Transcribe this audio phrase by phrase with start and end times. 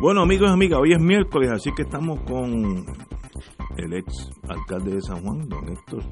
[0.00, 2.86] Bueno, amigos y amigas, hoy es miércoles, así que estamos con
[3.76, 6.04] el ex alcalde de San Juan, don Héctor.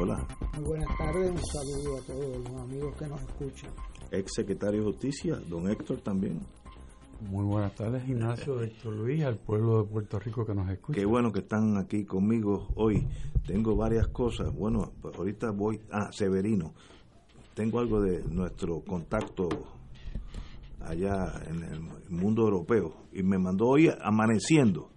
[0.00, 0.26] Hola.
[0.54, 3.70] Muy buenas tardes, un saludo a todos los amigos que nos escuchan.
[4.10, 6.40] Ex secretario de Justicia, don Héctor también.
[7.28, 10.98] Muy buenas tardes, Ignacio, Héctor Luis, al pueblo de Puerto Rico que nos escucha.
[10.98, 13.06] Qué bueno que están aquí conmigo hoy.
[13.46, 14.54] Tengo varias cosas.
[14.54, 15.78] Bueno, pues ahorita voy.
[15.92, 16.72] Ah, Severino.
[17.52, 19.50] Tengo algo de nuestro contacto
[20.80, 24.90] allá en el mundo europeo y me mandó hoy amaneciendo.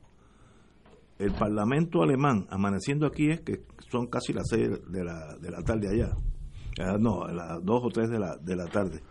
[1.20, 5.62] El Parlamento alemán, amaneciendo aquí es que son casi las seis de la, de la
[5.64, 6.16] tarde allá.
[6.80, 9.02] Ah, no, a las dos o tres de la, de la tarde.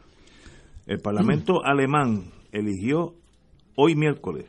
[0.86, 3.14] El Parlamento alemán eligió
[3.76, 4.46] hoy miércoles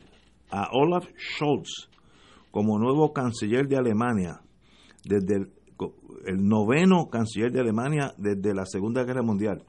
[0.50, 1.88] a Olaf Scholz
[2.50, 4.40] como nuevo canciller de Alemania
[5.04, 5.52] desde el,
[6.26, 9.64] el noveno canciller de Alemania desde la Segunda Guerra Mundial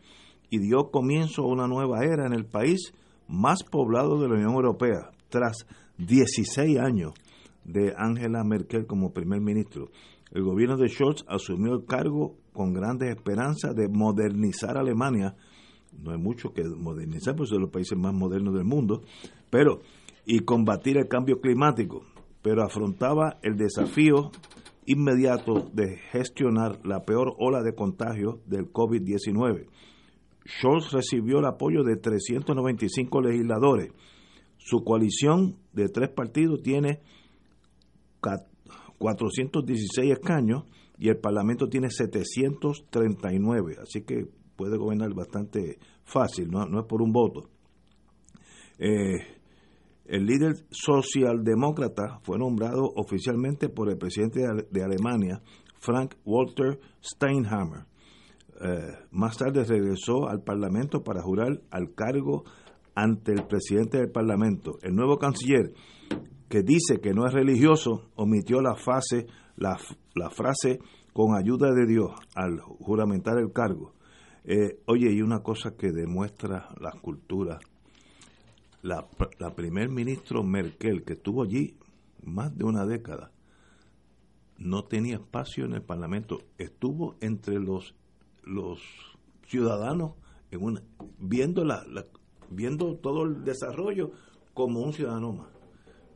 [0.50, 2.94] y dio comienzo a una nueva era en el país
[3.30, 5.68] más poblado de la Unión Europea, tras
[6.00, 7.14] 16 años
[7.64, 9.92] de Angela Merkel como primer ministro.
[10.32, 15.36] El gobierno de Scholz asumió el cargo con grandes esperanzas de modernizar Alemania.
[15.98, 19.04] No hay mucho que modernizar, pues es de los países más modernos del mundo,
[19.50, 19.80] pero
[20.26, 22.04] y combatir el cambio climático,
[22.42, 24.32] pero afrontaba el desafío
[24.86, 29.68] inmediato de gestionar la peor ola de contagio del COVID-19
[30.46, 33.92] Scholz recibió el apoyo de 395 legisladores.
[34.58, 37.00] Su coalición de tres partidos tiene
[38.98, 40.64] 416 escaños
[40.98, 47.12] y el Parlamento tiene 739, así que puede gobernar bastante fácil, no, es por un
[47.12, 47.50] voto.
[48.78, 49.40] Eh,
[50.06, 55.42] el líder socialdemócrata fue nombrado oficialmente por el presidente de Alemania,
[55.80, 57.86] Frank Walter Steinhammer.
[58.62, 62.44] Eh, más tarde regresó al Parlamento para jurar al cargo
[62.94, 64.78] ante el presidente del Parlamento.
[64.82, 65.74] El nuevo canciller,
[66.50, 69.78] que dice que no es religioso, omitió la, fase, la,
[70.30, 70.80] frase
[71.14, 73.94] con ayuda de Dios al juramentar el cargo.
[74.44, 77.60] Eh, oye, y una cosa que demuestra la cultura.
[78.82, 79.08] La,
[79.40, 81.78] la primer ministro Merkel, que estuvo allí
[82.24, 83.32] más de una década,
[84.58, 86.40] no tenía espacio en el Parlamento.
[86.58, 87.96] Estuvo entre los
[88.50, 88.80] los
[89.48, 90.14] ciudadanos
[90.52, 90.84] en una,
[91.20, 91.84] viendo la,
[92.50, 94.12] viendo todo el desarrollo
[94.54, 95.60] como un ciudadano más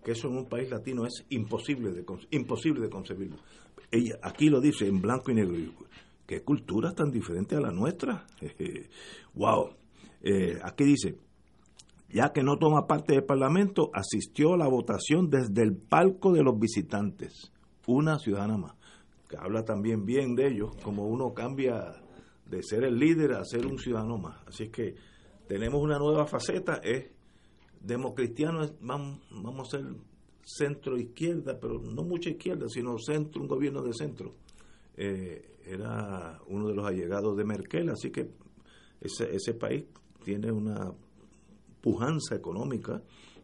[0.04, 3.38] que eso en un país latino es imposible de imposible de concebirlo.
[3.90, 5.56] Ella aquí lo dice en blanco y negro
[6.26, 8.26] qué culturas tan diferentes a la nuestra
[9.34, 9.70] wow
[10.22, 11.18] eh, aquí dice
[12.10, 16.44] ya que no toma parte del parlamento asistió a la votación desde el palco de
[16.44, 17.52] los visitantes
[17.88, 18.76] una ciudadana más
[19.30, 22.04] que habla también bien de ellos como uno cambia
[22.54, 24.38] de ser el líder a ser un ciudadano más.
[24.48, 24.96] Así que
[25.48, 27.10] tenemos una nueva faceta, es
[27.82, 29.86] democristiano, vamos, vamos a ser
[30.46, 34.34] centro izquierda, pero no mucha izquierda, sino centro, un gobierno de centro.
[34.96, 38.30] Eh, era uno de los allegados de Merkel, así que
[39.02, 39.86] ese, ese país
[40.24, 40.94] tiene una
[41.82, 43.02] pujanza económica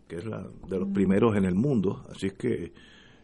[0.08, 2.74] que es la de los primeros en el mundo, así que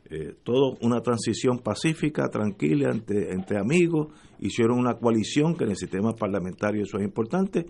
[0.09, 6.13] eh, todo una transición pacífica, tranquila, entre, amigos, hicieron una coalición que en el sistema
[6.13, 7.65] parlamentario eso es importante,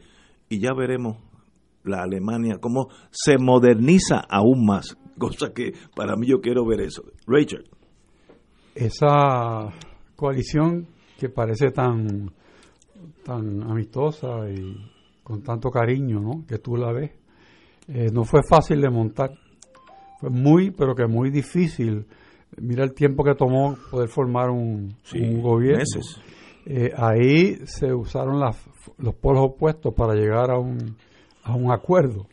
[0.49, 1.17] y ya veremos
[1.85, 7.03] la Alemania cómo se moderniza aún más, cosa que para mí yo quiero ver eso.
[7.25, 7.69] Rachel.
[8.73, 9.71] Esa
[10.17, 10.87] coalición
[11.17, 12.31] que parece tan,
[13.23, 14.75] tan amistosa y
[15.23, 16.45] con tanto cariño, ¿no?
[16.45, 17.11] Que tú la ves,
[17.87, 19.31] eh, no fue fácil de montar.
[20.19, 22.05] Fue muy, pero que muy difícil
[22.57, 24.95] Mira el tiempo que tomó poder formar un,
[25.41, 25.83] gobierno.
[26.65, 28.57] Eh, ahí se usaron las,
[28.97, 30.95] los polos opuestos para llegar a un,
[31.43, 32.27] a un acuerdo.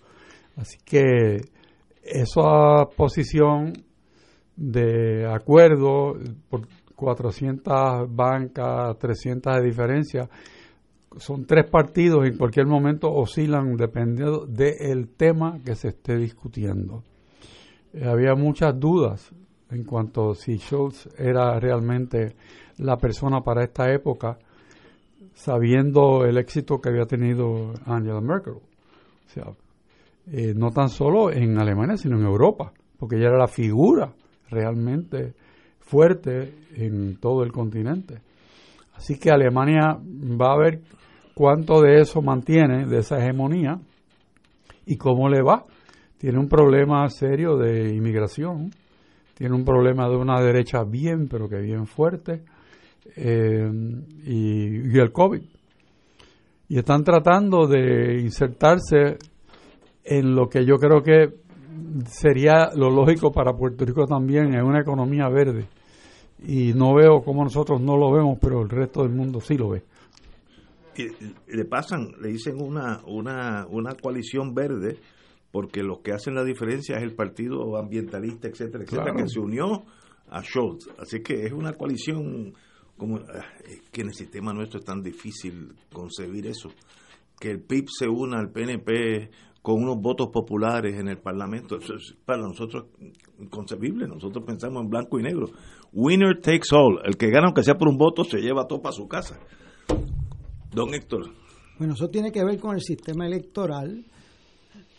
[0.57, 1.43] Así que
[2.03, 3.73] esa posición
[4.57, 6.15] de acuerdo
[6.49, 6.63] por
[6.95, 10.31] 400 bancas, 300 de diferencia,
[11.17, 17.03] son tres partidos en cualquier momento oscilan dependiendo del tema que se esté discutiendo.
[17.93, 19.33] Eh, había muchas dudas
[19.73, 22.35] en cuanto a si Schultz era realmente
[22.79, 24.39] la persona para esta época,
[25.35, 28.55] sabiendo el éxito que había tenido Angela Merkel.
[28.55, 29.45] O sea,
[30.31, 34.13] eh, no tan solo en Alemania, sino en Europa, porque ella era la figura
[34.51, 35.35] realmente
[35.81, 38.21] fuerte en todo el continente.
[38.95, 40.81] Así que Alemania va a ver
[41.35, 43.81] cuánto de eso mantiene, de esa hegemonía,
[44.87, 45.65] y cómo le va.
[46.19, 48.71] Tiene un problema serio de inmigración,
[49.35, 52.43] tiene un problema de una derecha bien, pero que bien fuerte,
[53.17, 53.71] eh,
[54.25, 55.43] y, el COVID.
[56.69, 59.19] Y están tratando de insertarse
[60.05, 61.35] en lo que yo creo que
[62.07, 65.67] sería lo lógico para Puerto Rico también, en una economía verde.
[66.45, 69.71] Y no veo como nosotros no lo vemos, pero el resto del mundo sí lo
[69.71, 69.83] ve.
[70.97, 74.99] Y le pasan, le dicen una, una, una coalición verde,
[75.53, 79.85] porque lo que hacen la diferencia es el partido ambientalista, etcétera, etcétera, que se unió
[80.31, 80.89] a Schultz.
[80.99, 82.55] Así que es una coalición
[82.97, 83.45] como ah,
[83.93, 86.71] que en el sistema nuestro es tan difícil concebir eso.
[87.39, 91.77] Que el PIB se una al PNP con unos votos populares en el Parlamento.
[91.77, 92.87] Eso es para nosotros
[93.39, 94.09] inconcebible.
[94.09, 95.47] Nosotros pensamos en blanco y negro.
[95.93, 97.01] Winner takes all.
[97.05, 99.39] El que gana, aunque sea por un voto, se lleva todo para su casa.
[100.71, 101.31] Don Héctor.
[101.79, 104.07] Bueno, eso tiene que ver con el sistema electoral.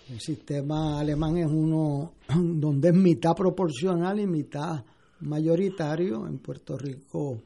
[0.09, 4.83] El sistema alemán es uno donde es mitad proporcional y mitad
[5.21, 6.27] mayoritario.
[6.27, 7.41] En Puerto Rico,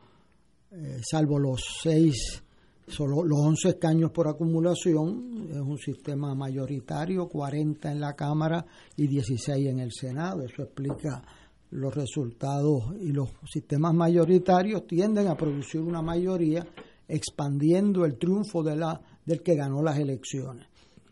[0.71, 2.42] eh, salvo los seis,
[2.88, 8.65] solo los 11 escaños por acumulación, es un sistema mayoritario, 40 en la Cámara
[8.95, 10.42] y 16 en el Senado.
[10.42, 11.21] Eso explica
[11.69, 16.65] los resultados y los sistemas mayoritarios tienden a producir una mayoría
[17.07, 20.68] expandiendo el triunfo de la, del que ganó las elecciones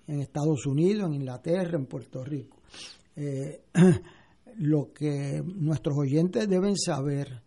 [0.08, 2.58] en Estados Unidos, en Inglaterra, en Puerto Rico.
[3.16, 3.62] Eh,
[4.58, 7.42] lo que nuestros oyentes deben saber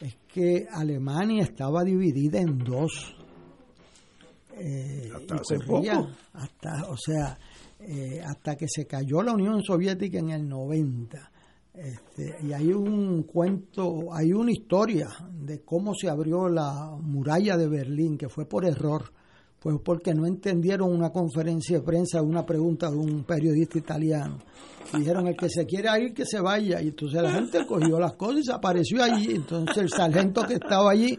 [0.00, 3.14] es que Alemania estaba dividida en dos.
[4.56, 6.08] Eh, hasta hace poco.
[6.32, 7.38] Hasta, o sea,
[7.80, 11.30] eh, hasta que se cayó la Unión Soviética en el 90
[11.78, 17.68] este, y hay un cuento, hay una historia de cómo se abrió la muralla de
[17.68, 19.12] Berlín, que fue por error,
[19.60, 24.38] pues porque no entendieron una conferencia de prensa, una pregunta de un periodista italiano.
[24.96, 26.80] Dijeron, el que se quiera ir, que se vaya.
[26.80, 29.34] Y entonces la gente cogió las cosas y se apareció allí.
[29.34, 31.18] Entonces el sargento que estaba allí,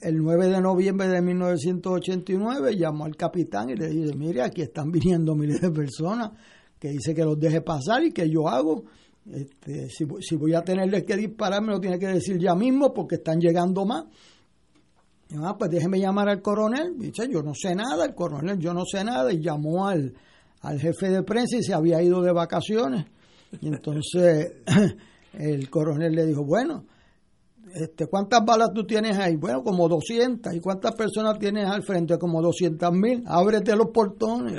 [0.00, 4.90] el 9 de noviembre de 1989, llamó al capitán y le dice, mire, aquí están
[4.90, 6.30] viniendo miles de personas,
[6.78, 8.84] que dice que los deje pasar y que yo hago
[9.32, 13.16] este, si, voy a tenerles que disparar, me lo tiene que decir ya mismo porque
[13.16, 14.04] están llegando más.
[15.42, 16.98] Ah, pues déjeme llamar al coronel.
[16.98, 19.32] Dice, yo no sé nada, el coronel, yo no sé nada.
[19.32, 20.14] Y llamó al,
[20.62, 23.06] al jefe de prensa y se había ido de vacaciones.
[23.60, 24.52] Y entonces
[25.32, 26.84] el coronel le dijo, bueno,
[27.74, 29.36] este, ¿cuántas balas tú tienes ahí?
[29.36, 30.54] Bueno, como 200.
[30.54, 32.18] ¿Y cuántas personas tienes al frente?
[32.18, 33.22] Como 200 mil.
[33.26, 34.58] Ábrete los portones.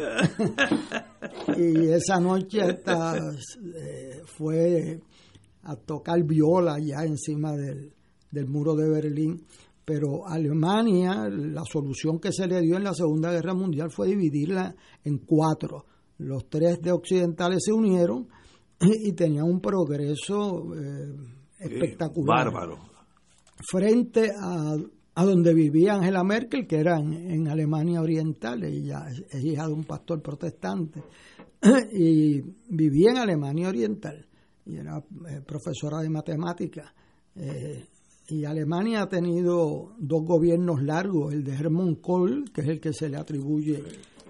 [1.57, 4.99] y esa noche eh, fue
[5.64, 7.94] a tocar viola ya encima del,
[8.31, 9.45] del muro de Berlín.
[9.90, 14.76] Pero Alemania, la solución que se le dio en la Segunda Guerra Mundial fue dividirla
[15.04, 15.86] en cuatro.
[16.19, 18.28] Los tres de occidentales se unieron
[18.80, 21.16] y tenían un progreso eh,
[21.58, 22.52] espectacular.
[22.52, 22.78] bárbaro
[23.68, 24.76] frente a,
[25.16, 29.86] a donde vivía Angela Merkel, que era en, Alemania Oriental, ella es, hija de un
[29.86, 31.02] pastor protestante,
[31.94, 34.24] y vivía en Alemania Oriental,
[34.68, 36.94] y era eh, profesora de matemáticas.
[37.36, 37.86] Eh,
[38.31, 42.94] y Alemania ha tenido dos gobiernos largos, el de Hermann Kohl, que es el que
[42.94, 43.83] se le atribuye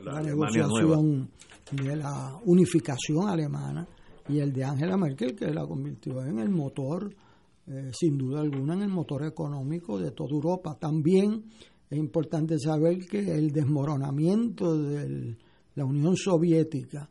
[0.03, 1.29] la, negociación
[1.71, 3.87] de la unificación alemana,
[4.27, 7.13] y el de Angela Merkel, que la convirtió en el motor
[7.67, 10.77] eh, sin duda alguna en el motor económico de toda Europa.
[10.79, 11.43] También
[11.89, 15.35] es importante saber que el desmoronamiento de
[15.75, 17.09] la Unión Soviética,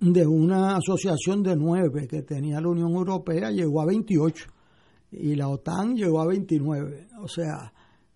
[0.00, 4.53] de una asociación de nueve que tenía la Unión Europea, llegó a 28
[5.20, 7.08] y la OTAN llegó a 29.
[7.20, 7.72] O sea,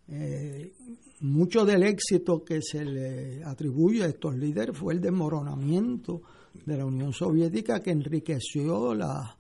[0.09, 0.73] eh,
[1.21, 6.23] mucho del éxito que se le atribuye a estos líderes fue el desmoronamiento
[6.65, 9.37] de la Unión Soviética que enriqueció la,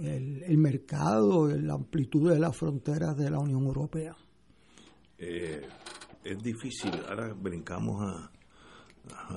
[0.00, 4.16] el, mercado, la amplitud de las fronteras de la Unión Europea.
[5.18, 5.62] Eh,
[6.24, 8.30] es difícil, ahora brincamos a,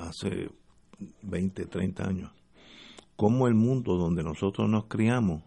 [0.08, 0.50] hace
[1.24, 2.32] 20, 30 años,
[3.16, 5.44] cómo el mundo donde nosotros nos criamos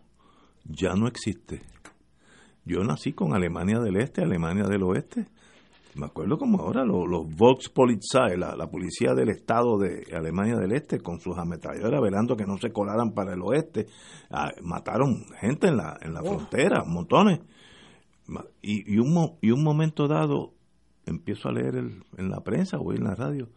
[0.65, 1.63] ya no existe.
[2.69, 5.27] Yo nací con Alemania del Este, Alemania del Oeste.
[5.95, 10.73] Me acuerdo como ahora los, los Volkspolizei, la, la, policía del Estado de Alemania del
[10.73, 13.87] Este, con sus ametralladoras velando que no se colaran para el oeste.
[14.31, 17.41] Ah, mataron gente en la, en la frontera, montones.
[18.61, 20.53] Y, y, un, y un momento dado,
[21.07, 23.49] empiezo a leer el, en la prensa o en la radio,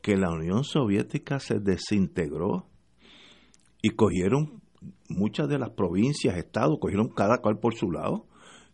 [0.00, 2.66] que la Unión Soviética se desintegró
[3.82, 4.62] y cogieron
[5.10, 8.24] muchas de las provincias, estados, cogieron cada cual por su lado,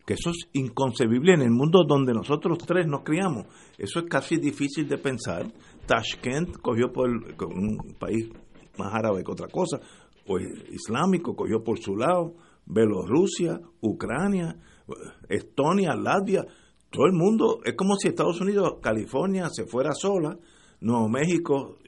[0.04, 3.46] que eso es inconcebible en el mundo donde nosotros tres nos criamos.
[3.78, 5.46] Eso es casi difícil de pensar.
[5.86, 8.28] Tashkent cogió por un país
[8.78, 9.80] más árabe que otra cosa,
[10.26, 12.34] o islámico cogió por su lado,
[12.66, 14.56] Bielorrusia, Ucrania,
[15.28, 16.44] Estonia, Latvia,
[16.90, 20.36] todo el mundo, es como si Estados Unidos, California se fuera sola,
[20.80, 21.78] Nuevo México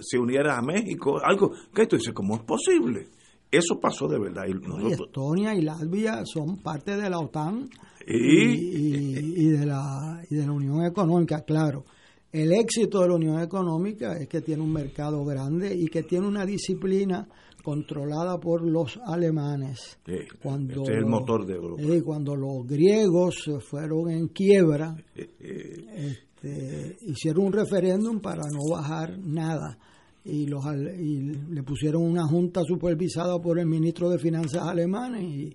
[0.00, 3.08] se uniera a México, algo, que tú dices, ¿cómo es posible?
[3.56, 4.44] Eso pasó de verdad.
[4.46, 7.68] Y Estonia y Latvia son parte de la OTAN
[8.06, 11.84] y, de la, y de la Unión Económica, claro.
[12.32, 16.26] El éxito de la Unión Económica es que tiene un mercado grande y que tiene
[16.26, 17.28] una disciplina
[17.62, 19.98] controlada por los alemanes.
[20.42, 21.82] cuando este es el motor de Europa.
[22.04, 29.78] cuando los griegos fueron en quiebra, este, hicieron un referéndum para no bajar nada
[30.24, 30.64] y, los,
[30.98, 35.54] y le pusieron una junta supervisada por el ministro de Finanzas alemán y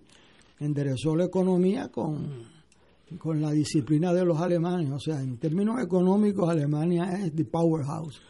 [0.59, 2.43] enderezó la economía con,
[3.17, 4.91] con la disciplina de los alemanes.
[4.91, 8.21] O sea, en términos económicos, Alemania es the powerhouse.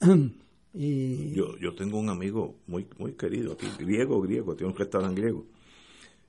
[0.74, 5.20] y yo, yo tengo un amigo muy, muy querido aquí, griego, griego, tiene un restaurante
[5.20, 5.46] griego,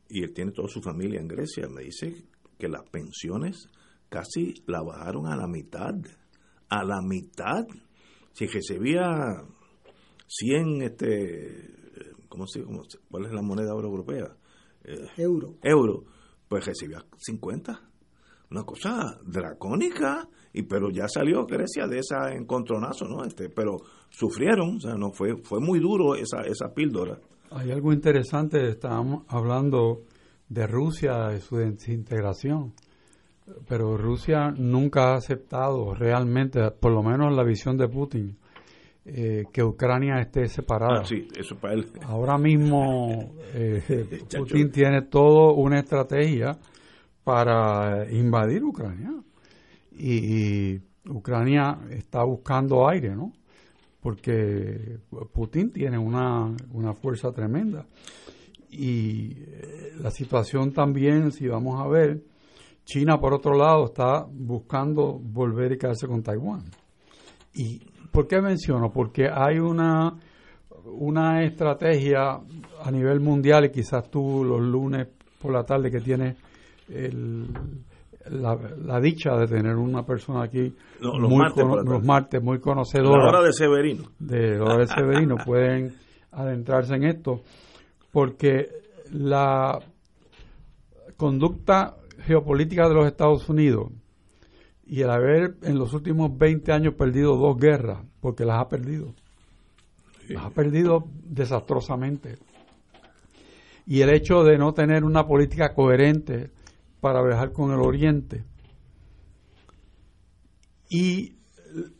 [0.09, 1.67] y él tiene toda su familia en Grecia.
[1.67, 2.15] Me dice
[2.59, 3.67] que las pensiones
[4.09, 5.95] casi la bajaron a la mitad.
[6.69, 7.65] A la mitad.
[8.33, 9.43] Si recibía
[10.27, 11.71] 100, este,
[12.27, 14.35] ¿cómo se, cómo, ¿cuál es la moneda europea?
[14.83, 15.55] Eh, euro.
[15.61, 16.03] Euro.
[16.47, 17.81] Pues recibía 50.
[18.51, 23.23] Una cosa dracónica, y pero ya salió Grecia de esa encontronazo, ¿no?
[23.23, 23.77] Este, pero
[24.09, 27.19] sufrieron, o sea, no fue fue muy duro esa esa píldora.
[27.51, 30.03] Hay algo interesante, estábamos hablando
[30.47, 32.73] de Rusia, de su desintegración,
[33.67, 38.37] pero Rusia nunca ha aceptado realmente, por lo menos la visión de Putin,
[39.07, 41.01] eh, que Ucrania esté separada.
[41.01, 41.85] Ah, sí, eso para él.
[42.05, 46.57] Ahora mismo eh, Putin tiene toda una estrategia
[47.23, 49.11] para invadir Ucrania.
[49.91, 53.31] Y, Ucrania está buscando aire, ¿no?
[54.01, 54.97] Porque
[55.31, 57.85] Putin tiene una, una fuerza tremenda.
[58.71, 62.23] Y eh, la situación también, si vamos a ver,
[62.85, 66.63] China, por otro lado, está buscando volver y quedarse con Taiwán.
[67.53, 67.81] ¿Y
[68.15, 68.91] por qué menciono?
[68.93, 70.17] Porque hay una,
[70.85, 72.39] una estrategia
[72.83, 75.07] a nivel mundial, y quizás tú los lunes
[75.41, 76.37] por la tarde que tienes
[78.29, 83.21] la, dicha de tener una persona aquí los, muy martes, los martes muy conocedora.
[83.21, 84.05] La hora de Severino.
[84.17, 85.93] De la hora de Severino pueden
[86.31, 87.41] adentrarse en esto,
[88.11, 88.69] porque
[89.11, 89.77] la
[91.17, 93.91] conducta geopolítica de los Estados Unidos
[94.85, 99.13] y el haber en los últimos 20 años perdido dos guerras, porque las ha perdido,
[100.29, 102.37] las ha perdido desastrosamente.
[103.87, 106.51] Y el hecho de no tener una política coherente
[107.01, 108.43] para viajar con el Oriente
[110.89, 111.35] y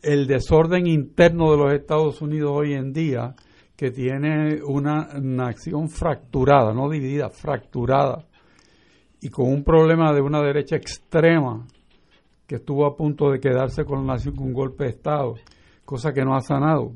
[0.01, 3.35] el desorden interno de los Estados Unidos hoy en día,
[3.75, 8.25] que tiene una nación fracturada, no dividida, fracturada,
[9.21, 11.65] y con un problema de una derecha extrema
[12.47, 15.35] que estuvo a punto de quedarse con la nación con un golpe de Estado,
[15.83, 16.93] cosa que no ha sanado,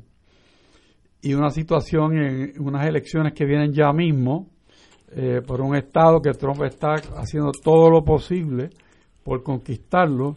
[1.22, 4.48] y una situación en unas elecciones que vienen ya mismo
[5.12, 8.70] eh, por un Estado que Trump está haciendo todo lo posible
[9.22, 10.36] por conquistarlo,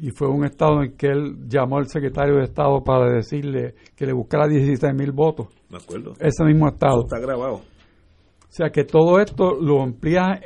[0.00, 4.06] y fue un Estado en que él llamó al secretario de Estado para decirle que
[4.06, 5.48] le buscara 16 mil votos.
[5.68, 6.12] De acuerdo.
[6.18, 7.02] Ese mismo Estado.
[7.02, 7.54] está grabado.
[7.54, 10.40] O sea que todo esto lo amplía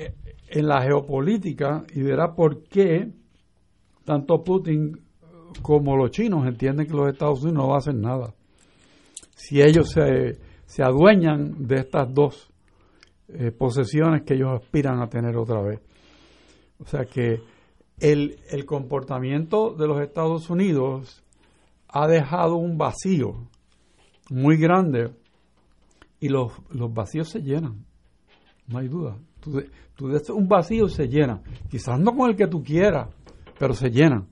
[0.49, 3.11] en la geopolítica y verá por qué
[4.07, 4.99] tanto Putin
[5.61, 8.35] como los chinos entienden que los Estados Unidos no van a hacer nada.
[9.35, 12.51] Si ellos se, se adueñan de estas dos
[13.29, 15.81] eh, posesiones que ellos aspiran a tener otra vez.
[16.79, 17.41] O sea que
[17.99, 21.25] el, el comportamiento de los Estados Unidos
[21.89, 23.49] ha dejado un vacío
[24.31, 25.11] muy grande
[26.21, 27.85] y los, los vacíos se llenan,
[28.69, 29.17] no hay duda.
[29.41, 29.63] Tú,
[30.35, 31.43] un vacío se llena.
[31.71, 33.09] Quizás no con el que tú quieras,
[33.59, 34.27] pero se llena.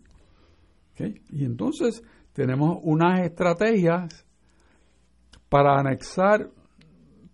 [1.31, 2.03] Y entonces
[2.33, 4.27] tenemos unas estrategias
[5.49, 6.51] para anexar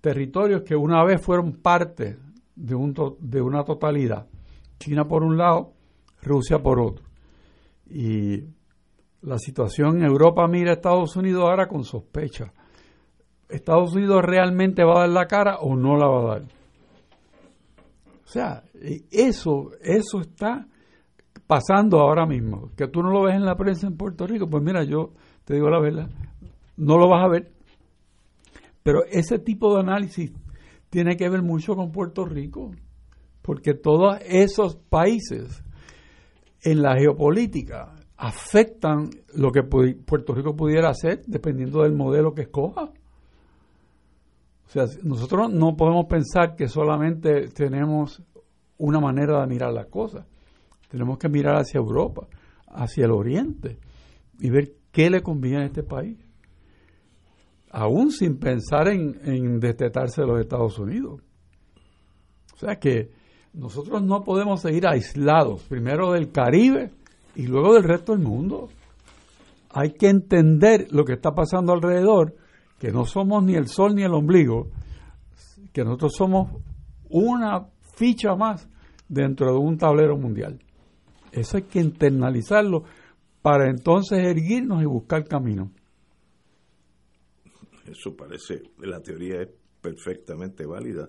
[0.00, 2.18] territorios que una vez fueron parte
[2.54, 4.26] de, un de una totalidad.
[4.78, 5.73] China por un lado,
[6.23, 7.04] Rusia por otro.
[7.88, 8.44] Y
[9.23, 12.52] la situación en Europa mira a Estados Unidos ahora con sospecha.
[13.49, 16.42] ¿Estados Unidos realmente va a dar la cara o no la va a dar?
[18.25, 18.62] O sea,
[19.11, 20.66] eso, eso está
[21.50, 22.71] pasando ahora mismo.
[22.76, 25.11] Que tú no lo ves en la prensa en Puerto Rico, pues mira, yo
[25.45, 26.09] te digo la verdad,
[26.76, 27.50] no lo vas a ver.
[28.85, 30.33] Pero ese tipo de análisis
[30.90, 32.71] tiene que ver mucho con Puerto Rico,
[33.42, 35.64] porque todos esos países
[36.62, 42.92] en la geopolítica afectan lo que Puerto Rico pudiera hacer dependiendo del modelo que escoja.
[44.66, 48.23] O sea, nosotros no podemos pensar que solamente tenemos
[48.78, 50.26] una manera de mirar las cosas.
[50.90, 52.26] Tenemos que mirar hacia Europa,
[52.66, 53.78] hacia el Oriente
[54.40, 56.18] y ver qué le conviene a este país.
[57.70, 61.20] Aún sin pensar en, en destetarse de los Estados Unidos.
[62.54, 63.11] O sea que
[63.52, 66.90] nosotros no podemos seguir aislados, primero del Caribe
[67.37, 68.68] y luego del resto del mundo.
[69.70, 72.35] Hay que entender lo que está pasando alrededor,
[72.80, 74.68] que no somos ni el sol ni el ombligo,
[75.73, 76.50] que nosotros somos
[77.09, 78.68] una ficha más
[79.09, 80.59] dentro de un tablero mundial.
[81.32, 82.84] Eso hay que internalizarlo
[83.42, 85.70] para entonces erguirnos y buscar camino.
[87.87, 89.49] Eso parece, la teoría es
[89.80, 91.08] perfectamente válida.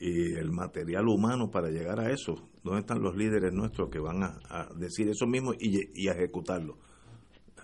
[0.00, 4.22] Y el material humano para llegar a eso, ¿dónde están los líderes nuestros que van
[4.22, 6.78] a, decir eso mismo y, a ejecutarlo?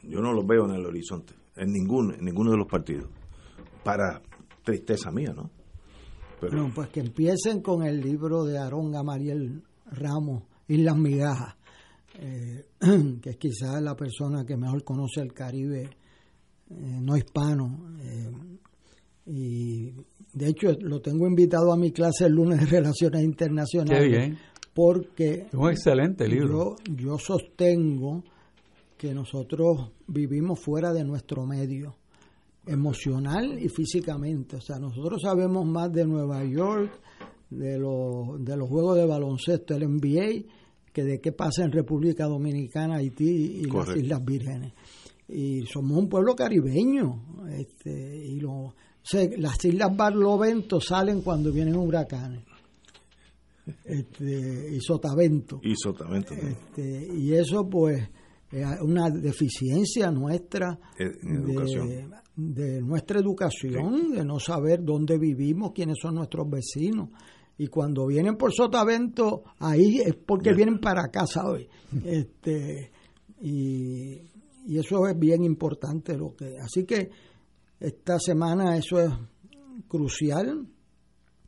[0.02, 3.08] Yo no los veo en el horizonte, en ninguno, en ninguno de los partidos.
[3.84, 4.20] Para
[4.64, 5.50] tristeza mía, ¿no?
[6.40, 11.54] Pero, pues que empiecen con el libro de Aarón Gamariel Ramos, Islas Migajas
[12.18, 12.64] eh,
[13.21, 15.83] que es quizás la persona que mejor conoce el Caribe
[16.71, 17.97] eh, no hispano.
[18.00, 18.30] Eh,
[19.27, 19.90] y
[20.33, 24.37] de hecho lo tengo invitado a mi clase el lunes de Relaciones Internacionales.
[24.72, 26.77] Porque es un excelente libro.
[26.85, 28.24] Yo, yo sostengo
[28.96, 31.94] que nosotros vivimos fuera de nuestro medio
[32.66, 34.57] emocional y físicamente.
[34.57, 36.90] O sea, nosotros sabemos más de Nueva York,
[37.50, 40.44] de los, de los juegos de baloncesto, el NBA,
[40.94, 44.72] que de qué pasa en República Dominicana, Haití y las Islas Vírgenes.
[45.28, 47.20] Y somos un pueblo caribeño.
[47.50, 48.76] Este, y lo,
[49.38, 52.44] las Islas Barlovento salen cuando vienen huracanes.
[53.85, 55.61] Este, y Sotavento.
[55.64, 56.33] Y Sotavento.
[56.35, 58.09] Este, y eso pues
[58.52, 66.14] es una deficiencia nuestra de, de, nuestra educación, de no saber dónde vivimos, quiénes son
[66.14, 67.09] nuestros vecinos
[67.56, 71.68] y cuando vienen por Sotavento, ahí es porque vienen para acá, ¿sabes?
[72.04, 72.90] Este,
[73.40, 74.20] y,
[74.66, 76.16] y, eso es bien importante.
[76.16, 77.10] lo que Así que
[77.78, 79.12] esta semana eso es
[79.86, 80.66] crucial.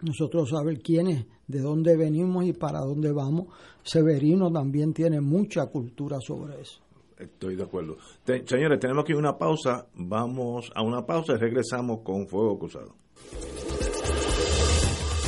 [0.02, 3.46] Nosotros saber quiénes, de dónde venimos y para dónde vamos.
[3.82, 6.80] Severino también tiene mucha cultura sobre eso.
[7.18, 7.96] Estoy de acuerdo.
[8.24, 9.88] señores, tenemos aquí una pausa.
[9.94, 13.05] Vamos a una pausa y regresamos con Fuego Cruzado.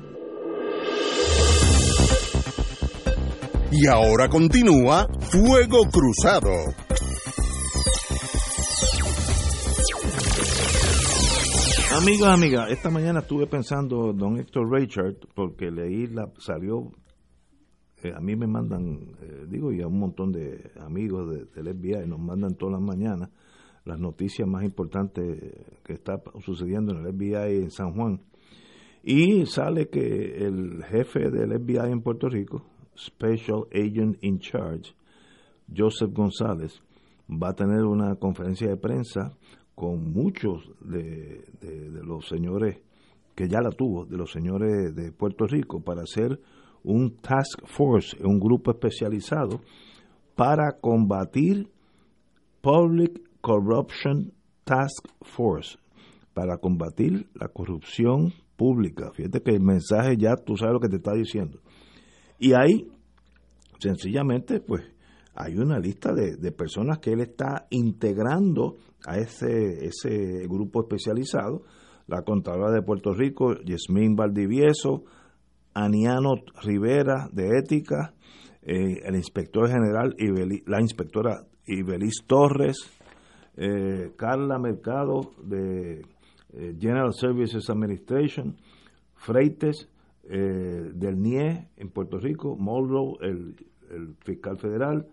[3.71, 6.51] Y ahora continúa Fuego Cruzado.
[11.95, 16.91] Amigos, amigas, esta mañana estuve pensando, don Héctor Richard, porque leí, la salió,
[18.03, 21.73] eh, a mí me mandan, eh, digo, y a un montón de amigos de, del
[21.73, 23.29] FBI, nos mandan todas las mañanas
[23.85, 25.39] las noticias más importantes
[25.83, 28.21] que está sucediendo en el FBI en San Juan.
[29.03, 34.93] Y sale que el jefe del FBI en Puerto Rico, Special Agent in Charge,
[35.73, 36.81] Joseph González,
[37.29, 39.31] va a tener una conferencia de prensa
[39.75, 41.43] con muchos de,
[42.03, 42.81] los señores,
[43.35, 46.39] que ya la tuvo, de los señores de Puerto Rico, para hacer
[46.83, 49.61] un task force, un grupo especializado
[50.35, 51.67] para combatir
[52.61, 55.77] Public Corruption Task Force,
[56.33, 59.11] para combatir la corrupción pública.
[59.13, 61.59] Fíjate que el mensaje ya tú sabes lo que te está diciendo.
[62.41, 62.87] Y ahí,
[63.77, 64.81] sencillamente, pues
[65.35, 71.61] hay una lista de, de personas que él está integrando a ese, ese grupo especializado,
[72.07, 75.03] la Contralora de Puerto Rico, Yasmín Valdivieso,
[75.75, 76.31] Aniano
[76.63, 78.15] Rivera de Ética,
[78.63, 80.15] eh, el inspector general,
[80.65, 82.89] la inspectora Ibelis Torres,
[83.55, 86.01] eh, Carla Mercado de
[86.53, 88.57] eh, General Services Administration,
[89.13, 89.87] Freites
[90.23, 93.55] del NIE en Puerto Rico, Mulrow, el,
[93.89, 95.07] el fiscal federal,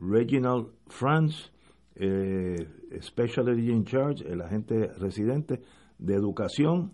[0.00, 1.50] Reginald France,
[1.94, 2.66] eh,
[3.00, 5.60] Special Agent in Charge, el agente residente
[5.98, 6.92] de educación,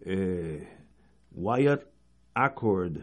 [0.00, 0.68] eh,
[1.32, 1.84] Wyatt
[2.34, 2.98] Accord,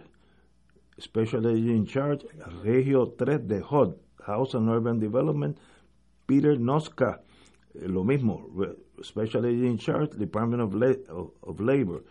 [1.00, 2.26] Special Agent in Charge,
[2.64, 5.58] Regio 3 de HUD, House and Urban Development,
[6.26, 7.22] Peter Noska,
[7.74, 8.48] eh, lo mismo,
[9.02, 10.74] Special Agent in Charge, Department of,
[11.42, 12.04] of Labor,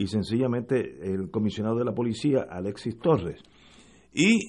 [0.00, 3.38] y sencillamente el comisionado de la policía, Alexis Torres.
[4.14, 4.48] Y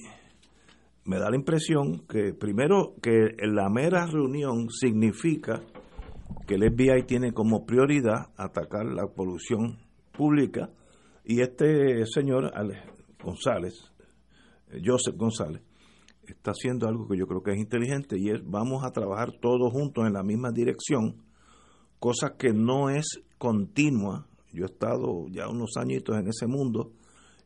[1.04, 5.62] me da la impresión que primero que la mera reunión significa
[6.46, 9.78] que el FBI tiene como prioridad atacar la polución
[10.16, 10.70] pública
[11.22, 12.50] y este señor
[13.22, 13.74] González,
[14.82, 15.60] Joseph González,
[16.26, 19.70] está haciendo algo que yo creo que es inteligente y es vamos a trabajar todos
[19.70, 21.22] juntos en la misma dirección,
[21.98, 24.31] cosa que no es continua.
[24.52, 26.92] Yo he estado ya unos añitos en ese mundo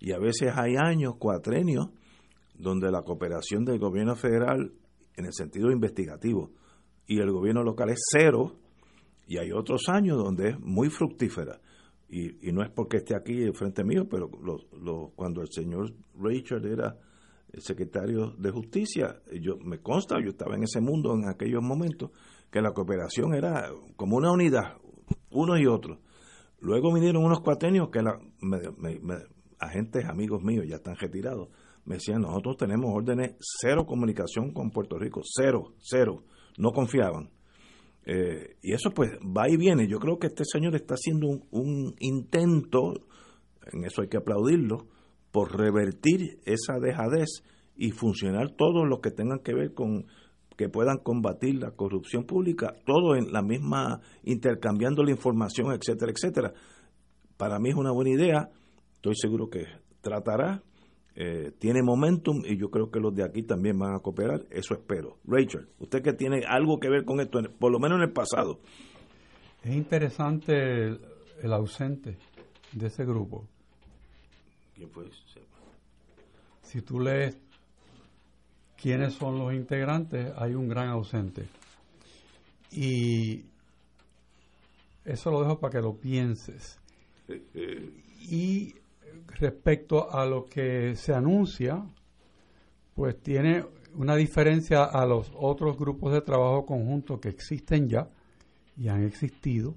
[0.01, 1.89] y a veces hay años, cuatrenios,
[2.59, 4.73] donde la cooperación del gobierno federal
[5.17, 6.51] en el sentido investigativo
[7.07, 8.57] y el gobierno local es cero,
[9.27, 11.61] y hay otros años donde es muy fructífera.
[12.09, 14.31] Y, no es porque esté aquí frente mío, pero
[15.17, 16.97] cuando el señor Richard era
[17.59, 22.11] secretario de Justicia, yo me consta, yo estaba en ese mundo en aquellos momentos,
[22.51, 24.77] que la cooperación era como una unidad,
[25.31, 25.99] uno y otro.
[26.61, 28.19] Luego vinieron unos cuatenios que la,
[29.59, 31.49] agentes amigos míos ya están retirados,
[31.85, 36.25] me decían, nosotros tenemos órdenes cero comunicación con Puerto Rico, cero, cero,
[36.59, 37.31] no confiaban.
[38.05, 39.89] Eh, y eso pues va y viene.
[39.89, 42.95] Yo creo que este señor está haciendo un, intento,
[43.73, 44.89] en eso hay que aplaudirlo,
[45.31, 47.43] por revertir esa dejadez
[47.77, 50.07] y funcionar todo lo que tengan que ver con
[50.57, 56.53] que puedan combatir la corrupción pública, todo en la misma, intercambiando la información, etcétera, etcétera.
[57.37, 58.51] Para mí es una buena idea,
[58.95, 59.67] estoy seguro que
[60.01, 60.63] tratará
[61.19, 64.75] eh, tiene momentum y yo creo que los de aquí también van a cooperar, eso
[64.75, 65.17] espero.
[65.25, 68.61] Rachel, usted que tiene algo que ver con esto, por lo menos en el pasado.
[69.63, 70.89] Es interesante
[71.43, 72.19] el, ausente
[72.73, 73.49] de ese grupo.
[74.75, 75.07] ¿Quién fue?
[76.61, 77.39] Si tú lees
[78.81, 81.47] quiénes son los integrantes, hay un gran ausente.
[82.71, 83.45] Y
[85.05, 86.79] eso lo dejo para que lo pienses.
[88.29, 88.75] y
[89.39, 91.85] respecto a lo que se anuncia,
[92.95, 98.09] pues tiene una diferencia a los otros grupos de trabajo conjunto que existen ya
[98.77, 99.75] y han existido,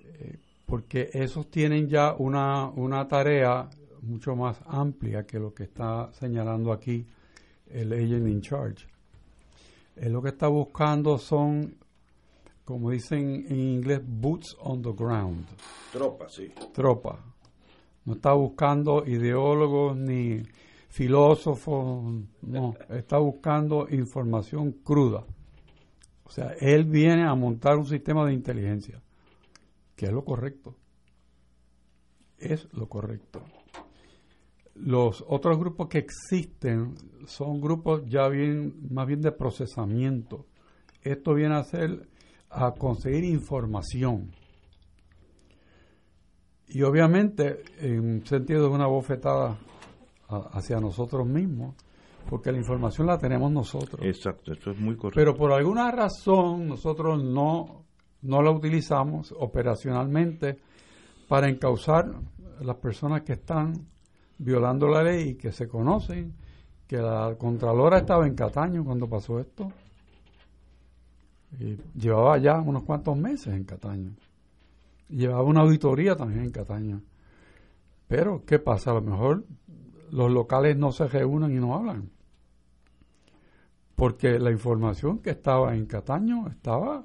[0.00, 3.68] eh, porque esos tienen ya una, una tarea
[4.02, 7.06] mucho más amplia que lo que está señalando aquí
[7.70, 8.86] el agent in charge.
[9.96, 11.76] Él lo que está buscando son
[12.66, 15.46] como dicen en inglés, boots on the ground.
[15.92, 16.52] Tropa, sí.
[16.74, 17.24] Tropa.
[18.04, 20.42] No está buscando ideólogos ni
[20.88, 25.24] filósofos, no, está buscando información cruda.
[26.24, 29.00] O sea, él viene a montar un sistema de inteligencia,
[29.94, 30.74] que es lo correcto.
[32.36, 33.42] Es lo correcto.
[34.78, 36.94] Los otros grupos que existen
[37.26, 40.46] son grupos ya bien, más bien de procesamiento.
[41.02, 42.08] Esto viene a ser
[42.50, 44.30] a conseguir información.
[46.68, 49.58] Y obviamente, en un sentido de una bofetada
[50.28, 51.76] hacia nosotros mismos,
[52.28, 54.00] porque la información la tenemos nosotros.
[54.04, 55.18] Exacto, eso es muy correcto.
[55.18, 57.84] Pero por alguna razón nosotros no,
[58.22, 60.58] no la utilizamos operacionalmente
[61.28, 62.12] para encauzar
[62.60, 63.86] las personas que están
[64.38, 66.34] violando la ley y que se conocen,
[66.86, 69.72] que la Contralora estaba en Cataño cuando pasó esto.
[71.58, 74.12] Y llevaba ya unos cuantos meses en Cataño.
[75.08, 77.02] llevaba una auditoría también en Cataño.
[78.08, 78.90] Pero, ¿qué pasa?
[78.90, 79.44] A lo mejor
[80.10, 82.10] los locales no se reúnen y no hablan.
[83.94, 87.04] Porque la información que estaba en Cataño estaba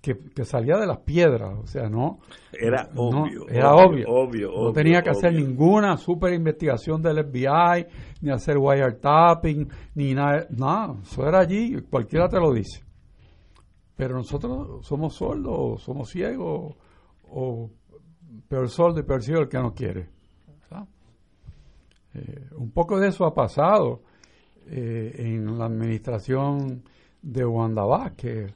[0.00, 2.20] que, salía de las piedras, o sea, no
[2.52, 7.86] era obvio, era obvio, no tenía que hacer ninguna super investigación del FBI,
[8.22, 12.82] ni hacer wiretapping, ni nada, nada, eso era allí, cualquiera te lo dice.
[13.94, 16.74] Pero nosotros somos sordos, somos ciegos,
[17.28, 17.70] o
[18.48, 20.08] peor sordo y peor ciego el que no quiere.
[22.14, 24.02] Eh, un poco de eso ha pasado
[24.66, 26.82] eh, en la administración
[27.22, 28.52] de Wanda Vázquez.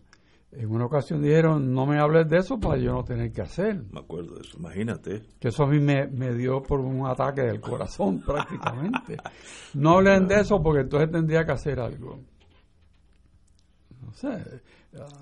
[0.57, 3.83] En una ocasión dijeron, no me hables de eso para yo no tener que hacer.
[3.93, 5.23] Me acuerdo de eso, imagínate.
[5.41, 9.17] Que eso a mí me, dio por un ataque del corazón prácticamente.
[9.75, 12.21] No hablen de eso porque entonces tendría que hacer algo.
[14.01, 14.29] No sé,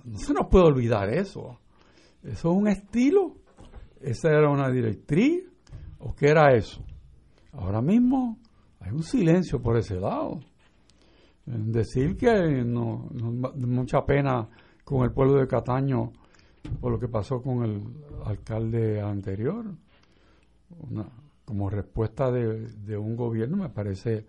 [0.04, 1.58] no se nos puede olvidar eso.
[2.22, 3.36] ¿Eso es un estilo?
[3.98, 5.44] ¿Esa era una directriz?
[6.00, 6.84] ¿O qué era eso?
[7.52, 8.38] Ahora mismo
[8.80, 10.40] hay un silencio por ese lado.
[11.46, 13.08] Decir que no,
[13.56, 14.48] mucha pena
[14.92, 16.12] con el pueblo de Cataño
[16.80, 17.82] por lo que pasó con el
[18.26, 19.64] alcalde anterior.
[21.44, 24.26] como respuesta de, un gobierno me parece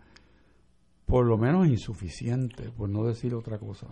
[1.06, 3.88] por lo menos insuficiente, por no decir otra cosa.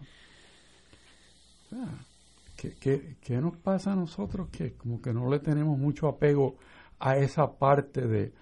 [2.55, 6.55] ¿qué, qué nos pasa a nosotros que como que no le tenemos mucho apego
[6.99, 8.33] a esa parte de,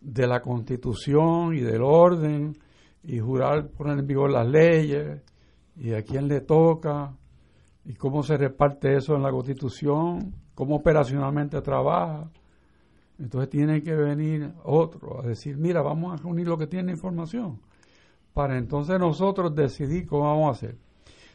[0.00, 2.56] de la constitución y del orden
[3.02, 5.20] y jurar poner en vigor las leyes
[5.76, 7.16] y a quién le toca
[7.84, 12.30] y cómo se reparte eso en la constitución, cómo operacionalmente trabaja.
[13.18, 17.60] Entonces tiene que venir otro a decir, mira, vamos a reunir lo que tiene información,
[18.32, 20.78] para entonces nosotros decidir cómo vamos a hacer.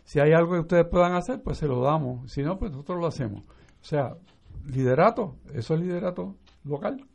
[0.04, 3.00] Si hay algo que ustedes puedan hacer, pues se lo damos, si no, pues nosotros
[3.00, 3.44] lo hacemos.
[3.44, 4.16] O sea,
[4.66, 7.06] liderato, eso es liderato local.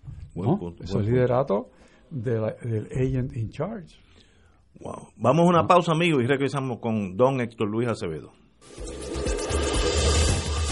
[0.81, 1.71] Eso es liderato
[2.11, 3.99] del agent in charge.
[4.81, 5.09] Wow.
[5.17, 8.33] Vamos a una pausa, amigos, y regresamos con don Héctor Luis Acevedo.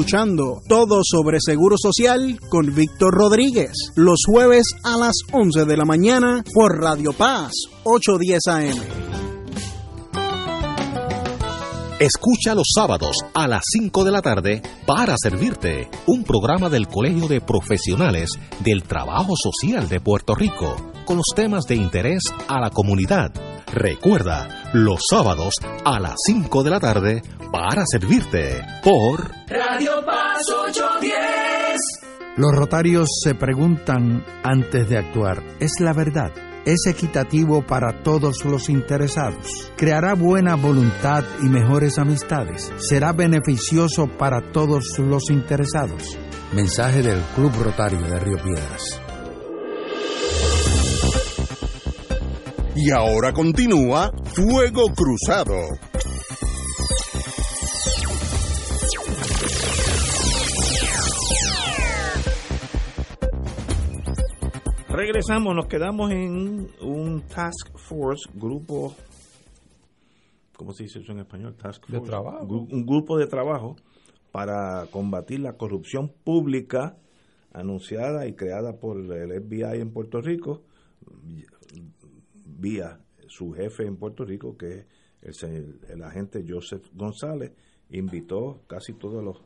[0.00, 5.84] escuchando Todo sobre Seguro Social con Víctor Rodríguez, los jueves a las 11 de la
[5.84, 7.52] mañana por Radio Paz
[7.84, 8.78] 810 AM.
[11.98, 17.28] Escucha los sábados a las 5 de la tarde para servirte un programa del Colegio
[17.28, 22.70] de Profesionales del Trabajo Social de Puerto Rico con los temas de interés a la
[22.70, 23.49] comunidad.
[23.72, 25.54] Recuerda, los sábados
[25.84, 31.78] a las 5 de la tarde para servirte por Radio Paz 810.
[32.36, 36.32] Los rotarios se preguntan antes de actuar, ¿es la verdad?
[36.64, 39.70] ¿Es equitativo para todos los interesados?
[39.76, 42.72] ¿Creará buena voluntad y mejores amistades?
[42.78, 46.18] ¿Será beneficioso para todos los interesados?
[46.52, 49.00] Mensaje del Club Rotario de Río Piedras.
[52.76, 55.56] Y ahora continúa Fuego Cruzado.
[64.88, 68.94] Regresamos, nos quedamos en un task force, grupo,
[70.56, 71.56] ¿cómo se dice eso en español?
[71.56, 72.46] Task De trabajo.
[72.46, 73.76] un grupo de trabajo
[74.30, 76.96] para combatir la corrupción pública
[77.52, 80.62] anunciada y creada por el FBI en Puerto Rico,
[82.60, 84.86] vía su jefe en Puerto Rico, que
[85.22, 87.52] es el, el agente Joseph González,
[87.90, 89.42] invitó casi todos los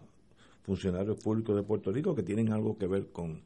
[0.63, 3.43] funcionarios públicos de Puerto Rico que tienen algo que ver con,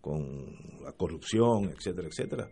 [0.00, 2.50] con la corrupción, etcétera, etcétera.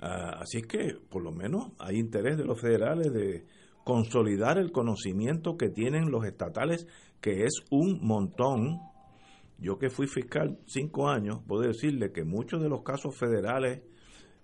[0.00, 3.46] Ah, así es que, por lo menos, hay interés de los federales de
[3.84, 6.86] consolidar el conocimiento que tienen los estatales,
[7.20, 8.80] que es un montón.
[9.58, 13.82] Yo que fui fiscal cinco años, puedo decirle que muchos de los casos federales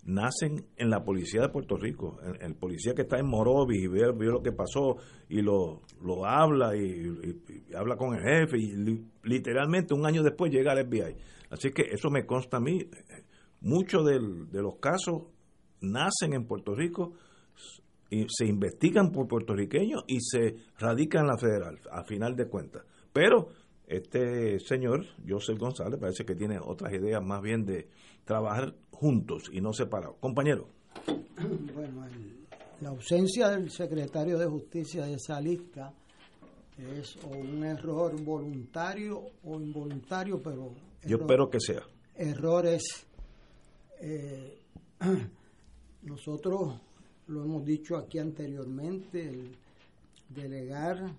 [0.05, 2.19] nacen en la policía de Puerto Rico.
[2.23, 4.97] El, el policía que está en Morovis y vio lo que pasó
[5.29, 7.03] y lo, lo habla y,
[7.77, 11.17] habla con el jefe y li- literalmente un año después llega al FBI.
[11.51, 12.79] Así que eso me consta a mí.
[13.61, 15.25] Muchos de los casos
[15.81, 17.13] nacen en Puerto Rico
[18.09, 22.85] y se investigan por puertorriqueños y se radican en la federal, a final de cuentas.
[23.13, 23.49] Pero
[23.87, 27.89] este señor, Joseph González, parece que tiene otras ideas más bien de
[28.25, 30.17] trabajar juntos y no separados.
[30.21, 30.69] Compañero.
[31.75, 32.39] Bueno, el-
[32.83, 35.93] la ausencia del secretario de Justicia de esa lista
[36.79, 40.73] es o un error voluntario o involuntario, pero
[41.05, 41.83] Yo error- espero que sea.
[42.15, 42.83] errores.
[44.01, 44.59] eh,
[46.03, 46.81] nosotros
[47.29, 49.57] lo hemos dicho aquí anteriormente, el
[50.29, 51.13] delegar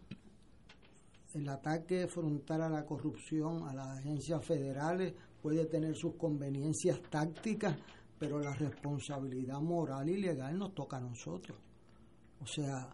[1.34, 7.77] el ataque frontal a la corrupción a las agencias federales puede tener sus conveniencias tácticas,
[8.19, 11.58] pero la responsabilidad moral y legal nos toca a nosotros.
[12.39, 12.89] O sea,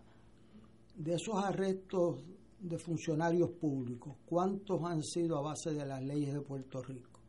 [0.96, 2.24] de esos arrestos
[2.60, 7.20] de funcionarios públicos, ¿cuántos han sido a base de las leyes de Puerto Rico?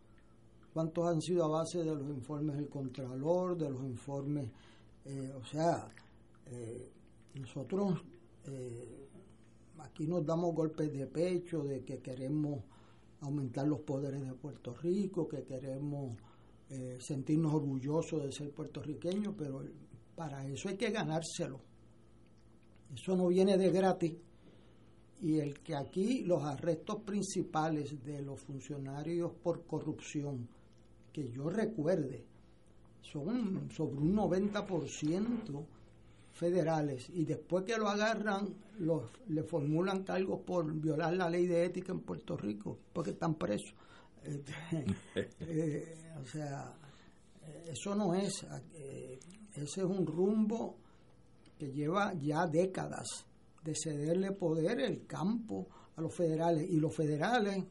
[0.72, 4.50] ¿Cuántos han sido a base de los informes del Contralor, de los informes?
[5.08, 5.88] eh, o sea,
[6.46, 6.92] eh,
[7.34, 7.94] nosotros
[8.44, 9.08] eh,
[9.78, 12.62] aquí nos damos golpes de pecho de que queremos
[13.20, 16.16] aumentar los poderes de Puerto Rico, que queremos
[16.70, 19.62] eh, sentirnos orgullosos de ser puertorriqueños, pero
[20.14, 21.60] para eso hay que ganárselo.
[22.94, 24.14] Eso no viene de gratis.
[25.20, 30.48] Y el que aquí los arrestos principales de los funcionarios por corrupción,
[31.12, 32.24] que yo recuerde,
[33.02, 35.64] son sobre un 90%
[36.38, 41.64] federales y después que lo agarran los, le formulan cargos por violar la ley de
[41.64, 43.74] ética en Puerto Rico porque están presos.
[44.22, 44.52] Este,
[45.40, 46.74] eh, o sea
[47.66, 49.18] eso no es eh,
[49.54, 50.76] ese es un rumbo
[51.58, 53.26] que lleva ya décadas
[53.64, 56.70] de cederle poder el campo a los federales.
[56.70, 57.64] Y los federales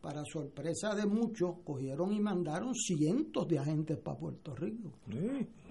[0.00, 4.92] para sorpresa de muchos cogieron y mandaron cientos de agentes para Puerto Rico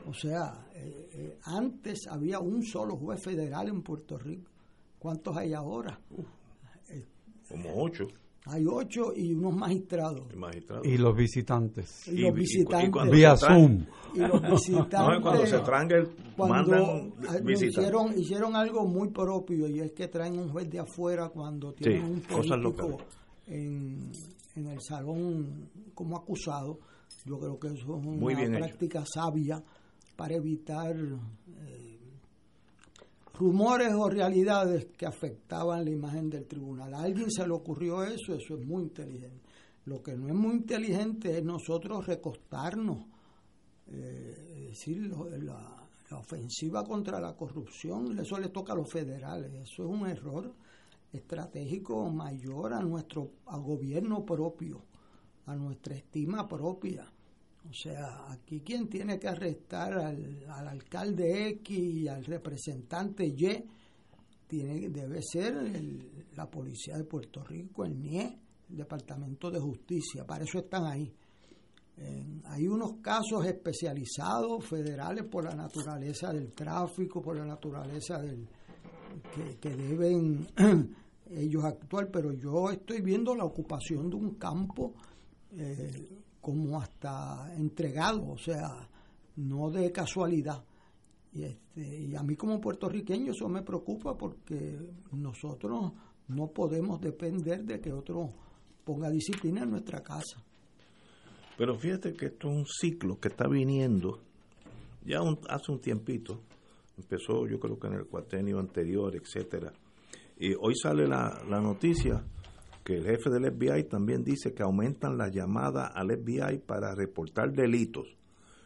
[0.07, 4.51] o sea, eh, eh, antes había un solo juez federal en Puerto Rico.
[4.99, 5.99] ¿Cuántos hay ahora?
[6.89, 7.05] Eh,
[7.49, 8.07] Como ocho.
[8.45, 10.33] hay ocho y unos magistrados.
[10.35, 10.85] magistrados.
[10.87, 12.07] Y los visitantes.
[12.07, 13.11] Y los visitantes.
[13.11, 13.85] Vía Zoom.
[14.13, 14.99] Y los visitantes.
[14.99, 17.13] No, cuando se trangan, cuando
[17.49, 22.01] hicieron, hicieron algo muy propio y es que traen un juez de afuera cuando tienen
[22.05, 22.97] Sí, un político
[23.47, 24.11] en,
[24.55, 26.79] en el salón como acusado.
[27.25, 28.65] Yo creo que eso es una Muy bien hecho.
[28.65, 29.61] práctica sabia
[30.23, 31.99] para evitar eh,
[33.33, 36.93] rumores o realidades que afectaban la imagen del tribunal.
[36.93, 39.41] A alguien se le ocurrió eso, eso es muy inteligente.
[39.83, 43.05] Lo que no es muy inteligente es nosotros recostarnos,
[43.87, 45.11] eh, es decir,
[45.41, 50.07] la, la ofensiva contra la corrupción, eso le toca a los federales, eso es un
[50.07, 50.53] error.
[51.11, 54.85] estratégico mayor a nuestro gobierno propio,
[55.47, 57.11] a nuestra estima propia.
[57.69, 63.63] O sea, aquí quien tiene que arrestar al, alcalde X y al representante Y
[64.47, 65.53] tiene, debe ser
[66.35, 68.37] la policía de Puerto Rico, el NIE,
[68.69, 70.25] el Departamento de Justicia.
[70.25, 71.11] Para eso están ahí.
[72.45, 78.47] hay unos casos especializados federales por la naturaleza del tráfico, por la naturaleza del
[79.61, 80.47] que deben
[81.29, 84.93] ellos actuar, pero yo estoy viendo la ocupación de un campo
[85.51, 88.87] eh, como hasta entregado, o sea,
[89.37, 90.63] no de casualidad.
[91.31, 94.77] Y, este, y a mí como puertorriqueño eso me preocupa porque
[95.13, 95.93] nosotros
[96.27, 98.29] no podemos depender de que otro
[98.83, 100.43] ponga disciplina en nuestra casa.
[101.57, 104.19] Pero fíjate que esto es un ciclo que está viniendo
[105.05, 105.19] ya
[105.49, 106.41] hace un tiempito.
[106.97, 109.73] Empezó yo creo que en el cuatenio anterior, etcétera
[110.37, 112.21] y hoy sale la, noticia
[112.83, 117.51] que el jefe del FBI también dice que aumentan las llamadas al FBI para reportar
[117.53, 118.07] delitos.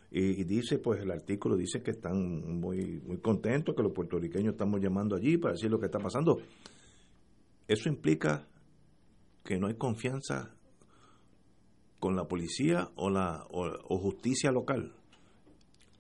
[0.10, 4.82] Y, dice, pues el artículo dice que están muy, muy contentos, que los puertorriqueños estamos
[4.82, 6.38] llamando allí para decir lo que está pasando.
[7.68, 8.48] Eso implica
[9.44, 10.56] que no hay confianza
[12.00, 14.94] con la policía o la o justicia local.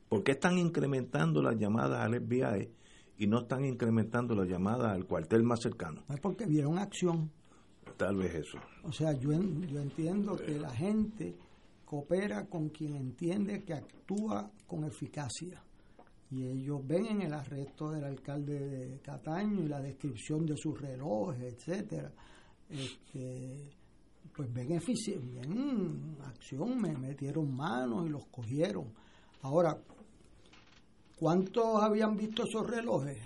[0.07, 2.72] ¿Por qué están incrementando las llamadas al FBI
[3.18, 6.03] y no están incrementando la llamada al cuartel más cercano.
[6.09, 7.32] Es porque vieron acción.
[7.98, 8.60] Tal vez eso.
[8.84, 11.36] O sea, yo, yo entiendo que la gente
[11.84, 15.64] coopera con quien entiende que actúa con eficacia.
[16.30, 20.80] Y ellos ven en el arresto del alcalde de Cataño y la descripción de sus
[20.80, 22.12] relojes, etcétera,
[22.70, 23.72] este,
[24.36, 28.93] pues ven, ven acción, me metieron manos y los cogieron.
[29.41, 29.78] Ahora,
[31.18, 33.18] ¿Cuántos habían visto esos relojes?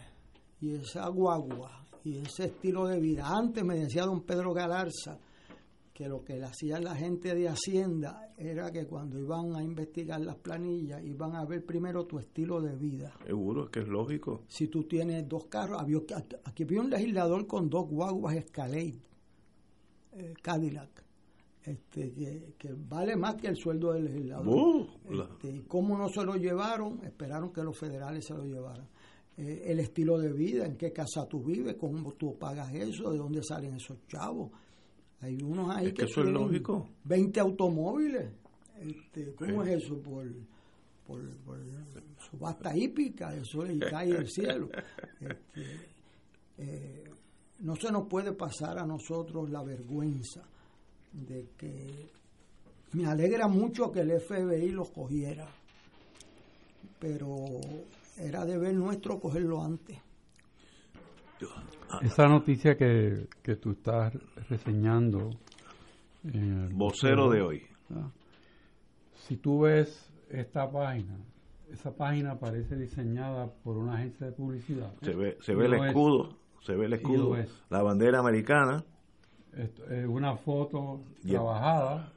[0.62, 3.28] Y esa guagua y ese estilo de vida.
[3.28, 5.18] Antes me decía don Pedro Galarza
[5.94, 10.20] que lo que le hacía la gente de Hacienda era que cuando iban a investigar
[10.22, 13.14] las planillas iban a ver primero tu estilo de vida.
[13.26, 14.44] Seguro, que es lógico.
[14.48, 16.00] Si tú tienes dos carros, había,
[16.46, 19.02] aquí había un legislador con dos guaguas Escalade,
[20.14, 21.12] eh, Cadillac
[21.64, 24.48] este, que, vale más que el sueldo del legislador.
[24.48, 27.04] Uh, este, ¿Cómo no se lo llevaron?
[27.04, 28.88] Esperaron que los federales se lo llevaran.
[29.42, 33.18] Eh, el estilo de vida, en qué casa tú vives, cómo tú pagas eso, de
[33.18, 34.52] dónde salen esos chavos.
[35.20, 36.88] Hay unos ahí que, eso es lógico.
[37.06, 38.32] 20 automóviles.
[38.80, 40.00] Este, ¿Cómo es eso?
[40.00, 40.28] Por,
[41.08, 41.20] por,
[42.30, 44.70] subasta hípica, eso le cae del cielo.
[45.20, 45.66] Este,
[46.58, 47.04] eh,
[47.60, 50.44] no se nos puede pasar a nosotros la vergüenza
[51.12, 52.12] de que
[52.92, 55.48] me alegra mucho que el FBI los cogiera,
[57.00, 57.26] pero
[58.22, 59.98] era deber nuestro cogerlo antes.
[62.02, 64.14] Esa noticia que, que tú estás
[64.50, 65.32] reseñando.
[66.72, 67.64] Vocero de hoy.
[69.16, 71.18] Si tú ves esta página,
[71.72, 74.94] esa página parece diseñada por una agencia de publicidad.
[75.02, 77.36] Se ve, se ve el escudo, se ve el escudo,
[77.70, 78.84] la bandera americana
[79.54, 82.14] es una foto trabajada,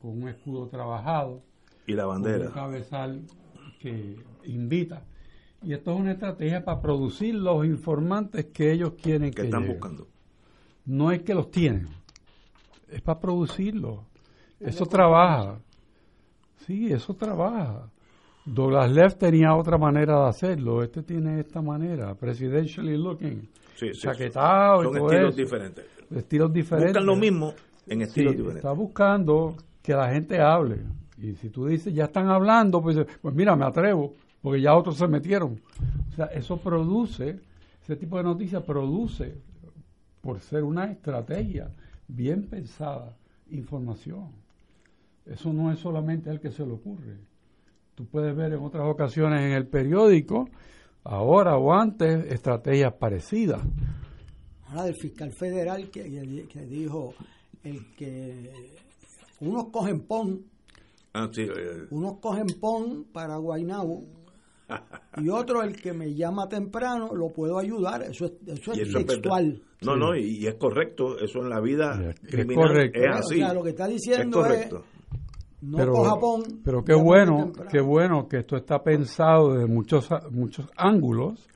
[0.00, 1.42] con un escudo trabajado.
[1.86, 2.46] Y la bandera.
[2.46, 3.22] un cabezal
[3.80, 5.04] que invita.
[5.62, 10.06] Y esto es una estrategia para producir los informantes que ellos quieren que, están buscando.
[10.84, 11.88] No es que los tienen,
[12.88, 14.00] es para producirlos.
[14.60, 15.60] Eso trabaja.
[16.66, 17.90] Sí, eso trabaja.
[18.44, 20.82] Douglas Leff tenía otra manera de hacerlo.
[20.82, 26.92] Este tiene esta manera, presidentially looking, sí, chaquetado Son estilos diferentes estilos diferentes.
[26.92, 27.54] Buscan lo mismo
[27.86, 28.64] en estilos diferentes.
[28.64, 30.80] Está buscando que la gente hable.
[31.18, 34.96] Y si tú dices, ya están hablando, pues, pues mira, me atrevo, porque ya otros
[34.96, 35.60] se metieron.
[36.12, 37.40] O sea, eso produce,
[37.82, 39.36] ese tipo de noticias produce,
[40.20, 41.70] por ser una estrategia
[42.06, 43.16] bien pensada,
[43.50, 44.30] información.
[45.26, 47.16] Eso no es solamente el que se le ocurre.
[47.94, 50.48] Tú puedes ver en otras ocasiones en el periódico,
[51.04, 53.60] ahora o antes, estrategias parecidas
[54.68, 57.14] ahora del fiscal federal que, que dijo
[57.64, 58.52] el que
[59.40, 60.44] unos cogen PON,
[61.14, 61.86] ah, eh.
[61.90, 64.04] unos cogen PON para Guaynabo
[65.16, 68.02] y otro el que me llama temprano lo puedo ayudar.
[68.02, 69.62] Eso es, eso es textual.
[69.82, 71.18] No no y, es correcto.
[71.18, 73.36] Eso en la vida criminal es, así.
[73.36, 74.70] O sea, lo que está diciendo es,
[75.60, 80.08] no pero, coja PON pero qué bueno qué bueno que esto está pensado de muchos
[80.30, 81.48] muchos ángulos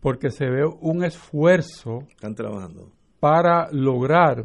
[0.00, 2.92] porque se ve un esfuerzo Están trabajando.
[3.18, 4.44] para lograr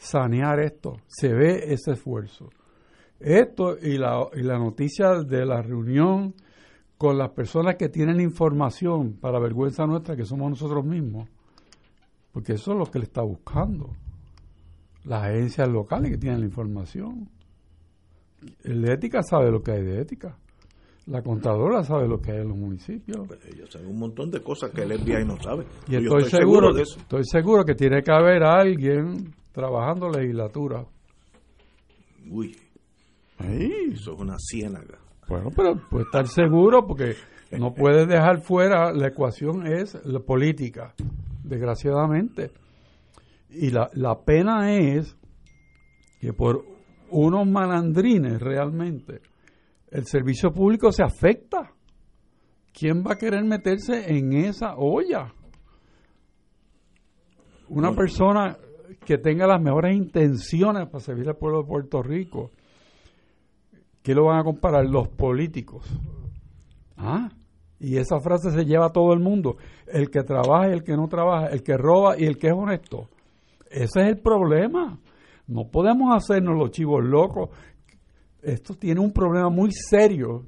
[0.00, 0.96] sanear esto.
[1.06, 2.50] Se ve ese esfuerzo.
[3.18, 6.34] Esto y la, y la noticia de la reunión
[7.00, 11.30] con las personas que tienen información para vergüenza nuestra, que somos nosotros mismos,
[12.30, 13.96] porque eso es lo que le está buscando.
[15.04, 17.30] Las agencias locales que tienen la información.
[18.64, 20.36] El de ética sabe lo que hay de ética.
[21.06, 23.26] La contadora sabe lo que hay en los municipios.
[23.26, 25.64] Pues ellos saben un montón de cosas que el FBI no sabe.
[25.88, 27.00] Y estoy, seguro, de eso.
[27.00, 30.84] estoy seguro que tiene que haber alguien trabajando legislatura.
[32.28, 32.54] Uy.
[33.38, 34.99] Eso es una ciénaga.
[35.30, 37.14] Bueno, pero puede estar seguro porque
[37.56, 40.92] no puedes dejar fuera, la ecuación es la política,
[41.44, 42.50] desgraciadamente.
[43.48, 45.16] Y la, la pena es
[46.20, 46.64] que por
[47.10, 49.20] unos malandrines realmente
[49.92, 51.74] el servicio público se afecta.
[52.72, 55.32] ¿Quién va a querer meterse en esa olla?
[57.68, 58.56] Una persona
[59.04, 62.50] que tenga las mejores intenciones para servir al pueblo de Puerto Rico,
[64.02, 64.86] ¿qué lo van a comparar?
[64.86, 65.86] Los políticos.
[66.96, 67.30] ¿Ah?
[67.78, 69.56] Y esa frase se lleva a todo el mundo.
[69.86, 72.54] El que trabaja y el que no trabaja, el que roba y el que es
[72.54, 73.08] honesto.
[73.70, 74.98] Ese es el problema.
[75.46, 77.50] No podemos hacernos los chivos locos.
[78.42, 80.44] Esto tiene un problema muy serio,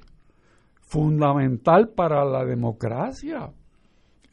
[0.81, 3.51] fundamental para la democracia.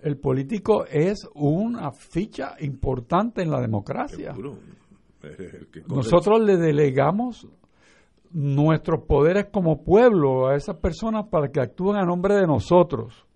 [0.00, 4.34] El político es una ficha importante en la democracia.
[5.88, 7.46] Nosotros le delegamos
[8.32, 13.26] nuestros poderes como pueblo a esas personas para que actúen a nombre de nosotros.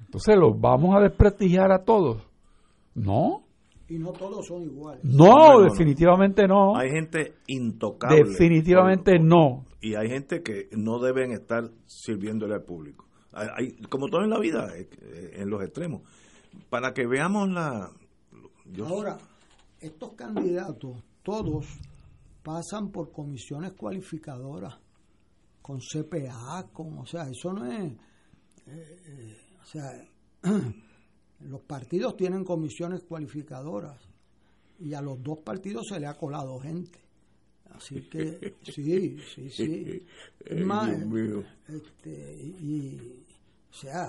[0.00, 2.22] Entonces, ¿los vamos a desprestigiar a todos?
[2.94, 3.42] No.
[3.88, 5.04] Y no todos son iguales.
[5.04, 6.76] No, definitivamente no.
[6.76, 8.22] Hay gente intocable.
[8.22, 9.64] Definitivamente no.
[9.80, 13.06] Y hay gente que no deben estar sirviéndole al público.
[13.32, 14.88] Hay, como todo en la vida, eh,
[15.34, 16.02] en los extremos.
[16.70, 17.90] Para que veamos la...
[18.88, 19.18] Ahora,
[19.80, 21.66] estos candidatos, todos
[22.44, 24.74] pasan por comisiones cualificadoras,
[25.62, 27.90] con CPA, con, o sea, eso no es,
[28.66, 30.08] eh, eh, o sea,
[31.40, 33.98] los partidos tienen comisiones cualificadoras
[34.78, 36.98] y a los dos partidos se le ha colado gente.
[37.70, 40.06] Así que sí, sí, sí.
[40.44, 40.90] Es más,
[41.66, 43.24] este, y,
[43.70, 44.06] o sea,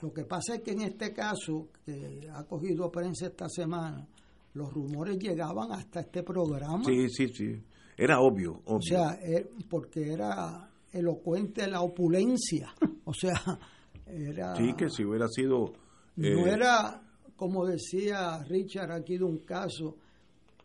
[0.00, 4.08] lo que pasa es que en este caso, que ha cogido prensa esta semana,
[4.54, 6.84] los rumores llegaban hasta este programa.
[6.84, 7.62] Sí, sí, sí.
[7.96, 8.76] Era obvio, obvio.
[8.76, 12.74] O sea, eh, porque era elocuente la opulencia.
[13.04, 13.34] O sea,
[14.06, 14.54] era...
[14.54, 15.72] Sí, que si hubiera sido...
[16.14, 17.02] No eh, era,
[17.34, 19.96] como decía Richard aquí de un caso,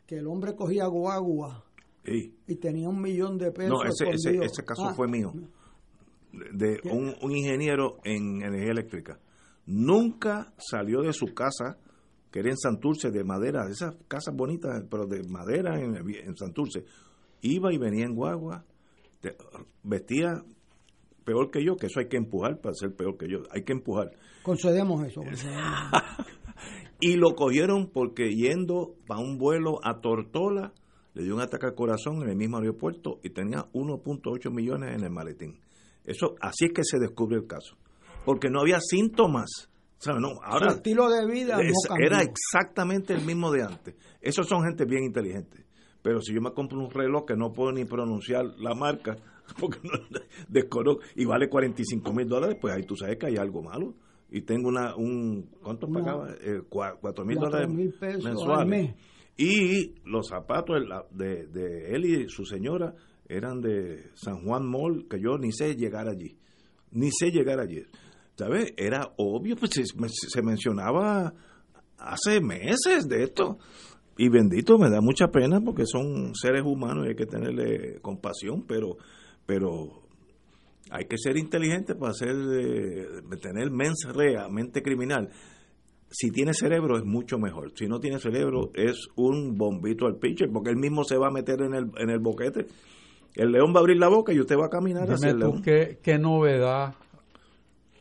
[0.05, 1.65] que el hombre cogía guagua
[2.05, 3.71] y tenía un millón de pesos.
[3.71, 5.33] No, ese, ese, caso ah, fue mío.
[6.31, 9.19] De un, un ingeniero en energía eléctrica.
[9.65, 11.77] Nunca salió de su casa
[12.31, 16.85] que era en Santurce, de madera, esas casas bonitas, pero de madera en, en Santurce.
[17.41, 18.65] Iba y venía en guagua,
[19.83, 20.43] vestía
[21.23, 23.73] peor que yo, que eso hay que empujar para ser peor que yo, hay que
[23.73, 24.11] empujar.
[24.43, 25.21] Concedemos eso.
[27.01, 30.73] y lo cogieron porque yendo para un vuelo a Tortola,
[31.13, 35.03] le dio un ataque al corazón en el mismo aeropuerto y tenía 1.8 millones en
[35.03, 35.59] el maletín.
[36.05, 37.75] Eso, así es que se descubre el caso.
[38.23, 39.69] Porque no había síntomas
[40.05, 41.57] no, ahora, Su estilo de vida
[41.99, 43.95] era exactamente el mismo de antes.
[44.21, 45.65] Esos son gente bien inteligente.
[46.01, 49.17] Pero si yo me compro un reloj que no puedo ni pronunciar la marca,
[49.59, 49.99] porque no
[50.47, 53.95] desconozco, y vale 45 mil dólares, pues ahí tú sabes que hay algo malo.
[54.29, 56.33] Y tengo una, un, ¿cuánto pagaba?
[56.41, 57.69] Eh, 4 mil dólares
[58.23, 58.93] mensuales.
[59.37, 60.77] Y los zapatos
[61.11, 62.93] de, de él y su señora
[63.29, 66.37] eran de San Juan Mall, que yo ni sé llegar allí.
[66.91, 67.83] Ni sé llegar allí.
[68.37, 68.73] ¿Sabes?
[68.77, 71.33] Era obvio, pues se, mencionaba
[71.97, 73.57] hace meses de esto.
[74.17, 78.63] Y bendito, me da mucha pena porque son seres humanos y hay que tenerle compasión,
[78.67, 78.97] pero,
[79.45, 80.03] pero
[80.89, 83.05] hay que ser inteligente para hacer, eh,
[83.41, 85.29] tener mens rea, mente criminal.
[86.09, 87.73] Si tiene cerebro es mucho mejor.
[87.75, 91.31] Si no tiene cerebro es un bombito al pitcher porque él mismo se va a
[91.31, 92.65] meter en el, en el boquete.
[93.35, 95.61] El león va a abrir la boca y usted va a caminar hacia el león.
[95.61, 96.95] ¿qué, ¿Qué novedad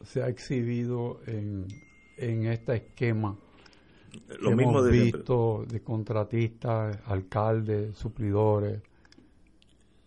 [0.07, 1.67] se ha exhibido en,
[2.17, 3.37] en este esquema
[4.41, 8.83] lo mismo hemos visto de contratistas, alcaldes, suplidores.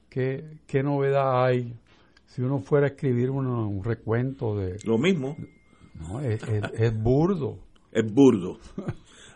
[0.10, 1.76] ¿Qué, ¿Qué, novedad hay
[2.26, 4.78] si uno fuera a escribir un recuento de...
[4.86, 5.36] Lo mismo.
[6.00, 7.60] No, es, es, burdo.
[7.92, 8.58] Es burdo.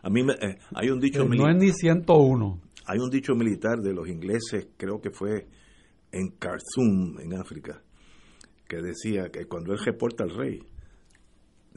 [0.01, 1.47] A mí me, eh, hay un dicho militar...
[1.47, 2.59] No es ni 101.
[2.85, 5.47] Hay un dicho militar de los ingleses, creo que fue
[6.11, 7.81] en Khartoum, en África,
[8.73, 10.63] que decía que cuando él reporta al rey,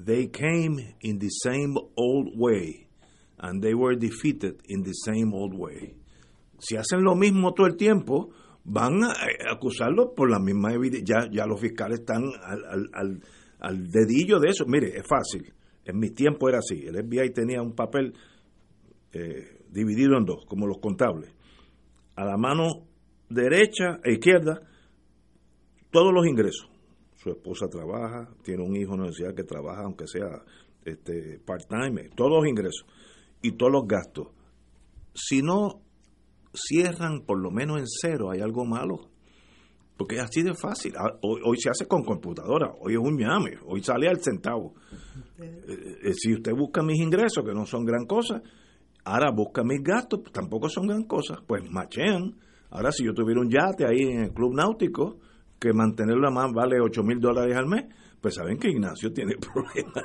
[0.03, 2.89] they came in the same old way
[3.39, 5.95] and they were defeated in the same old way.
[6.59, 8.31] Si hacen lo mismo todo el tiempo,
[8.65, 9.13] van a
[9.53, 11.05] acusarlo por la misma evidencia.
[11.05, 12.23] Ya, ya los fiscales están
[13.61, 14.65] al, dedillo de eso.
[14.67, 15.53] Mire, es fácil.
[15.85, 16.87] En mi tiempo era así.
[16.87, 18.15] El FBI tenía un papel
[19.13, 21.31] eh, dividido en dos, como los contables.
[22.15, 22.87] A la mano
[23.29, 24.63] derecha e izquierda,
[25.91, 26.71] todos los ingresos.
[27.27, 30.45] Su esposa trabaja, tiene un hijo en la universidad que trabaja, aunque sea
[30.85, 32.87] este, part-time, todos los ingresos
[33.43, 34.29] y todos los gastos.
[35.13, 35.81] Si no
[36.55, 39.09] cierran por lo menos en cero, hay algo malo.
[39.97, 40.93] Porque es así de fácil.
[40.97, 44.75] Ah, hoy, se hace con computadora, hoy es un llame, hoy sale al centavo.
[45.41, 48.41] Eh, eh, si usted busca mis ingresos, que no son gran cosa,
[49.03, 52.37] ahora busca mis gastos, tampoco son gran cosa, pues machean.
[52.71, 55.19] Ahora, si yo tuviera un yate ahí en el club náutico,
[55.59, 57.85] que mantenerlo más vale 8 mil dólares al mes,
[58.21, 60.05] pues saben que Ignacio tiene problemas.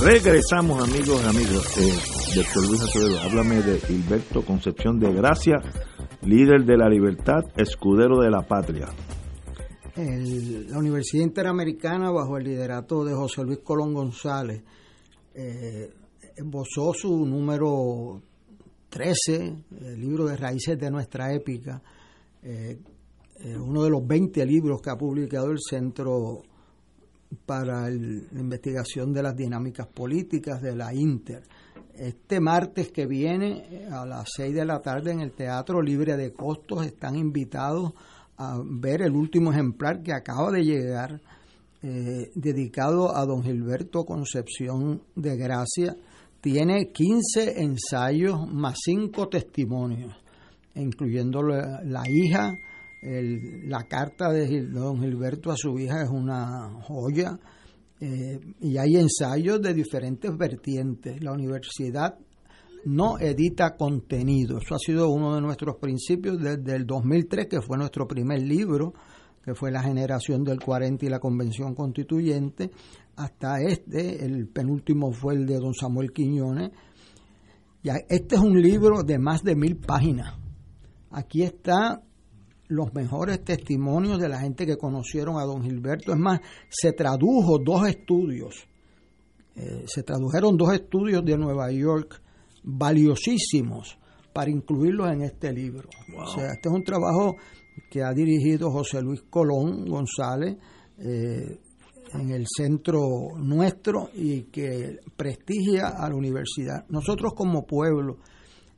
[0.00, 1.78] Regresamos, amigos y amigos.
[1.78, 1.92] Eh,
[2.36, 5.56] doctor Luis Acevedo, háblame de Gilberto Concepción de Gracia,
[6.22, 8.88] líder de la libertad, escudero de la patria.
[9.96, 14.62] la Universidad Interamericana, bajo el liderato de José Luis Colón González,
[15.34, 15.90] eh,
[16.94, 18.22] su número
[18.88, 21.82] 13, el libro de Raíces de nuestra épica,
[22.42, 22.78] eh,
[23.40, 26.42] eh, uno de los 20 libros que ha publicado el Centro
[27.46, 31.42] para la investigación de las dinámicas políticas de la Inter.
[31.94, 36.16] Este martes que viene eh, a las 6 de la tarde en el Teatro Libre
[36.16, 37.92] de Costos están invitados
[38.36, 41.20] a ver el último ejemplar que acaba de llegar
[41.82, 45.96] eh, dedicado a don Gilberto Concepción de Gracia.
[46.40, 50.14] Tiene 15 ensayos más 5 testimonios,
[50.76, 52.52] incluyendo la hija.
[53.00, 57.38] El, la carta de don Gilberto a su hija es una joya.
[58.00, 61.22] Eh, y hay ensayos de diferentes vertientes.
[61.22, 62.18] La universidad
[62.84, 64.58] no edita contenido.
[64.58, 68.94] Eso ha sido uno de nuestros principios desde el 2003, que fue nuestro primer libro,
[69.44, 72.70] que fue la generación del 40 y la convención constituyente,
[73.16, 76.70] hasta este, el penúltimo fue el de don Samuel Quiñones.
[77.82, 80.34] Ya, este es un libro de más de mil páginas.
[81.10, 82.02] Aquí está
[82.68, 86.12] los mejores testimonios de la gente que conocieron a don Gilberto.
[86.12, 88.66] Es más, se tradujo dos estudios,
[89.56, 92.22] eh, se tradujeron dos estudios de Nueva York
[92.62, 93.98] valiosísimos
[94.32, 95.88] para incluirlos en este libro.
[96.16, 97.36] O sea, este es un trabajo
[97.90, 100.56] que ha dirigido José Luis Colón González
[100.98, 101.58] eh,
[102.14, 103.00] en el centro
[103.36, 106.86] nuestro y que prestigia a la universidad.
[106.88, 108.18] Nosotros como pueblo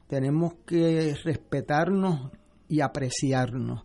[0.09, 2.31] tenemos que respetarnos
[2.71, 3.83] y apreciarnos.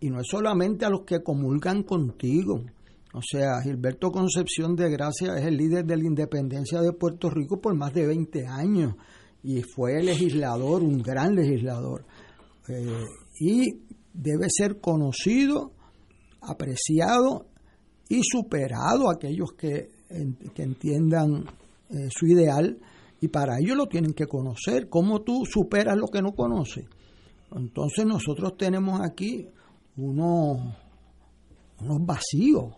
[0.00, 2.60] Y no es solamente a los que comulgan contigo.
[3.14, 7.58] O sea, Gilberto Concepción de Gracia es el líder de la independencia de Puerto Rico
[7.60, 8.94] por más de 20 años
[9.42, 12.04] y fue legislador, un gran legislador.
[12.68, 13.02] Eh,
[13.40, 13.66] y
[14.12, 15.72] debe ser conocido,
[16.42, 17.46] apreciado
[18.10, 19.88] y superado aquellos que,
[20.54, 21.46] que entiendan
[21.88, 22.78] eh, su ideal
[23.22, 24.90] y para ello lo tienen que conocer.
[24.90, 26.84] ¿Cómo tú superas lo que no conoces?
[27.54, 29.46] Entonces nosotros tenemos aquí
[29.96, 30.58] unos,
[31.80, 32.74] vacíos,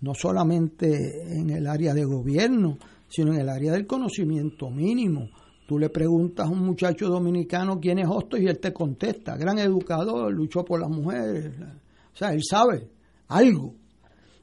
[0.00, 2.78] no solamente en el área de gobierno,
[3.08, 5.28] sino en el área del conocimiento mínimo.
[5.66, 9.58] Tú le preguntas a un muchacho dominicano quién es Hostos y él te contesta, gran
[9.58, 11.52] educador, luchó por las mujeres.
[12.14, 12.88] O sea, él sabe
[13.28, 13.74] algo.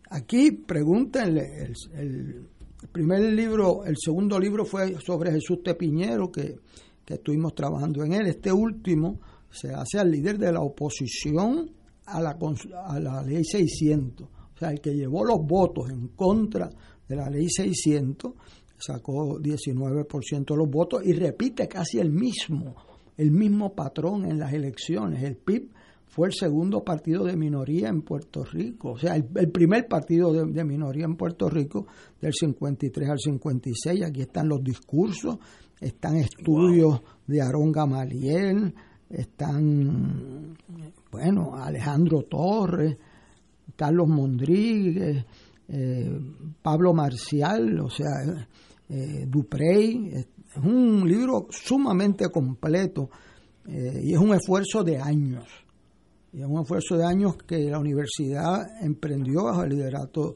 [0.10, 2.48] Aquí pregúntenle, el,
[2.92, 6.60] primer libro, el segundo libro fue sobre Jesús Tepiñero, que,
[7.04, 8.28] que estuvimos trabajando en él.
[8.28, 9.20] Este último
[9.56, 11.72] se hace al líder de la oposición
[12.06, 12.38] a la,
[12.86, 14.28] a la ley 600.
[14.28, 16.70] O sea, el que llevó los votos en contra
[17.08, 18.34] de la ley 600
[18.78, 22.76] sacó 19% de los votos y repite casi el mismo,
[23.18, 25.24] el mismo patrón en las elecciones.
[25.24, 25.72] El PIB
[26.08, 30.64] fue el segundo partido de minoría en Puerto Rico, o sea, el, primer partido de,
[30.64, 31.88] minoría en Puerto Rico
[32.22, 34.04] del 53 al 56.
[34.06, 35.38] Aquí están los discursos,
[35.80, 38.74] están estudios de Aarón Gamaliel,
[39.10, 40.58] están,
[41.12, 42.98] bueno, Alejandro Torres,
[43.76, 45.26] Carlos Mondríguez,
[45.68, 46.20] eh,
[46.62, 48.48] Pablo Marcial, o sea,
[48.90, 50.12] eh, Duprey.
[50.14, 50.28] Es
[50.64, 53.10] un libro sumamente completo
[53.68, 55.46] eh, y es un esfuerzo de años.
[56.32, 60.36] Y es un esfuerzo de años que la universidad emprendió bajo el liderato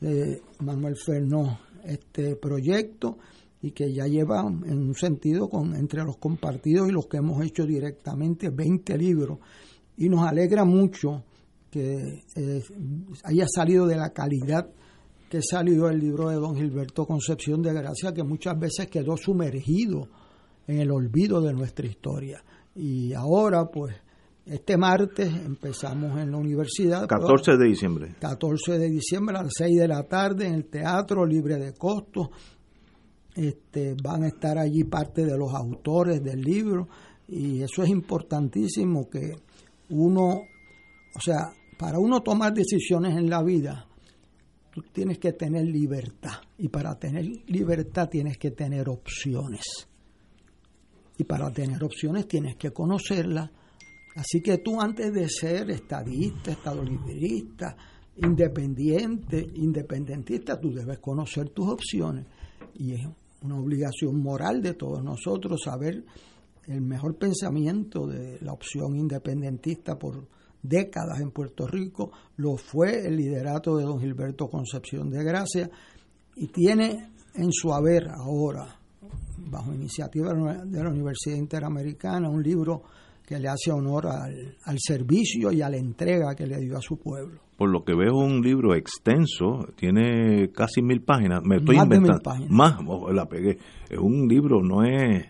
[0.00, 3.18] de Manuel Fernó este proyecto
[3.62, 7.44] y que ya lleva en un sentido con entre los compartidos y los que hemos
[7.44, 9.38] hecho directamente 20 libros
[9.96, 11.24] y nos alegra mucho
[11.70, 12.62] que eh,
[13.24, 14.68] haya salido de la calidad
[15.30, 20.08] que salió el libro de don Gilberto Concepción de Gracia, que muchas veces quedó sumergido
[20.66, 22.42] en el olvido de nuestra historia.
[22.74, 23.94] Y ahora, pues,
[24.44, 27.06] este martes empezamos en la universidad.
[27.06, 28.16] 14 de diciembre.
[28.18, 32.30] 14 de diciembre a las 6 de la tarde en el teatro, libre de costos.
[33.34, 36.88] Este, van a estar allí parte de los autores del libro
[37.28, 39.36] y eso es importantísimo que
[39.90, 40.26] uno,
[41.14, 43.86] o sea, para uno tomar decisiones en la vida,
[44.72, 46.42] tú tienes que tener libertad.
[46.58, 49.62] Y para tener libertad tienes que tener opciones.
[51.16, 53.50] Y para tener opciones tienes que conocerlas.
[54.16, 57.76] Así que tú antes de ser estadista, estadoliberista,
[58.16, 62.26] independiente, independentista, tú debes conocer tus opciones.
[62.74, 62.94] Y
[63.42, 66.04] una obligación moral de todos nosotros saber
[66.66, 70.28] el mejor pensamiento de la opción independentista por
[70.62, 75.70] décadas en Puerto Rico, lo fue el liderato de don Gilberto Concepción de Gracia
[76.36, 78.78] y tiene en su haber ahora,
[79.38, 80.32] bajo iniciativa
[80.64, 82.82] de la Universidad Interamericana, un libro
[83.26, 86.98] que le hace honor al, servicio y a la entrega que le dio a su
[86.98, 87.40] pueblo.
[87.60, 92.18] Por lo que veo un libro extenso, tiene casi mil páginas, me estoy inventando.
[92.48, 93.58] Más, oh, la pegué.
[93.90, 95.26] Es un libro, no es,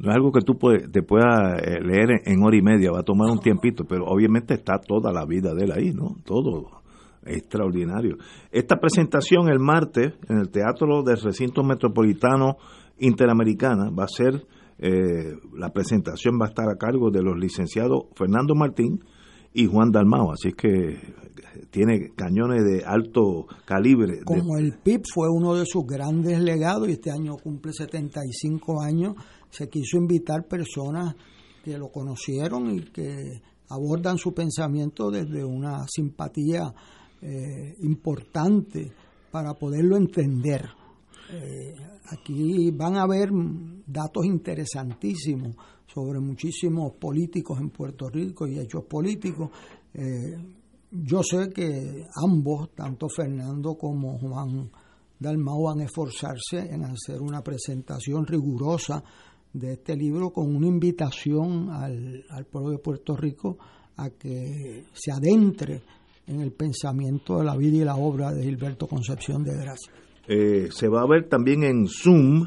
[0.00, 0.58] no es algo que tú
[0.90, 4.54] te puedas eh, leer en hora y media, va a tomar un tiempito, pero obviamente
[4.54, 6.16] está toda la vida de él ahí, ¿no?
[6.24, 6.82] Todo
[7.24, 8.16] extraordinario.
[8.50, 12.56] Esta presentación el martes en el Teatro del Recinto Metropolitano
[12.98, 14.44] Interamericana va a ser,
[14.80, 19.04] eh, la presentación va a estar a cargo de los licenciados Fernando Martín
[19.52, 20.98] y Juan Dalmao, así que
[21.70, 24.22] tiene cañones de alto calibre.
[24.24, 29.14] Como el PIB fue uno de sus grandes legados y este año cumple 75 años,
[29.50, 31.14] se quiso invitar personas
[31.64, 36.72] que lo conocieron y que abordan su pensamiento desde una simpatía
[37.22, 38.92] eh, importante
[39.30, 40.68] para poderlo entender.
[41.32, 41.74] Eh,
[42.08, 43.30] aquí van a haber
[43.86, 45.54] datos interesantísimos
[45.86, 49.50] sobre muchísimos políticos en Puerto Rico y hechos políticos.
[49.94, 50.36] Eh,
[50.90, 54.70] yo sé que ambos, tanto Fernando como Juan
[55.18, 59.02] Dalmau, van a esforzarse en hacer una presentación rigurosa
[59.52, 63.58] de este libro con una invitación al, al pueblo de Puerto Rico
[63.96, 65.82] a que se adentre
[66.26, 69.92] en el pensamiento de la vida y la obra de Gilberto Concepción de Gracia.
[70.28, 72.46] Eh, se va a ver también en Zoom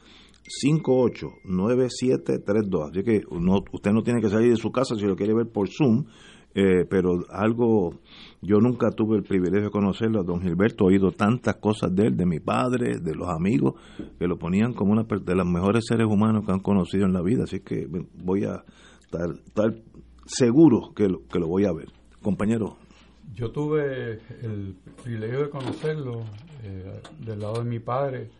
[0.46, 2.90] 589732.
[2.90, 3.22] Así que
[3.72, 6.04] usted no tiene que salir de su casa si lo quiere ver por Zoom,
[6.54, 7.94] eh, pero algo,
[8.40, 12.06] yo nunca tuve el privilegio de conocerlo a don Gilberto, he oído tantas cosas de
[12.06, 13.74] él, de mi padre, de los amigos,
[14.18, 17.22] que lo ponían como una de los mejores seres humanos que han conocido en la
[17.22, 18.62] vida, así que voy a
[19.00, 19.74] estar,
[20.26, 21.88] seguro que lo, que lo voy a ver.
[22.22, 22.76] Compañero.
[23.34, 26.20] Yo tuve el privilegio de conocerlo
[26.62, 28.30] eh, del lado de mi padre,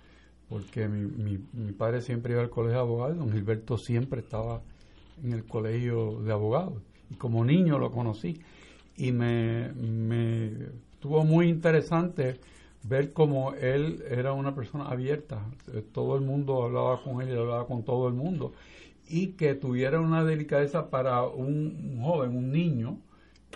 [0.48, 4.62] porque mi, mi, mi, padre siempre iba al colegio de abogados, don Gilberto siempre estaba
[5.22, 6.80] en el colegio de abogados.
[7.14, 8.40] Y como niño lo conocí.
[8.96, 10.50] Y me, me
[10.94, 12.38] estuvo muy interesante
[12.82, 15.40] ver cómo él era una persona abierta.
[15.92, 18.52] Todo el mundo hablaba con él y hablaba con todo el mundo.
[19.08, 22.98] Y que tuviera una delicadeza para un, joven, un niño,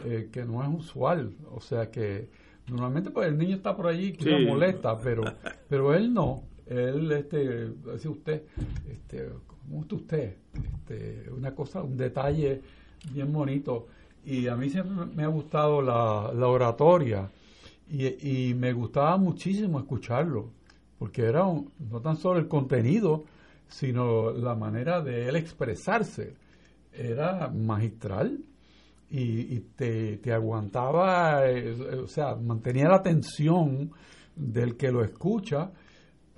[0.05, 1.33] eh, que no es usual.
[1.53, 2.29] O sea que
[2.69, 5.23] normalmente pues el niño está por allí que le molesta, pero,
[5.69, 8.43] pero él no él, este, decía usted,
[8.91, 10.35] este, ¿cómo está usted?
[10.53, 12.61] Este, una cosa, un detalle
[13.13, 13.87] bien bonito.
[14.25, 17.31] Y a mí siempre me ha gustado la, oratoria
[17.89, 20.51] y, y, me gustaba muchísimo escucharlo,
[20.99, 23.25] porque era no tan solo el contenido,
[23.69, 26.35] sino la manera de él expresarse.
[26.93, 28.39] Era magistral
[29.11, 31.73] y, y te, te, aguantaba, eh,
[32.03, 33.93] o sea, mantenía la atención
[34.37, 35.71] del que lo escucha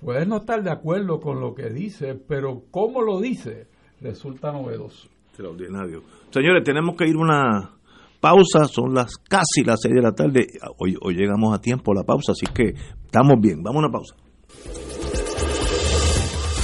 [0.01, 3.67] Puedes no estar de acuerdo con lo que dice, pero cómo lo dice
[4.01, 5.10] resulta novedoso.
[5.31, 6.03] Extraordinario.
[6.29, 7.71] Señores, tenemos que ir una
[8.19, 10.45] pausa, son las casi las seis de la tarde,
[10.77, 12.75] hoy, hoy llegamos a tiempo a la pausa, así que
[13.05, 14.15] estamos bien, vamos a una pausa.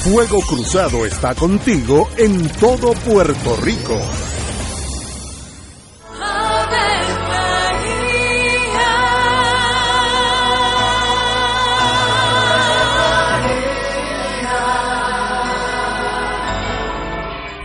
[0.03, 4.27] Fuego Cruzado está contigo en todo Puerto Rico.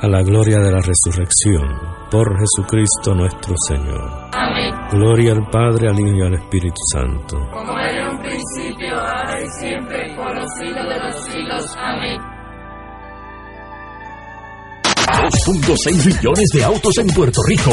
[0.00, 1.66] a la gloria de la resurrección,
[2.10, 4.28] por Jesucristo nuestro Señor.
[4.32, 4.74] Amén.
[4.92, 7.38] Gloria al Padre, al Hijo y al Espíritu Santo.
[7.50, 11.76] Como era en un principio, ahora y siempre, por los siglos de los siglos.
[11.78, 12.36] Amén.
[15.46, 17.72] 2.6 millones de autos en Puerto Rico.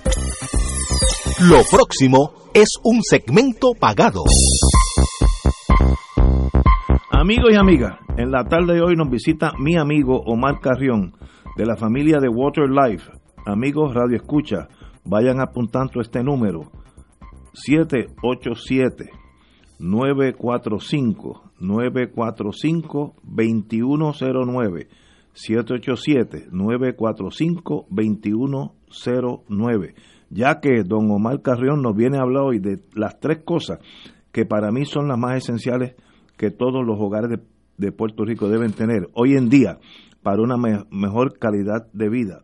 [1.49, 4.21] Lo próximo es un segmento pagado.
[7.09, 11.15] Amigos y amigas, en la tarde de hoy nos visita mi amigo Omar Carrión
[11.57, 13.09] de la familia de Water Life.
[13.43, 14.67] Amigos Radio Escucha,
[15.03, 16.69] vayan apuntando este número
[17.53, 19.09] 787
[19.79, 21.41] 945
[30.31, 32.59] 945 2109 787 945 2109 ya que don Omar Carrión nos viene a hablar hoy
[32.59, 33.79] de las tres cosas
[34.31, 35.95] que para mí son las más esenciales
[36.37, 37.39] que todos los hogares
[37.77, 39.77] de, Puerto Rico deben tener hoy en día
[40.23, 42.41] para una me mejor calidad de vida.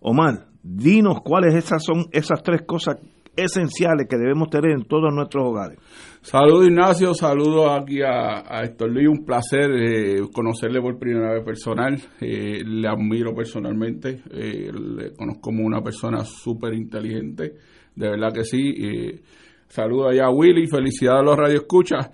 [0.00, 2.98] Omar, dinos cuáles esas son esas tres cosas
[3.34, 5.78] esenciales que debemos tener en todos nuestros hogares.
[6.24, 11.44] Saludos Ignacio, saludos aquí a, a Héctor Luis, un placer eh, conocerle por primera vez
[11.44, 17.56] personal, eh, le admiro personalmente, eh, le conozco como una persona súper inteligente,
[17.94, 19.20] de verdad que sí,
[19.68, 22.10] saludos allá a Willy, felicidades a los radioescuchas.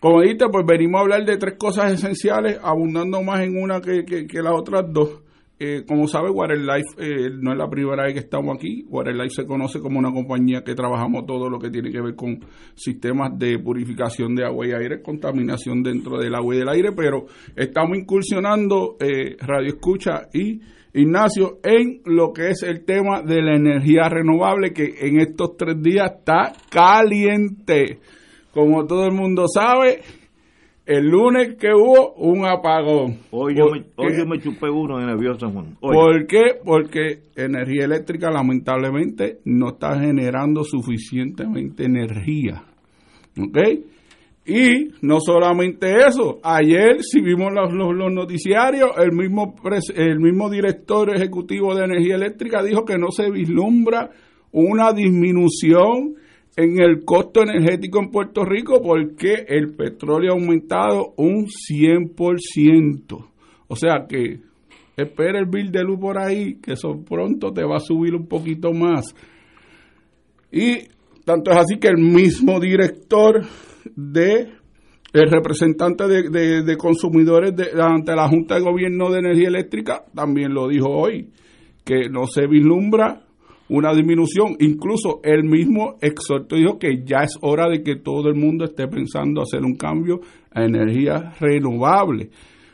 [0.00, 4.06] Como dijiste, pues venimos a hablar de tres cosas esenciales, abundando más en una que,
[4.06, 5.20] que las otras dos.
[5.62, 8.82] Eh, como sabe, Waterlife eh, no es la primera vez que estamos aquí.
[8.88, 12.40] Waterlife se conoce como una compañía que trabajamos todo lo que tiene que ver con
[12.74, 17.26] sistemas de purificación de agua y aire, contaminación dentro del agua y del aire, pero
[17.54, 20.62] estamos incursionando, eh, Radio Escucha y
[20.94, 25.76] Ignacio, en lo que es el tema de la energía renovable, que en estos tres
[25.82, 27.98] días está caliente.
[28.50, 30.00] Como todo el mundo sabe,
[30.86, 33.18] el lunes que hubo un apagón.
[33.30, 35.76] Hoy yo, me, hoy yo me chupé uno de nervioso, Juan.
[35.80, 35.94] Hoy.
[35.94, 36.42] ¿Por qué?
[36.64, 42.64] Porque energía eléctrica lamentablemente no está generando suficientemente energía.
[43.38, 43.58] ¿Ok?
[44.46, 49.54] Y no solamente eso, ayer si vimos los, los, los noticiarios, el mismo,
[49.94, 54.10] el mismo director ejecutivo de energía eléctrica dijo que no se vislumbra
[54.50, 56.16] una disminución
[56.56, 63.28] en el costo energético en Puerto Rico porque el petróleo ha aumentado un 100%.
[63.68, 64.40] O sea que
[64.96, 68.26] espera el bill de luz por ahí, que eso pronto te va a subir un
[68.26, 69.14] poquito más.
[70.52, 70.88] Y
[71.24, 73.42] tanto es así que el mismo director
[73.94, 74.48] de
[75.12, 80.88] el representante de, consumidores ante la Junta de Gobierno de Energía Eléctrica también lo dijo
[80.88, 81.30] hoy,
[81.84, 83.22] que no se vislumbra
[83.70, 84.56] una disminución.
[84.58, 88.88] Incluso el mismo exhorto dijo que ya es hora de que todo el mundo esté
[88.88, 92.30] pensando hacer un cambio a energía renovable.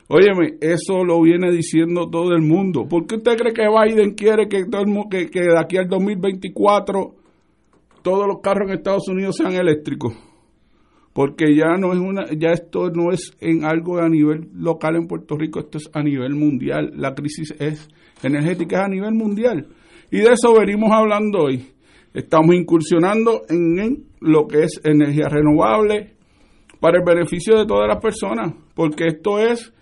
[0.08, 2.86] Óyeme, eso lo viene diciendo todo el mundo.
[2.88, 5.88] ¿Por qué usted cree que Biden quiere que, todo el mundo, que, de aquí al
[5.88, 7.14] 2024
[8.02, 10.14] todos los carros en Estados Unidos sean eléctricos?
[11.12, 15.06] Porque ya no es una, ya esto no es en algo a nivel local en
[15.08, 16.92] Puerto Rico, esto es a nivel mundial.
[16.94, 17.88] La crisis es
[18.22, 19.66] energética es a nivel mundial.
[20.10, 21.72] Y de eso venimos hablando hoy.
[22.14, 26.14] Estamos incursionando en, en, lo que es energía renovable
[26.80, 29.72] para el beneficio de todas las personas, porque esto es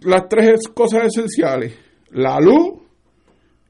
[0.00, 1.78] las tres cosas esenciales.
[2.10, 2.80] La luz,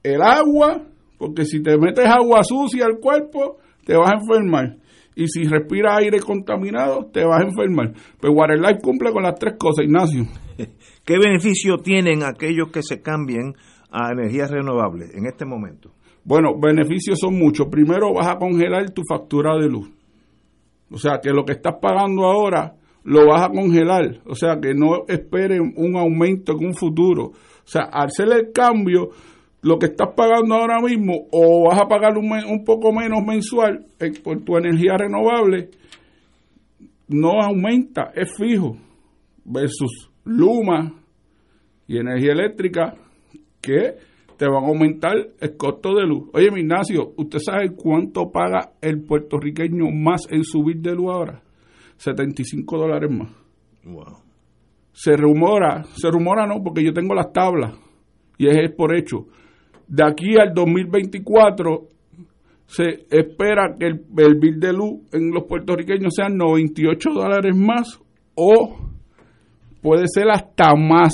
[0.03, 0.85] el agua,
[1.19, 4.77] porque si te metes agua sucia al cuerpo, te vas a enfermar.
[5.17, 7.93] Y si respiras aire contaminado, te vas a enfermar.
[8.21, 10.27] Pues Waterlife cumple con las tres cosas, Ignacio.
[11.05, 13.55] ¿Qué beneficio tienen aquellos que se cambien
[13.91, 15.93] a energías renovables en este momento?
[16.25, 17.69] Bueno, beneficios son muchos.
[17.69, 19.91] Primero vas a congelar tu factura de luz.
[20.91, 22.75] O sea, que lo que estás pagando ahora
[23.05, 24.21] lo vas a congelar.
[24.27, 27.25] O sea, que no esperen un aumento en un futuro.
[27.29, 29.09] O sea, al hacer el cambio,
[29.63, 33.87] lo que estás pagando ahora mismo, o vas a pagar un, un poco menos mensual
[33.99, 35.71] eh, por tu energía renovable,
[37.09, 38.77] no aumenta, es fijo.
[39.45, 40.93] Versus Luma
[41.87, 42.95] y energía eléctrica,
[43.61, 43.97] que
[44.37, 46.31] te van a aumentar el costo de luz.
[46.33, 51.43] Oye, Ignacio, ¿usted sabe cuánto paga el puertorriqueño más en subir de luz ahora?
[51.97, 53.31] 75 dólares más.
[53.85, 54.19] Wow.
[54.93, 57.75] Se rumora, se rumora no, porque yo tengo las tablas
[58.39, 59.27] y es por hecho.
[59.89, 61.89] de aquí al 2024
[62.67, 67.99] se espera que el, el bill de luz en los puertorriqueños sean 98 dólares más
[68.35, 68.77] o
[69.83, 71.13] puede ser hasta más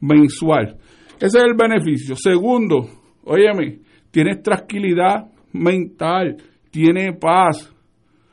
[0.00, 0.78] mensual.
[1.22, 2.16] Ese es el beneficio.
[2.16, 2.88] Segundo,
[3.22, 3.78] óyeme,
[4.10, 6.36] tienes tranquilidad mental,
[6.68, 7.72] tiene paz.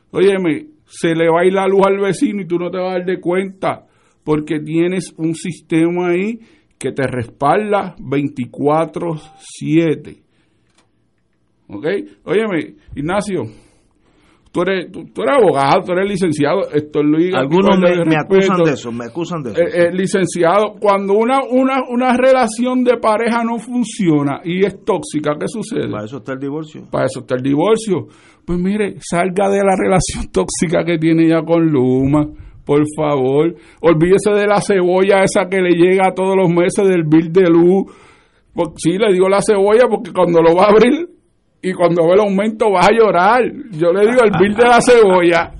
[0.09, 2.89] Óyeme, se le va a ir la luz al vecino y tú no te vas
[2.89, 3.85] a dar de cuenta
[4.23, 6.39] porque tienes un sistema ahí
[6.79, 10.23] que te respalda 24/7.
[11.67, 11.85] ¿Ok?
[12.23, 13.43] Óyeme, Ignacio,
[14.51, 16.61] tú eres, tú, eres abogado, tú eres licenciado.
[16.73, 19.61] Esto Luis, Algunos me, me, acusan de eso, me acusan de eso.
[19.61, 25.35] Eh, eh, licenciado, cuando una, una, una relación de pareja no funciona y es tóxica,
[25.39, 25.89] ¿qué sucede?
[25.89, 26.87] Para eso está el divorcio.
[26.89, 28.07] Para eso está el divorcio.
[28.45, 32.27] Pues mire, salga de la relación tóxica que tiene ya con Luma
[32.69, 33.55] por favor.
[33.81, 37.91] Olvídese de la cebolla esa que le llega todos los meses del bill de luz.
[38.53, 41.18] Pues, sí, le digo la cebolla porque cuando lo va a abrir
[41.61, 43.43] y cuando ve el aumento vas a llorar.
[43.71, 45.51] Yo le digo el bill de la cebolla.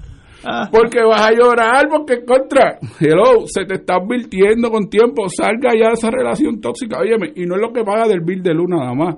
[0.72, 5.88] Porque vas a llorar, porque contra, hello, se te está advirtiendo con tiempo, salga ya
[5.88, 8.70] de esa relación tóxica, óyeme, y no es lo que paga del bill de luz
[8.70, 9.16] nada más,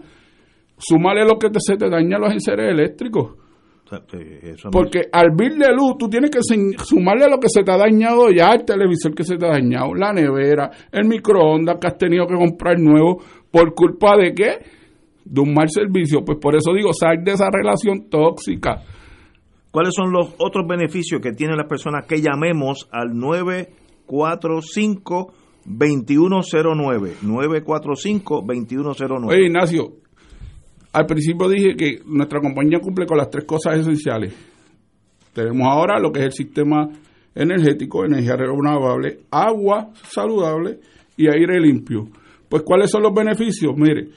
[0.79, 3.35] súmale lo que te, se te daña los enseres eléctricos,
[4.71, 8.31] porque al bill de luz tú tienes que sumarle lo que se te ha dañado
[8.31, 12.25] ya, el televisor que se te ha dañado, la nevera, el microondas que has tenido
[12.25, 13.21] que comprar nuevo,
[13.51, 14.80] ¿por culpa de qué?
[15.25, 16.23] De un mal servicio.
[16.25, 18.81] Pues por eso digo, sal de esa relación tóxica.
[19.71, 28.43] ¿Cuáles son los otros beneficios que tienen las personas que llamemos al 945 2109 945
[28.45, 29.93] 2109 Oye, Ignacio,
[30.91, 34.33] al principio dije que nuestra compañía cumple con las tres cosas esenciales.
[35.33, 36.89] Tenemos ahora lo que es el sistema
[37.33, 40.79] energético, energía renovable, agua saludable
[41.15, 42.09] y aire limpio.
[42.49, 43.71] Pues, ¿cuáles son los beneficios?
[43.77, 44.09] Mire,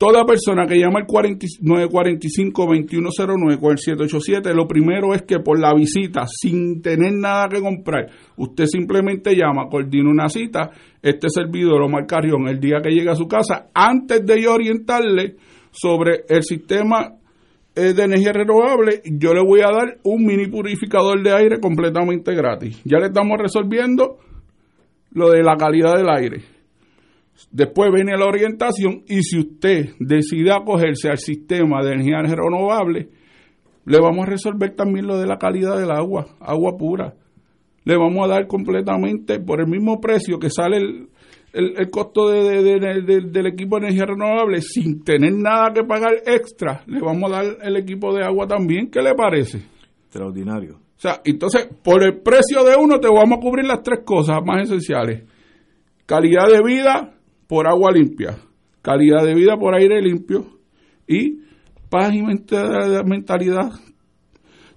[0.00, 5.74] toda persona que llama al 945-2109 con el 787, lo primero es que por la
[5.74, 10.70] visita, sin tener nada que comprar, usted simplemente llama, coordina una cita,
[11.02, 15.36] este servidor Omar Carrión, el día que llegue a su casa, antes de yo orientarle,
[15.70, 17.16] sobre el sistema
[17.76, 22.34] eh, de energía renovable, yo le voy a dar un mini purificador de aire completamente
[22.34, 22.80] gratis.
[22.84, 24.16] Ya le estamos resolviendo
[25.12, 26.42] lo de la calidad del aire.
[27.50, 33.08] Después viene la orientación y si usted decide acogerse al sistema de energía renovable,
[33.84, 37.14] le vamos a resolver también lo de la calidad del agua, agua pura.
[37.84, 41.08] Le vamos a dar completamente por el mismo precio que sale el,
[41.52, 47.00] el, costo de, del equipo de energía renovable sin tener nada que pagar extra, le
[47.00, 48.90] vamos a dar el equipo de agua también.
[48.90, 49.62] ¿Qué le parece?
[50.04, 50.76] Extraordinario.
[50.76, 54.38] O sea, entonces, por el precio de uno te vamos a cubrir las tres cosas
[54.44, 55.24] más esenciales.
[56.04, 57.14] Calidad de vida
[57.50, 58.36] por agua limpia,
[58.80, 60.46] calidad de vida por aire limpio
[61.04, 61.40] y
[61.90, 63.72] paz y mentalidad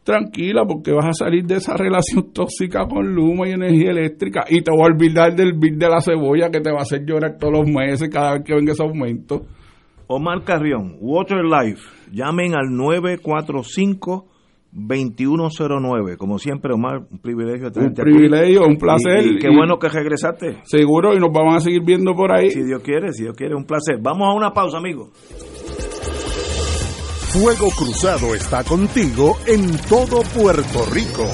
[0.03, 4.63] tranquila porque vas a salir de esa relación tóxica con Luma y energía eléctrica y
[4.63, 7.37] te voy a olvidar del bill de la cebolla que te va a hacer llorar
[7.37, 9.45] todos los meses cada vez que venga ese aumento.
[10.07, 14.32] Omar Carrión, Water Life, llamen al 945
[14.73, 16.17] 2109.
[16.17, 19.25] Como siempre, Omar, un privilegio Un privilegio, un placer.
[19.25, 20.57] Y, qué bueno que regresaste.
[20.63, 22.49] Seguro, y nos vamos a seguir viendo por ahí.
[22.49, 23.99] Si Dios quiere, si Dios quiere, un placer.
[24.01, 25.09] Vamos a una pausa, amigos.
[27.33, 31.25] Fuego Cruzado está contigo en todo Puerto Rico.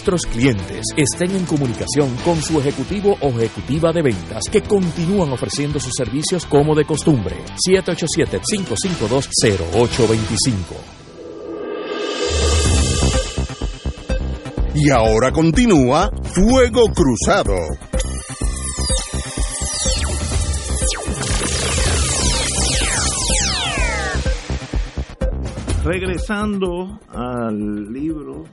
[0.01, 5.79] nuestros clientes estén en comunicación con su ejecutivo o ejecutiva de ventas que continúan ofreciendo
[5.79, 7.35] sus servicios como de costumbre.
[7.69, 10.57] 787-552-0825.
[14.73, 17.53] Y ahora continúa Fuego Cruzado.
[25.83, 28.45] Regresando al libro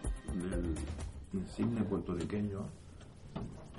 [1.59, 2.60] insigne puertorriqueño,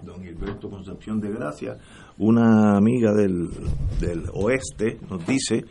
[0.03, 1.77] don Gilberto Concepción de Gracia,
[2.17, 3.49] una amiga del,
[3.99, 5.63] del oeste, nos dice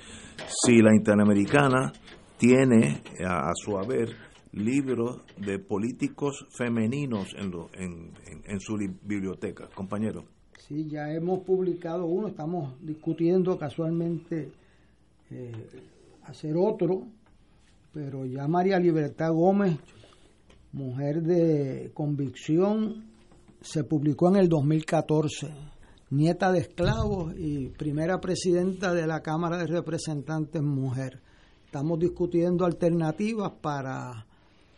[0.48, 1.92] si la Interamericana
[2.38, 4.10] tiene a, su haber
[4.52, 8.12] libros de políticos femeninos en, lo, en,
[8.46, 9.68] en, su li- biblioteca.
[9.74, 10.24] Compañero.
[10.58, 14.50] Sí, ya hemos publicado uno, estamos discutiendo casualmente
[15.30, 15.52] eh,
[16.24, 17.02] hacer otro,
[17.92, 19.78] pero ya María Libertad Gómez,
[20.78, 23.04] mujer de convicción,
[23.60, 25.48] se publicó en el 2014,
[26.10, 31.20] nieta de esclavos y primera presidenta de la Cámara de Representantes mujer.
[31.64, 34.24] Estamos discutiendo alternativas para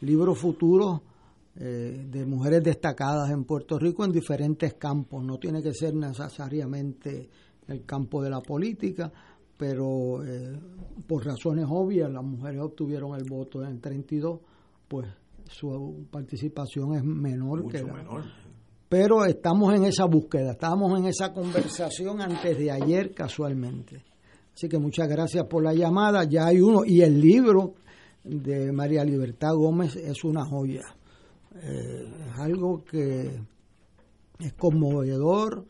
[0.01, 1.02] libros futuros
[1.56, 5.22] eh, de mujeres destacadas en Puerto Rico en diferentes campos.
[5.22, 7.28] No tiene que ser necesariamente
[7.68, 9.12] el campo de la política,
[9.59, 10.59] pero eh,
[11.06, 14.40] por razones obvias las mujeres obtuvieron el voto en el 32,
[14.89, 15.06] pues
[15.51, 18.24] su participación es menor que la, menor.
[18.89, 24.05] pero estamos en esa búsqueda, estamos en esa conversación antes de ayer casualmente.
[24.55, 27.74] Así que muchas gracias por la llamada, ya hay uno, y el libro
[28.24, 30.82] de María Libertad Gómez es una joya.
[31.62, 33.40] Eh, es algo que
[34.39, 35.64] es conmovedor,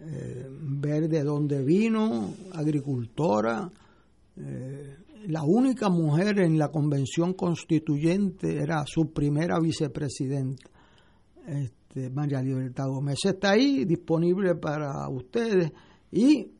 [0.00, 3.70] eh, ver de dónde vino, agricultora,
[4.36, 4.96] eh,
[5.28, 10.70] la única mujer en la convención constituyente era su primera vicepresidenta,
[11.46, 13.18] este, María Libertad Gómez.
[13.24, 15.72] Está ahí disponible para ustedes
[16.10, 16.50] y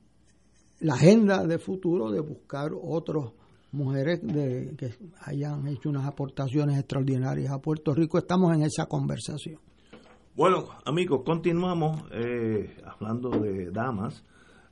[0.80, 3.32] la agenda de futuro de buscar otras
[3.72, 8.18] mujeres de, que hayan hecho unas aportaciones extraordinarias a Puerto Rico.
[8.18, 9.58] Estamos en esa conversación.
[10.36, 14.24] Bueno, amigos, continuamos eh, hablando de damas.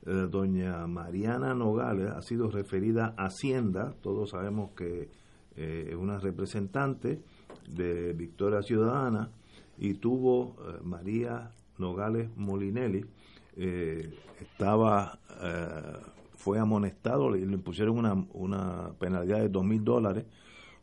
[0.05, 3.95] Eh, doña Mariana Nogales ha sido referida a Hacienda.
[4.01, 5.09] Todos sabemos que
[5.55, 7.21] eh, es una representante
[7.69, 9.29] de Victoria Ciudadana
[9.77, 13.05] y tuvo eh, María Nogales Molinelli.
[13.55, 15.19] estaba,
[16.35, 20.25] fue amonestado, le, le impusieron una, una penalidad de dos mil dólares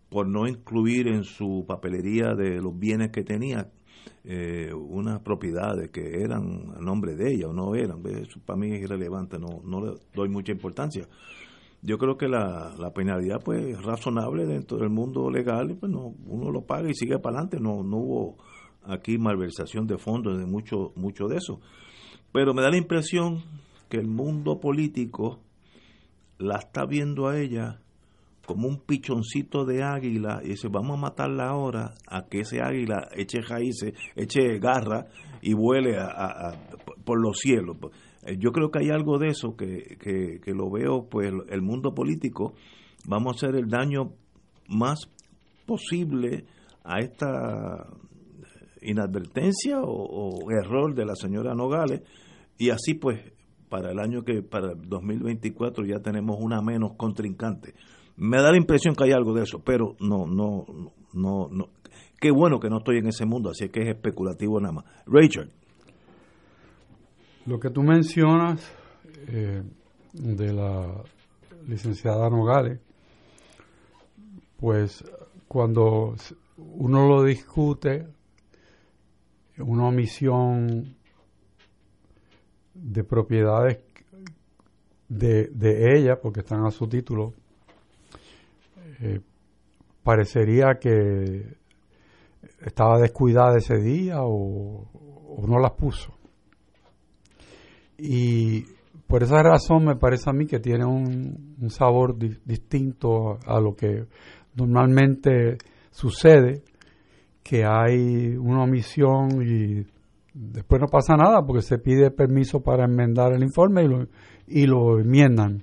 [0.09, 3.71] por no incluir en su papelería de los bienes que tenía
[4.25, 8.05] eh, unas propiedades que eran a nombre de ella o no eran.
[8.07, 11.07] Eso para mí es irrelevante, no, no le doy mucha importancia.
[11.83, 16.15] Yo creo que la, la penalidad pues es razonable dentro del mundo legal pues no,
[16.27, 17.59] uno lo paga y sigue para adelante.
[17.61, 18.37] No, no hubo
[18.85, 21.61] aquí malversación de fondos de mucho, mucho de eso.
[22.33, 23.43] Pero me da la impresión
[23.89, 25.41] que el mundo político
[26.39, 27.81] la está viendo a ella
[28.51, 33.07] como un pichoncito de águila y dice, vamos a matarla ahora, a que ese águila
[33.15, 35.07] eche raíces, eche garra
[35.41, 36.51] y vuele a,
[37.05, 37.77] por los cielos.
[38.27, 39.97] Eh, yo creo que hay algo de eso que,
[40.43, 42.55] que, lo veo, pues el mundo político,
[43.07, 44.15] vamos a hacer el daño
[44.67, 44.99] más
[45.65, 46.45] posible
[46.83, 47.87] a esta
[48.83, 52.03] inadvertencia o, error de la señora Nogales.
[52.59, 53.21] Y así pues
[53.69, 57.75] para el año que para el 2024 ya tenemos una menos contrincante
[58.21, 60.67] me da la impresión que hay algo de eso, pero no, no,
[61.15, 61.69] no, no.
[62.21, 64.85] Qué bueno que no estoy en ese mundo, así que es especulativo nada más.
[65.07, 65.49] Richard.
[67.47, 68.61] Lo que tú mencionas
[69.27, 69.63] eh,
[70.13, 71.03] de la
[71.67, 72.79] licenciada Nogales,
[74.59, 75.03] pues
[75.49, 76.15] cuando
[76.59, 78.07] uno lo discute,
[79.57, 80.95] una omisión
[82.75, 83.79] de propiedades
[85.09, 87.33] de, de ella, porque están a su título,
[89.01, 89.21] eh,
[90.03, 91.57] parecería que
[92.65, 94.87] estaba descuidada ese día o,
[95.47, 96.13] no las puso.
[97.97, 98.65] Y
[99.07, 104.07] por esa razón me parece a mí que tiene un, sabor distinto a lo que
[104.55, 105.57] normalmente
[105.91, 106.63] sucede,
[107.43, 109.87] que hay una omisión y
[110.35, 114.07] después no pasa nada porque se pide permiso para enmendar el informe y lo,
[114.47, 115.63] y lo enmiendan.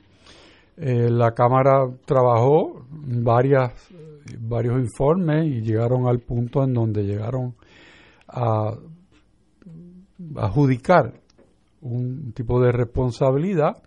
[0.79, 3.73] Eh, la Cámara trabajó varias,
[4.39, 7.55] varios informes y llegaron al punto en donde llegaron
[8.27, 8.75] a,
[10.35, 11.13] adjudicar
[11.81, 13.81] un tipo de responsabilidad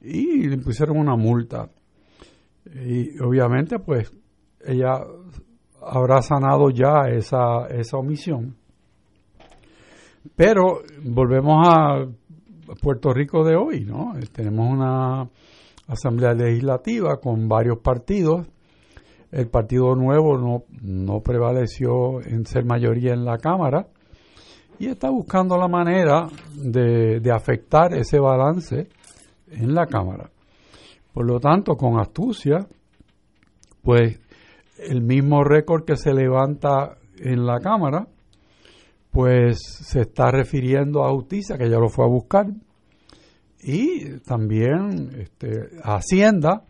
[0.00, 1.70] y le pusieron una multa.
[2.66, 4.12] Y obviamente pues
[4.64, 5.04] ella
[5.80, 8.54] habrá sanado ya esa, esa omisión.
[10.36, 12.06] Pero volvemos a
[12.80, 14.12] Puerto Rico de hoy, ¿no?
[14.32, 15.28] Tenemos una
[15.86, 18.46] Asamblea Legislativa con varios partidos.
[19.30, 23.86] El Partido Nuevo no, no prevaleció en ser mayoría en la Cámara
[24.78, 28.88] y está buscando la manera de, de afectar ese balance
[29.50, 30.30] en la Cámara.
[31.12, 32.66] Por lo tanto, con astucia,
[33.82, 34.18] pues
[34.78, 38.08] el mismo récord que se levanta en la Cámara,
[39.10, 42.46] pues se está refiriendo a justicia, que ya lo fue a buscar,
[43.62, 46.64] y también este, Hacienda,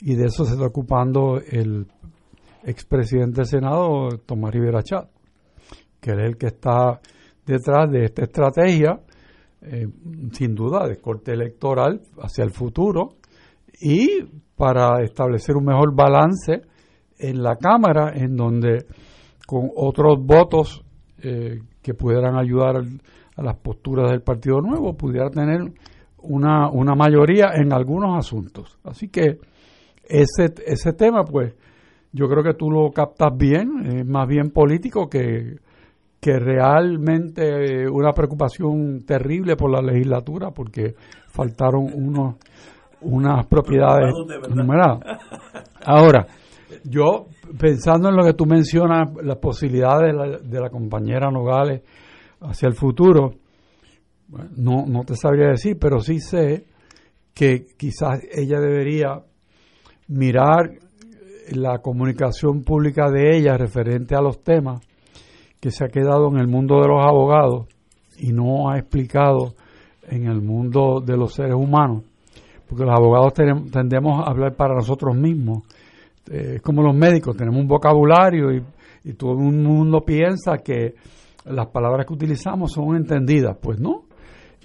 [0.00, 1.86] y de eso se está ocupando el
[2.64, 5.08] expresidente del Senado, Tomás Rivera Chat,
[6.00, 7.00] que es el que está
[7.46, 9.00] detrás de esta estrategia,
[9.62, 9.88] eh,
[10.32, 13.16] sin duda, de corte electoral hacia el futuro
[13.80, 14.22] y
[14.56, 16.62] para establecer un mejor balance
[17.18, 18.86] en la Cámara, en donde
[19.46, 20.84] con otros votos
[21.22, 22.76] eh, que pudieran ayudar
[23.36, 25.72] a las posturas del Partido Nuevo, pudiera tener
[26.24, 28.78] una, una mayoría en algunos asuntos.
[28.84, 29.38] Así que
[30.04, 31.54] ese, ese tema, pues,
[32.12, 35.56] yo creo que tú lo captas bien, es más bien político que,
[36.20, 40.94] que realmente una preocupación terrible por la legislatura, porque
[41.28, 42.36] faltaron unos
[43.04, 44.14] unas propiedades
[44.48, 45.00] numeradas.
[45.84, 46.26] Ahora,
[46.84, 47.26] yo
[47.58, 51.82] pensando en lo que tú mencionas, las posibilidades de la, de la compañera Nogales
[52.40, 53.34] hacia el futuro,
[54.28, 56.64] no, no te sabría decir, pero sí sé
[57.34, 59.22] que quizás ella debería
[60.08, 60.70] mirar
[61.50, 64.80] la comunicación pública de ella referente a los temas
[65.60, 67.66] que se ha quedado en el mundo de los abogados
[68.18, 69.54] y no ha explicado
[70.08, 72.04] en el mundo de los seres humanos,
[72.68, 75.64] porque los abogados tendemos a hablar para nosotros mismos.
[76.30, 78.62] Eh, es como los médicos, tenemos un vocabulario y,
[79.04, 80.94] y todo el mundo piensa que
[81.46, 83.56] las palabras que utilizamos son entendidas.
[83.60, 84.04] Pues no,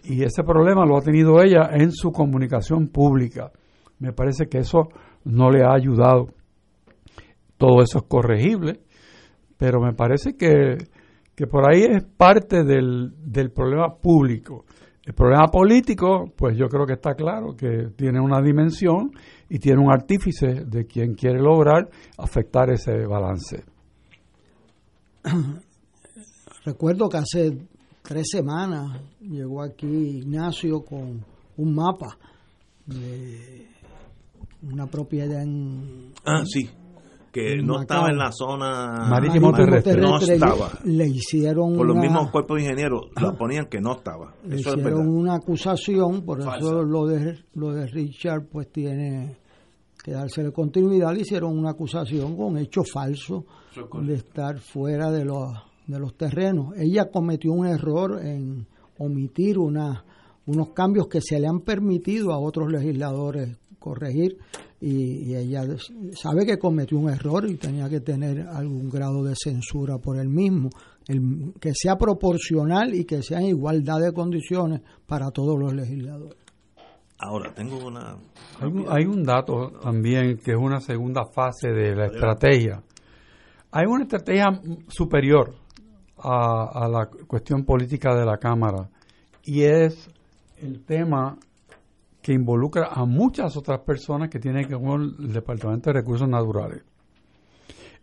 [0.03, 3.51] y ese problema lo ha tenido ella en su comunicación pública.
[3.99, 4.89] Me parece que eso
[5.25, 6.27] no le ha ayudado.
[7.57, 8.79] Todo eso es corregible,
[9.57, 10.77] pero me parece que,
[11.47, 14.65] por ahí es parte del, del problema público.
[15.05, 19.11] El problema político, pues yo creo que está claro que tiene una dimensión
[19.49, 23.63] y tiene un artífice de quien quiere lograr afectar ese balance.
[26.65, 27.57] Recuerdo que hace
[28.09, 31.23] tres semanas llegó aquí Ignacio con
[31.57, 32.17] un mapa
[32.87, 33.67] de
[34.63, 36.11] una propiedad en...
[36.25, 36.67] Ah, sí,
[37.31, 40.01] que no estaba en la zona marítimo terrestre.
[40.01, 40.71] No estaba.
[40.85, 44.33] Le hicieron Por los mismos cuerpos de ingenieros la ponían que no estaba.
[44.43, 49.37] Le hicieron una acusación, por eso lo de, lo de Richard pues tiene
[50.03, 51.13] que dársele continuidad.
[51.13, 53.45] Le hicieron una acusación con hecho falso
[54.01, 56.73] de estar fuera de los de los terrenos.
[56.77, 58.67] Ella cometió un error en
[58.99, 60.05] omitir una,
[60.45, 64.37] unos cambios que se le han permitido a otros legisladores corregir
[64.81, 65.63] y, ella
[66.13, 70.29] sabe que cometió un error y tenía que tener algún grado de censura por él
[70.29, 70.69] mismo,
[71.07, 76.37] el, que sea proporcional y que sea en igualdad de condiciones para todos los legisladores.
[77.17, 78.15] Ahora, tengo una...
[78.89, 82.81] Hay, un dato también que es una segunda fase de la estrategia.
[83.71, 84.45] Hay una estrategia
[84.87, 85.53] superior
[86.21, 88.89] a, a la cuestión política de la Cámara
[89.43, 90.09] y es
[90.57, 91.37] el tema
[92.21, 96.27] que involucra a muchas otras personas que tienen que ver con el Departamento de Recursos
[96.27, 96.83] Naturales.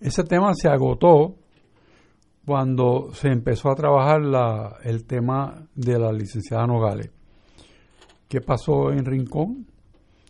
[0.00, 1.36] Ese tema se agotó
[2.44, 7.10] cuando se empezó a trabajar la, el tema de la licenciada Nogales.
[8.28, 9.66] ¿Qué pasó en Rincón?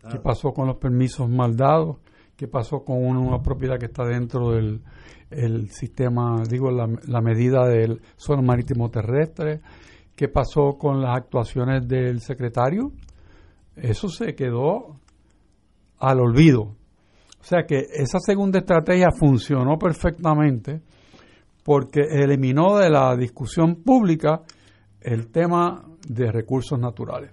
[0.02, 0.22] ¿Qué ah.
[0.22, 1.98] pasó con los permisos mal dados?
[2.36, 4.82] ¿Qué pasó con una, propiedad que está dentro del
[5.30, 9.60] el sistema, digo, la, medida del suelo marítimo terrestre?
[10.14, 12.92] ¿Qué pasó con las actuaciones del secretario?
[13.74, 15.00] Eso se quedó
[15.98, 16.62] al olvido.
[17.40, 20.80] O sea que esa segunda estrategia funcionó perfectamente
[21.64, 24.42] porque eliminó de la discusión pública
[25.00, 27.32] el tema de recursos naturales.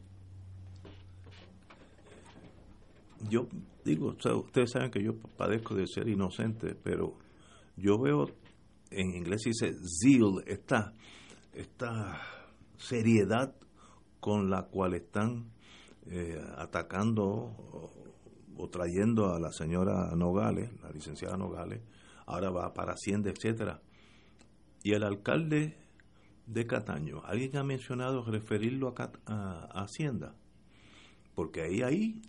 [3.30, 3.48] Yo
[3.86, 7.14] digo, ustedes saben que yo padezco de ser inocente, pero
[7.76, 8.28] yo veo,
[8.92, 10.94] en inglés dice zeal, esta,
[11.54, 12.22] esta
[12.78, 13.56] seriedad
[14.20, 15.52] con la cual están
[16.06, 17.26] eh, atacando
[18.56, 21.82] o, trayendo a la señora Nogales, la licenciada Nogales,
[22.26, 23.82] ahora va para Hacienda, etcétera.
[24.84, 25.76] Y el alcalde
[26.46, 28.94] de Cataño, ¿alguien ha mencionado referirlo
[29.26, 30.36] a, Hacienda?
[31.36, 32.22] Porque ahí hay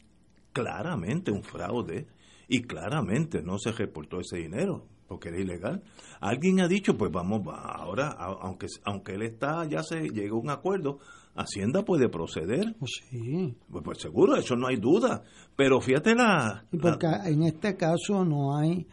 [0.52, 2.06] claramente un fraude
[2.48, 5.82] y claramente no se reportó ese dinero porque era ilegal.
[6.20, 10.50] Alguien ha dicho, pues vamos, ahora, aunque, aunque él está, ya se llegó a un
[10.50, 10.98] acuerdo,
[11.36, 12.76] Hacienda puede proceder.
[12.78, 13.56] Pues sí.
[13.70, 15.22] Pues, pues, seguro, eso no hay duda.
[15.56, 16.64] Pero fíjate la...
[16.80, 18.86] porque en este caso no hay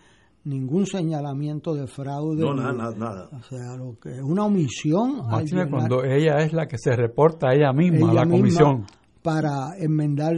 [0.43, 2.41] ningún señalamiento de fraude.
[2.43, 3.29] No, nada, nada.
[3.31, 5.21] O sea, lo que es una omisión.
[5.69, 8.85] cuando ella es la que se reporta a ella misma a la comisión.
[9.21, 10.33] Para enmendar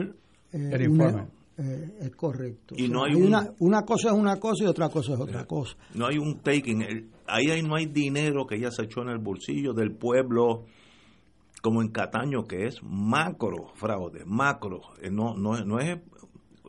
[0.51, 1.27] eh, el informe.
[1.57, 2.75] Eh, es correcto.
[2.77, 5.77] Y no hay una, una cosa es una cosa y otra cosa es otra cosa.
[5.93, 7.11] No hay un taking.
[7.27, 10.65] Ahí, ahí no hay dinero que ella se echó en el bolsillo del pueblo
[11.63, 15.97] como en Cataño, que es macro fraude, macro, eh, no, no, no, es,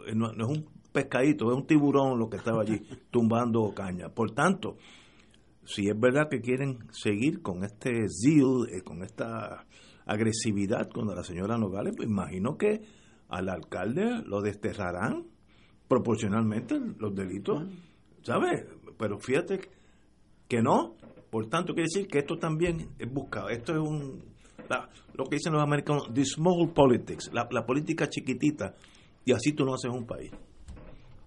[0.06, 2.80] eh, no, es un pescadito, es un tiburón lo que estaba allí
[3.10, 4.08] tumbando caña.
[4.10, 4.76] Por tanto,
[5.64, 9.66] si es verdad que quieren seguir con este zeal, eh, con esta
[10.06, 12.82] agresividad contra la señora Nogales, pues imagino que
[13.28, 15.26] al alcalde lo desterrarán
[15.88, 17.64] proporcionalmente los delitos,
[18.22, 18.64] ¿sabes?
[18.98, 19.60] Pero fíjate
[20.48, 20.96] que no,
[21.30, 24.34] por tanto quiere decir que esto también es buscado, esto es un
[25.14, 28.74] lo que dicen los americanos, the small politics, la, política chiquitita,
[29.24, 30.32] y así tú no haces un país.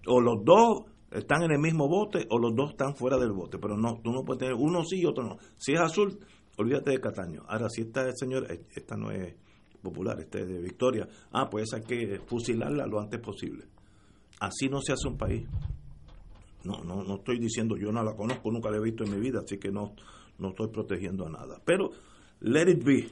[0.06, 3.58] O los dos están en el mismo bote o los dos están fuera del bote,
[3.58, 5.38] pero no, tú no puedes tener uno sí y otro no.
[5.56, 6.18] Si es azul,
[6.56, 7.44] olvídate de Cataño.
[7.48, 9.34] Ahora, si esta señor, esta no es
[9.82, 13.64] popular, esta es de Victoria, ah, pues hay que fusilarla lo antes posible.
[14.40, 15.46] Así no se hace un país.
[16.64, 19.20] No, no, no estoy diciendo, yo no la conozco, nunca la he visto en mi
[19.20, 19.94] vida, así que no,
[20.38, 21.60] no estoy protegiendo a nada.
[21.64, 21.90] Pero
[22.40, 23.08] let it be.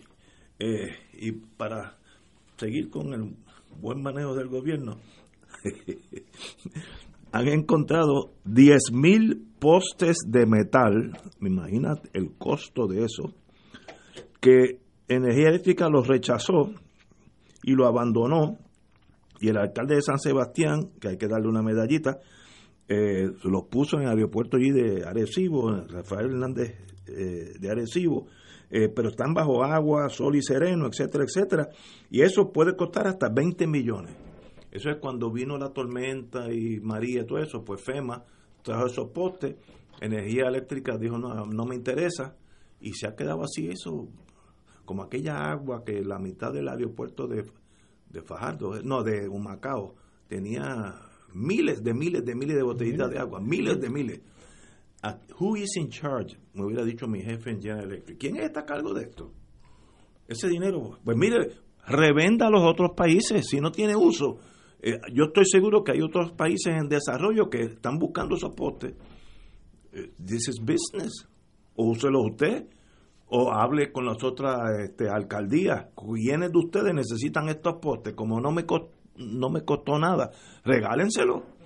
[0.58, 1.98] Eh, y para
[2.56, 3.36] seguir con el
[3.80, 4.98] buen manejo del gobierno,
[7.32, 13.34] han encontrado 10.000 postes de metal, me imagino el costo de eso,
[14.40, 16.72] que Energía Eléctrica los rechazó
[17.62, 18.58] y lo abandonó,
[19.40, 22.18] y el alcalde de San Sebastián, que hay que darle una medallita,
[22.88, 26.74] eh, los puso en el aeropuerto allí de Arecibo, Rafael Hernández
[27.08, 28.26] eh, de Arecibo,
[28.70, 31.68] eh, pero están bajo agua, sol y sereno, etcétera, etcétera.
[32.10, 34.14] Y eso puede costar hasta 20 millones.
[34.70, 38.24] Eso es cuando vino la tormenta y María y todo eso, pues FEMA
[38.62, 39.56] trajo esos postes,
[40.00, 42.36] energía eléctrica dijo no, no me interesa
[42.80, 44.08] y se ha quedado así eso,
[44.86, 47.44] como aquella agua que la mitad del aeropuerto de,
[48.22, 49.94] Fajardo, no, de Humacao,
[50.26, 50.94] tenía
[51.34, 54.20] miles de miles de miles de botellitas de agua, miles de miles
[55.38, 56.36] who is in charge?
[56.54, 58.18] Me hubiera dicho mi jefe en General Electric.
[58.18, 59.32] ¿Quién está a cargo de esto?
[60.26, 61.52] Ese dinero, pues mire,
[61.86, 64.38] revenda a los otros países si no tiene uso.
[64.80, 68.94] Eh, yo estoy seguro que hay otros países en desarrollo que están buscando esos postes.
[69.92, 71.28] Eh, this is business.
[71.76, 72.66] O úselo usted
[73.28, 75.86] o hable con las otras este, alcaldías.
[75.96, 78.14] ¿Quiénes de ustedes necesitan estos postes?
[78.14, 78.64] Como no me,
[79.16, 80.30] no me costó nada,
[80.64, 81.56] regálenselo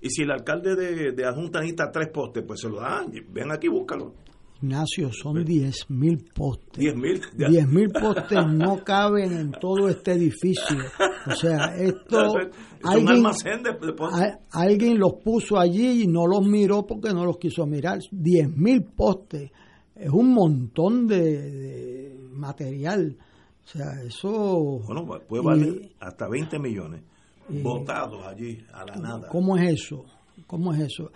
[0.00, 3.10] y si el alcalde de, de Adjunta necesita tres postes, pues se lo dan.
[3.32, 4.14] Ven aquí, búscalo.
[4.62, 6.78] Ignacio, son 10 mil postes.
[6.78, 7.20] 10 mil.
[7.36, 10.78] 10 mil postes no caben en todo este edificio.
[11.26, 12.34] O sea, esto...
[12.78, 16.86] Es alguien, un almacén de, de a- alguien los puso allí y no los miró
[16.86, 17.98] porque no los quiso mirar.
[18.12, 19.50] 10 mil postes.
[19.96, 23.16] Es un montón de, de material.
[23.64, 24.80] O sea, eso...
[24.86, 27.02] Bueno, puede y- valer hasta 20 millones.
[27.48, 29.28] y- Botados allí, a la nada.
[29.28, 30.04] ¿Cómo es eso?
[30.46, 31.10] ¿Cómo es eso?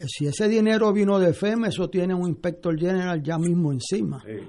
[0.00, 4.22] Si ese dinero vino de FEMA, eso tiene un inspector general ya mismo encima.
[4.26, 4.46] Sí.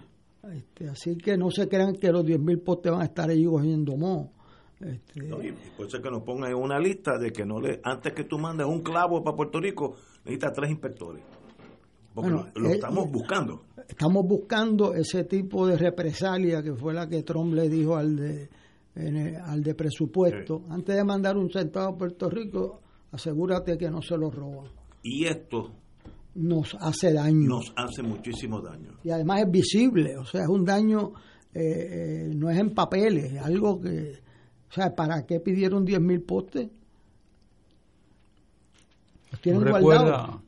[0.52, 3.96] Este, así que no se crean que los 10.000 postes van a estar allí cogiendo
[3.96, 4.32] moho.
[4.80, 5.48] Este, No, y
[5.80, 8.38] eso es que nos pongan en una lista de que no le antes que tú
[8.38, 9.96] mandes un clavo para Puerto Rico,
[10.26, 11.24] necesitas tres inspectores.
[12.16, 13.66] Porque Bueno, lo, lo eh, estamos buscando.
[13.90, 18.50] estamos buscando ese tipo de represalia que fue la que Trump le dijo al de,
[18.96, 20.64] en el- al de presupuesto.
[20.70, 22.82] Antes de mandar un centavo a Puerto Rico,
[23.12, 24.72] asegúrate que no se lo roban.
[25.04, 25.72] Y esto
[26.36, 27.48] Nos hace daño.
[27.48, 28.92] nos hace muchísimo daño.
[29.04, 31.12] y además es visible, o sea, es un daño,
[31.54, 31.62] eh,
[32.28, 34.14] eh, no es en papeles, es algo que,
[34.70, 36.70] o sea, ¿para qué pidieron 10.000 postes?
[39.32, 40.42] Los tienen ¿No guardados.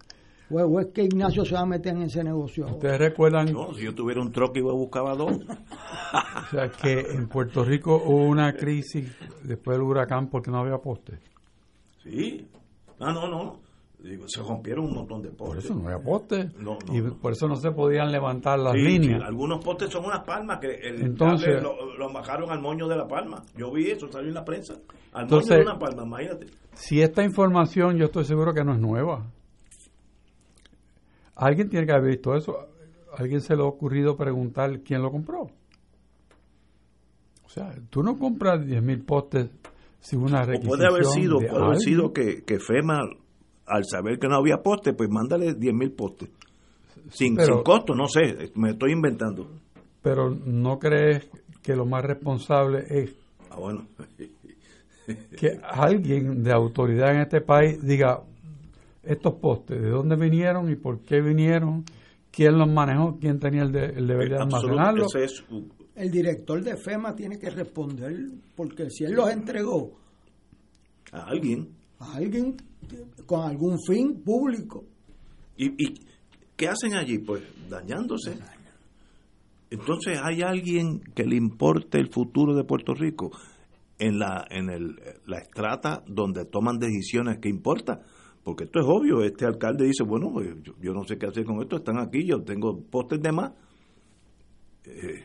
[0.49, 0.67] Recuerda?
[0.67, 2.65] O, o es que Ignacio se va a meter en ese negocio.
[2.67, 5.31] ¿Ustedes recuerdan No, si yo tuviera un troque iba a buscar dos.
[5.31, 9.13] o sea, que en Puerto Rico hubo una crisis
[9.43, 11.19] después del huracán porque no había postes?
[12.03, 12.47] Sí.
[12.99, 13.59] Ah, no, no.
[13.99, 15.55] Digo, se rompieron un montón de postes.
[15.55, 16.55] Por eso no había postes.
[16.55, 17.15] No, no, y no.
[17.17, 19.19] por eso no se podían levantar las Sí, líneas.
[19.21, 22.87] sí, algunos postes son unas palmas que el Entonces- cable lo, lo bajaron al moño
[22.87, 23.43] de la palma.
[23.57, 24.75] Yo vi eso, salió en la prensa.
[25.13, 26.45] Al Entonces- moño de una palma, imagínate.
[26.73, 29.25] Si esta información yo estoy seguro que no es nueva.
[31.37, 32.57] Alguien tiene que haber visto eso.
[33.17, 35.47] Alguien se le ha ocurrido preguntar quién lo compró.
[37.43, 39.49] O sea, tú no compras 10.000 postes
[39.99, 43.01] sin una O requisición puede haber sido, de puede haber sido que, que FEMA,
[43.65, 46.29] al saber que no había postes, pues mándale 10 mil postes.
[47.09, 49.49] Sin, pero- sin costo, no sé, me estoy inventando.
[50.01, 51.27] Pero ¿no crees
[51.61, 53.15] que lo más responsable es
[53.49, 53.85] Ah, bueno.
[55.37, 58.21] que alguien de autoridad en este país diga
[59.07, 61.83] estos postes, de dónde vinieron y por qué vinieron,
[62.31, 65.05] quién los manejó, quién tenía el, de- el deber de Absoluto, almacenarlo?
[65.05, 68.13] ese es un- El director de FEMA tiene que responder,
[68.55, 69.97] porque si él los entregó
[71.11, 71.69] a alguien.
[71.99, 72.55] a alguien
[73.25, 74.83] con algún fin público,
[75.59, 75.95] ¿Y, ¿Y
[76.55, 77.17] qué hacen allí?
[77.17, 78.37] Pues dañándose.
[79.69, 83.31] Entonces, ¿hay alguien que le importe el futuro de Puerto Rico
[83.99, 88.01] en la en el, la estrata donde toman decisiones que importa?
[88.47, 91.43] Porque esto es obvio, este alcalde dice, bueno, pues, yo, yo no sé qué hacer
[91.43, 93.51] con esto, están aquí, yo tengo postes de más.
[94.85, 95.21] Eh,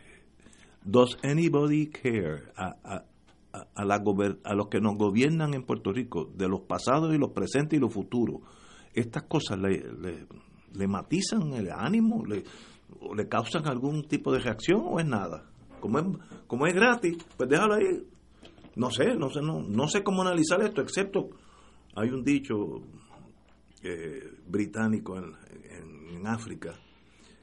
[0.85, 3.05] ¿Does anybody care a, a,
[3.53, 4.03] a- a la
[4.43, 7.81] a los que nos gobiernan en Puerto Rico, de los pasados y los presentes y
[7.81, 8.41] los futuros?
[8.93, 10.27] Estas cosas le, le,
[10.75, 12.43] le matizan el ánimo, le,
[13.03, 15.49] o le causan algún tipo de reacción o es nada.
[15.79, 16.05] Como es,
[16.49, 18.05] como es gratis, pues déjalo ahí.
[18.75, 21.29] No sé, no sé, no, no sé cómo analizar esto, excepto
[21.95, 22.55] hay un dicho
[23.83, 25.33] eh, británico en,
[25.71, 26.75] en- en África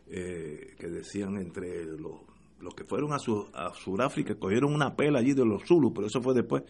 [0.07, 2.21] eh, que decían entre los,
[2.59, 6.07] los que fueron a, su, a Sudáfrica, cogieron una pela allí de los Zulus, pero
[6.07, 6.63] eso fue después.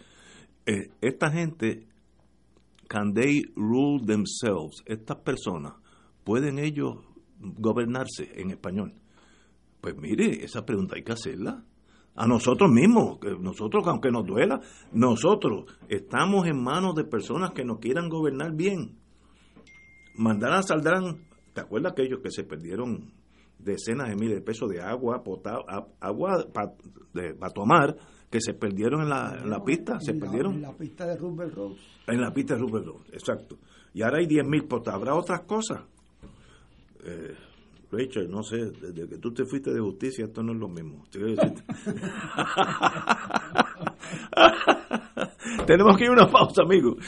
[0.66, 1.88] Eh, esta gente,
[2.88, 4.82] can they rule themselves?
[4.86, 5.74] Estas personas,
[6.24, 6.98] ¿pueden ellos
[7.40, 8.94] gobernarse en español?
[9.82, 11.64] Pues mire, esa pregunta hay que hacerla.
[12.16, 14.60] A nosotros mismos, que nosotros, aunque nos duela,
[14.92, 18.98] nosotros estamos en manos de personas que nos quieran gobernar bien.
[20.20, 21.18] Mandarán, saldrán,
[21.54, 23.12] ¿te acuerdas aquellos que se perdieron
[23.58, 25.64] decenas de miles de pesos de agua, pota-
[26.00, 26.74] agua para
[27.54, 27.96] tomar,
[28.30, 31.06] que se perdieron en la, en la pista, se en la- perdieron en la pista
[31.08, 31.72] de Rubber Road.
[32.08, 33.58] en la pista de Rupert Road, exacto.
[33.94, 34.94] Y ahora hay 10.000 potas.
[34.94, 35.82] ¿Habrá otras cosas?
[37.04, 37.34] Eh,
[37.92, 41.06] Rachel, no sé, desde que tú te fuiste de justicia, esto no es lo mismo.
[45.66, 46.96] Tenemos que ir a una pausa, amigo.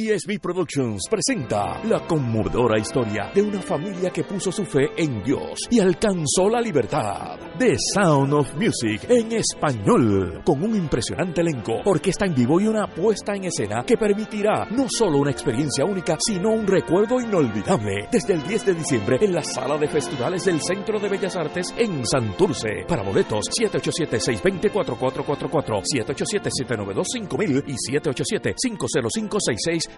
[0.09, 5.68] PSB Productions presenta la conmovedora historia de una familia que puso su fe en Dios
[5.70, 7.39] y alcanzó la libertad.
[7.59, 12.86] The Sound of Music en español, con un impresionante elenco, orquesta en vivo y una
[12.86, 18.09] puesta en escena que permitirá no solo una experiencia única, sino un recuerdo inolvidable.
[18.10, 21.74] Desde el 10 de diciembre en la sala de festivales del Centro de Bellas Artes
[21.76, 22.86] en Santurce.
[22.89, 27.76] Para boletos, 787-620-4444, 787-792-5000 y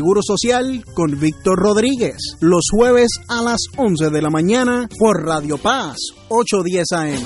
[0.01, 5.59] Seguro Social con Víctor Rodríguez, los jueves a las 11 de la mañana por Radio
[5.59, 5.97] Paz,
[6.27, 7.23] 810 AM.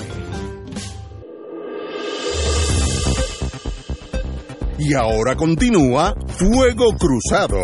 [4.78, 7.56] Y ahora continúa Fuego Cruzado.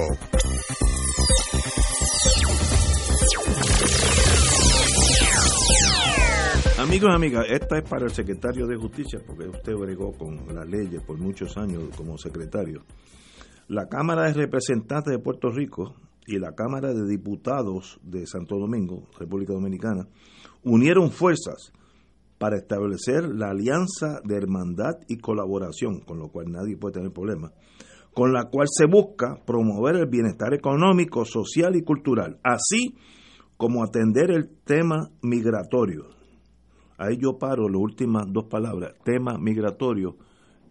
[6.78, 10.66] Amigos y amigas, esta es para el secretario de Justicia, porque usted bregó con las
[10.66, 12.82] leyes por muchos años como secretario.
[13.68, 15.94] La Cámara de Representantes de Puerto Rico
[16.26, 20.09] y la Cámara de Diputados de Santo Domingo, República Dominicana,
[20.64, 21.72] unieron fuerzas
[22.39, 27.52] para establecer la alianza de hermandad y colaboración, con lo cual nadie puede tener problema,
[28.14, 32.97] con la cual se busca promover el bienestar económico, social y cultural, así
[33.56, 36.06] como atender el tema migratorio.
[36.98, 40.16] Ahí yo paro las últimas dos palabras, tema migratorio,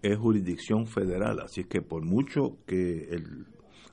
[0.01, 3.45] es jurisdicción federal, así que por mucho que el,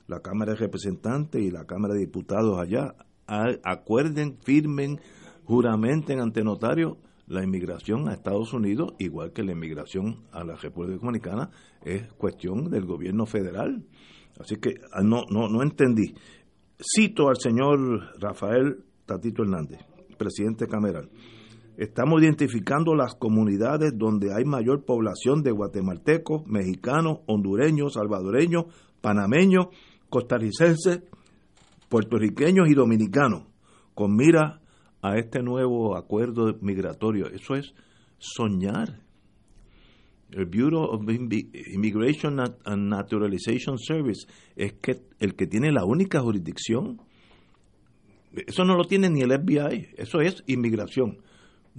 [0.07, 2.95] la Cámara de Representantes y la Cámara de Diputados allá
[3.63, 4.99] acuerden, firmen,
[5.45, 10.97] juramenten ante notario, la inmigración a Estados Unidos, igual que la inmigración a la República
[10.99, 11.51] Dominicana,
[11.83, 13.85] es cuestión del gobierno federal.
[14.39, 16.15] Así que ah, no, no, no entendí.
[16.81, 19.79] Cito al señor Rafael Tatito Hernández,
[20.17, 21.09] presidente cameral.
[21.79, 28.65] Estamos identificando las comunidades donde hay mayor población de guatemaltecos, mexicanos, hondureños, salvadoreños,
[28.99, 29.67] panameños,
[30.09, 31.03] costarricenses,
[31.87, 33.45] puertorriqueños y dominicanos,
[33.95, 34.59] con mira
[35.01, 37.27] a este nuevo acuerdo migratorio.
[37.27, 37.73] Eso es
[38.17, 38.99] soñar.
[40.31, 44.27] El Bureau of Immigration and Naturalization Service
[44.57, 46.99] es que el que tiene la única jurisdicción.
[48.33, 51.19] Eso no lo tiene ni el FBI, eso es inmigración.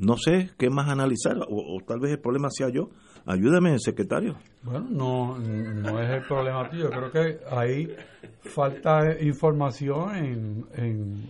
[0.01, 2.89] No sé qué más analizar, o, tal vez el problema sea yo.
[3.27, 4.35] Ayúdame, secretario.
[4.63, 6.89] Bueno, no, no es el problema tuyo.
[6.89, 7.95] Creo que ahí
[8.41, 10.67] falta información en,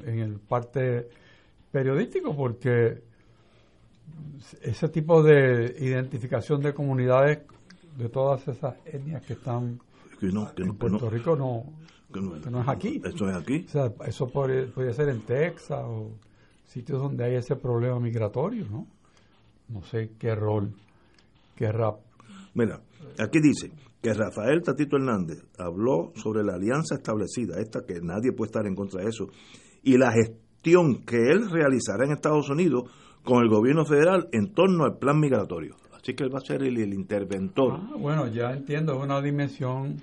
[0.07, 1.09] en, el parte
[1.73, 3.03] periodístico, porque
[4.63, 7.41] ese tipo de identificación de comunidades
[7.99, 9.81] de todas esas etnias que están
[10.23, 11.65] en Puerto Rico no,
[12.51, 13.03] no, es aquí.
[13.05, 13.65] Eso es aquí.
[13.67, 16.13] O sea, eso podría ser en Texas o
[16.71, 18.87] sitios donde hay ese problema migratorio, ¿no?
[19.69, 20.73] No sé qué rol
[21.57, 21.97] querrá.
[22.55, 22.81] Mira,
[23.19, 28.51] aquí dice que Rafael Tatito Hernández habló sobre la alianza establecida, esta que nadie puede
[28.51, 29.27] estar en contra de eso,
[29.83, 32.85] y la gestión que él realizará en Estados Unidos
[33.25, 35.75] con el gobierno federal en torno al plan migratorio.
[35.93, 37.75] Así que él va a ser el, interventor.
[37.75, 39.97] Ah, bueno, ya entiendo, es una dimensión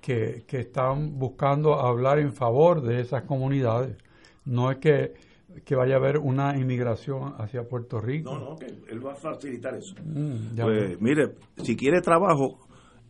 [0.00, 3.96] que, que están buscando hablar en favor de esas comunidades.
[4.44, 5.29] No es que
[5.64, 8.32] que vaya a haber una inmigración hacia Puerto Rico.
[8.32, 9.94] No, no, que él va a facilitar eso.
[10.04, 12.58] Mm, pues, mire, si quiere trabajo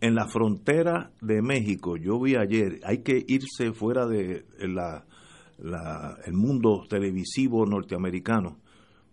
[0.00, 5.04] en la frontera de México, yo vi ayer, hay que irse fuera de la,
[6.24, 8.58] el mundo televisivo norteamericano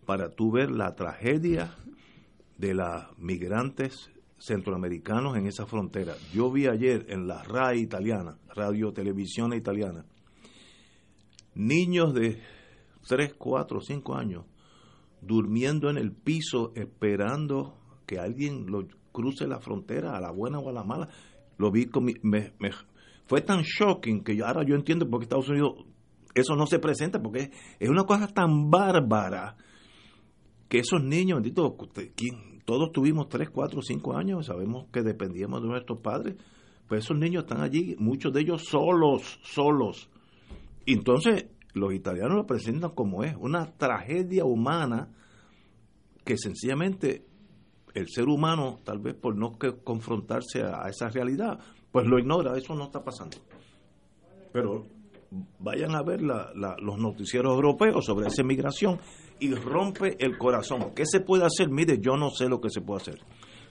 [0.05, 1.75] para tú ver la tragedia
[2.57, 4.09] de las migrantes
[4.39, 6.15] centroamericanos en esa frontera.
[6.33, 10.05] Yo vi ayer en la RAI italiana, Radio Televisión Italiana,
[11.55, 12.39] niños de
[13.07, 14.45] 3, 4, 5 años
[15.21, 20.69] durmiendo en el piso esperando que alguien lo cruce la frontera a la buena o
[20.69, 21.09] a la mala.
[21.57, 22.53] Lo vi con me,
[23.25, 25.85] fue tan shocking que ahora yo entiendo por qué Estados Unidos
[26.33, 29.57] eso no se presenta porque es una cosa tan bárbara
[30.69, 31.75] que esos niños, bendito,
[32.15, 36.35] ¿quién, todos tuvimos 3, 4, 5 años, sabemos que dependíamos de nuestros padres,
[36.87, 40.09] pues esos niños están allí, muchos de ellos solos, solos.
[40.85, 41.47] entonces
[41.77, 45.09] los italianos lo presentan como es, una tragedia humana
[46.25, 47.25] que sencillamente
[47.93, 51.59] el ser humano, tal vez por no confrontarse a esa realidad,
[51.91, 53.37] pues lo ignora, eso no está pasando.
[54.51, 54.85] Pero
[55.59, 58.99] vayan a ver los noticieros europeos sobre esa migración
[59.39, 60.91] y rompe el corazón.
[60.95, 61.69] ¿Qué se puede hacer?
[61.69, 63.19] Mire, yo no sé lo que se puede hacer.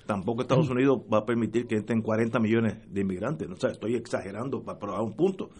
[0.07, 3.49] Tampoco Estados Unidos va a permitir que entren 40 millones de inmigrantes.
[3.51, 5.51] O sea, estoy exagerando para probar un punto.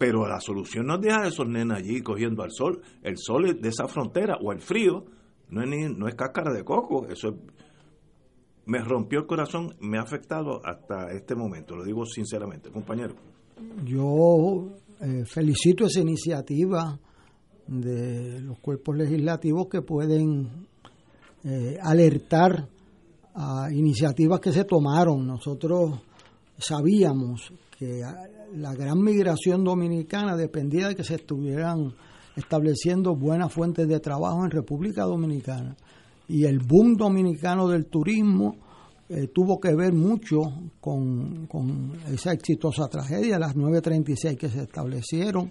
[0.00, 2.80] Pero la solución no es dejar a esos nenes allí cogiendo al sol.
[3.02, 5.04] El sol de esa frontera o el frío
[5.50, 7.06] no es, ni, no es cáscara de coco.
[7.06, 7.36] Eso
[8.64, 11.76] me rompió el corazón, me ha afectado hasta este momento.
[11.76, 13.14] Lo digo sinceramente, compañero.
[13.84, 14.70] Yo
[15.02, 16.98] eh, felicito esa iniciativa
[17.66, 20.66] de los cuerpos legislativos que pueden
[21.44, 22.66] eh, alertar
[23.34, 25.26] a iniciativas que se tomaron.
[25.26, 26.00] Nosotros
[26.56, 28.02] sabíamos que
[28.54, 31.94] la gran migración dominicana dependía de que se estuvieran
[32.36, 35.76] estableciendo buenas fuentes de trabajo en República Dominicana.
[36.28, 38.56] Y el boom dominicano del turismo
[39.08, 40.40] eh, tuvo que ver mucho
[40.80, 41.48] con,
[42.12, 45.50] esa exitosa tragedia, las 936 que se establecieron.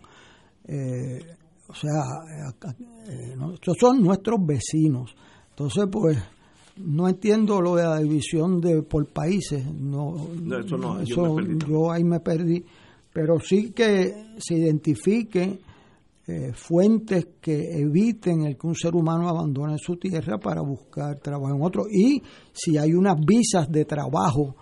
[0.66, 1.20] Eh,
[1.68, 2.02] o sea,
[3.10, 5.14] eh, estos son nuestros vecinos.
[5.50, 6.18] Entonces, pues,
[6.78, 9.66] no entiendo lo de la división de por países.
[9.66, 12.64] No, eso no, yo, ahí me perdí.
[13.14, 15.60] Pero sí que se identifique
[16.27, 21.56] eh, fuentes que eviten el que un ser humano abandone su tierra para buscar trabajo
[21.56, 21.86] en otro.
[21.90, 22.22] Y
[22.53, 24.56] si hay unas visas de trabajo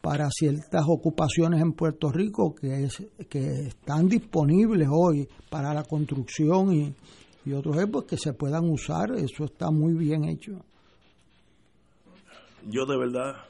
[0.00, 6.72] para ciertas ocupaciones en Puerto Rico que, es, que están disponibles hoy para la construcción
[6.72, 6.94] y,
[7.52, 10.52] otros ejemplos que se puedan usar, eso está muy bien hecho.
[12.68, 13.47] Yo de verdad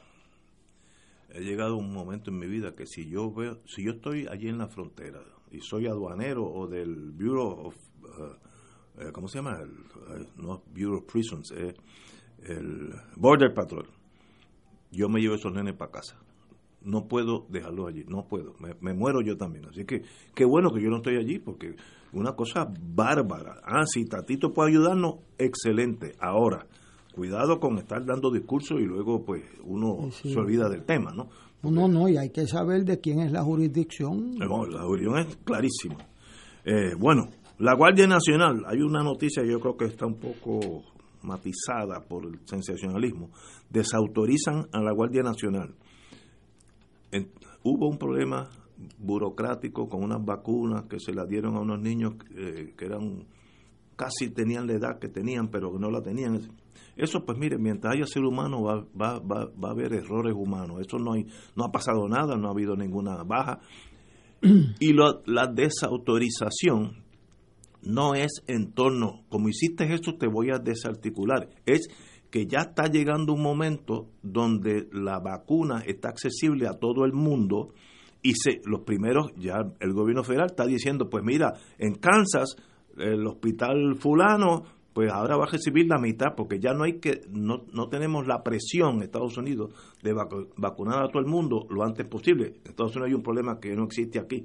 [1.39, 4.49] he llegado un momento en mi vida que si yo veo, si yo estoy allí
[4.49, 5.21] en la frontera
[5.51, 9.59] y soy aduanero o del Bureau of, uh, ¿cómo se llama?
[9.61, 11.73] El, no Bureau of Prisons, eh,
[12.43, 13.87] el Border Patrol,
[14.91, 16.19] yo me llevo esos nenes para casa
[16.81, 19.65] no puedo dejarlo allí, no puedo, me, muero yo también.
[19.65, 20.03] Así que
[20.33, 21.75] qué bueno que yo no estoy allí, porque
[22.13, 23.61] una cosa bárbara.
[23.63, 26.15] Ah, si Tatito puede ayudarnos, excelente.
[26.19, 26.67] Ahora,
[27.13, 31.27] cuidado con estar dando discursos y luego pues uno se olvida del tema, ¿no?
[31.63, 34.35] no, no, y hay que saber de quién es la jurisdicción.
[34.35, 35.97] No, la jurisdicción es clarísima.
[36.63, 40.83] Eh, bueno, la Guardia Nacional, hay una noticia yo creo que está un poco
[41.23, 43.29] matizada por el sensacionalismo,
[43.69, 45.75] desautorizan a la Guardia Nacional
[47.63, 48.49] hubo un problema
[48.97, 53.25] burocrático con unas vacunas que se las dieron a unos niños eh, que eran
[53.95, 56.39] casi tenían la edad que tenían pero no la tenían
[56.99, 60.81] eso pues mire mientras haya ser humano va, va, va, va a haber errores humanos.
[60.81, 63.59] Eso no hay, no ha pasado nada no ha habido ninguna baja.
[64.79, 67.03] Y la desautorización
[67.81, 71.49] no es en torno como hiciste esto te voy a desarticular.
[71.65, 71.87] Es
[72.29, 77.73] que ya está llegando un momento donde la vacuna está accesible a todo el mundo
[78.21, 82.55] y se, los primeros, ya el gobierno federal está diciendo, pues mira, en Kansas,
[82.97, 84.63] el hospital fulano,
[84.93, 88.27] pues ahora va a recibir la mitad, porque ya no hay que, no, no tenemos
[88.27, 89.71] la presión en Estados Unidos
[90.01, 92.47] de vacunar a todo el mundo lo antes posible.
[92.63, 94.43] En Estados Unidos hay un problema que no existe aquí.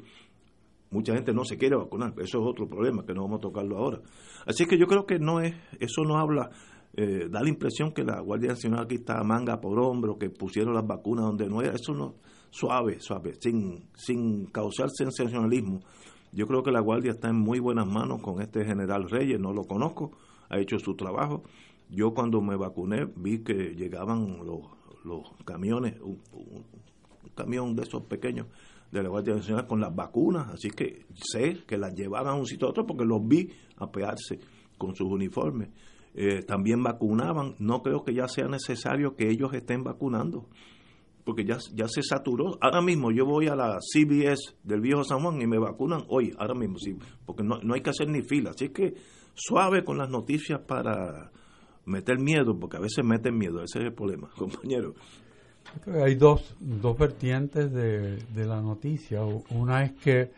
[0.91, 3.79] Mucha gente no se quiere vacunar, eso es otro problema que no vamos a tocarlo
[3.79, 4.01] ahora.
[4.47, 6.51] Así que yo creo que no es, eso no habla
[6.97, 10.75] eh, da la impresión que la Guardia Nacional aquí está manga por hombro, que pusieron
[10.75, 11.73] las vacunas donde no era.
[11.75, 12.15] Eso no,
[12.51, 15.81] suave, suave, sin, sin causar sensacionalismo.
[16.33, 19.53] Yo creo que la Guardia está en muy buenas manos con este general Reyes, no
[19.53, 20.13] lo conozco,
[20.49, 21.43] ha hecho su trabajo.
[21.91, 24.61] Yo cuando me vacuné vi que llegaban los,
[25.05, 26.21] los camiones, un,
[27.35, 28.47] camión de esos pequeños
[28.91, 32.47] de la Guardia Nacional con las vacunas, así que sé que las llevaban a un
[32.47, 34.39] sitio a otro porque los vi apearse
[34.79, 35.71] con sus uniformes.
[36.15, 37.57] Eh, también vacunaban.
[37.59, 40.49] No creo que ya sea necesario que ellos estén vacunando,
[41.25, 42.57] porque ya, ya se saturó.
[42.61, 46.33] Ahora mismo yo voy a la CBS del Viejo San Juan y me vacunan hoy,
[46.39, 46.97] ahora mismo, sí,
[47.27, 48.51] porque no, no hay que hacer ni fila.
[48.51, 48.95] Así que
[49.35, 51.31] suave con las noticias para
[51.87, 54.95] meter miedo, porque a veces meten miedo, ese es el problema, compañero.
[56.05, 59.23] Hay dos, dos vertientes de, de la noticia.
[59.51, 60.31] Una es que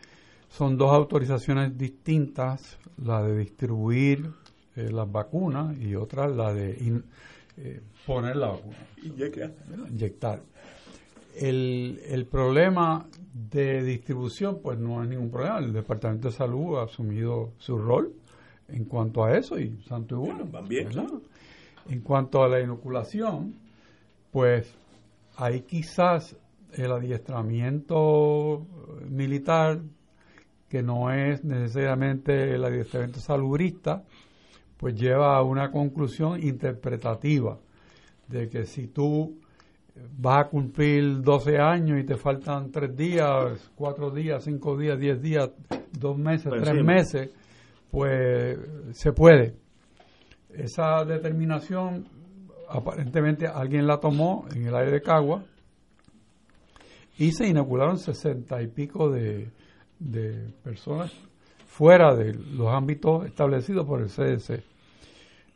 [0.49, 4.31] son dos autorizaciones distintas, la de distribuir
[4.75, 7.01] eh, las vacunas y otra la de
[7.57, 8.77] eh, poner la vacuna.
[9.89, 10.41] Inyectar.
[11.35, 15.59] El, el problema de distribución, pues no es ningún problema.
[15.59, 18.13] El Departamento de Salud ha asumido su rol
[18.69, 20.45] en cuanto a eso y santo y bueno.
[20.45, 20.89] También.
[21.89, 23.55] En cuanto a la inoculación,
[24.31, 24.75] pues
[25.37, 26.35] ahí quizás
[26.73, 28.65] el adiestramiento
[29.09, 29.79] militar,
[30.69, 34.03] que no es necesariamente el adiestramiento salubrista,
[34.77, 37.57] pues lleva a una conclusión interpretativa
[38.27, 39.37] de que si tú
[40.17, 45.21] vas a cumplir 12 años y te faltan 3 días, 4 días, 5 días, 10
[45.21, 45.49] días,
[45.99, 47.29] 2 meses, 3 pues meses,
[47.91, 48.57] pues
[48.91, 49.55] se puede.
[50.49, 52.07] Esa determinación
[52.69, 55.43] aparentemente alguien la tomó en el área de Cagua
[57.17, 59.49] y se inocularon 60 y pico de,
[59.99, 61.11] de personas
[61.65, 64.63] fuera de los ámbitos establecidos por el CDC.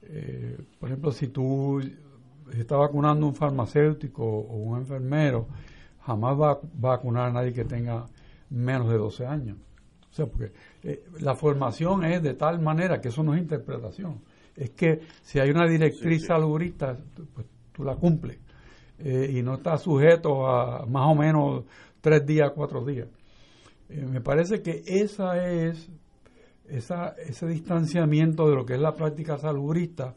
[0.04, 1.82] Eh, por ejemplo, si tú
[2.54, 5.48] está vacunando un farmacéutico o un enfermero,
[6.02, 8.06] jamás va a vacunar a nadie que tenga
[8.50, 9.58] menos de 12 años.
[10.12, 10.52] O sea, porque
[10.84, 14.20] eh, la formación es de tal manera que eso no es interpretación.
[14.56, 16.98] Es que si hay una directriz salubrista,
[17.34, 18.38] pues tú la cumples.
[19.00, 21.64] Eh, y no está sujeto a más o menos
[22.02, 23.08] tres días, cuatro días.
[23.90, 25.90] Eh, me parece que esa es
[26.68, 30.16] esa, ese distanciamiento de lo que es la práctica salubrista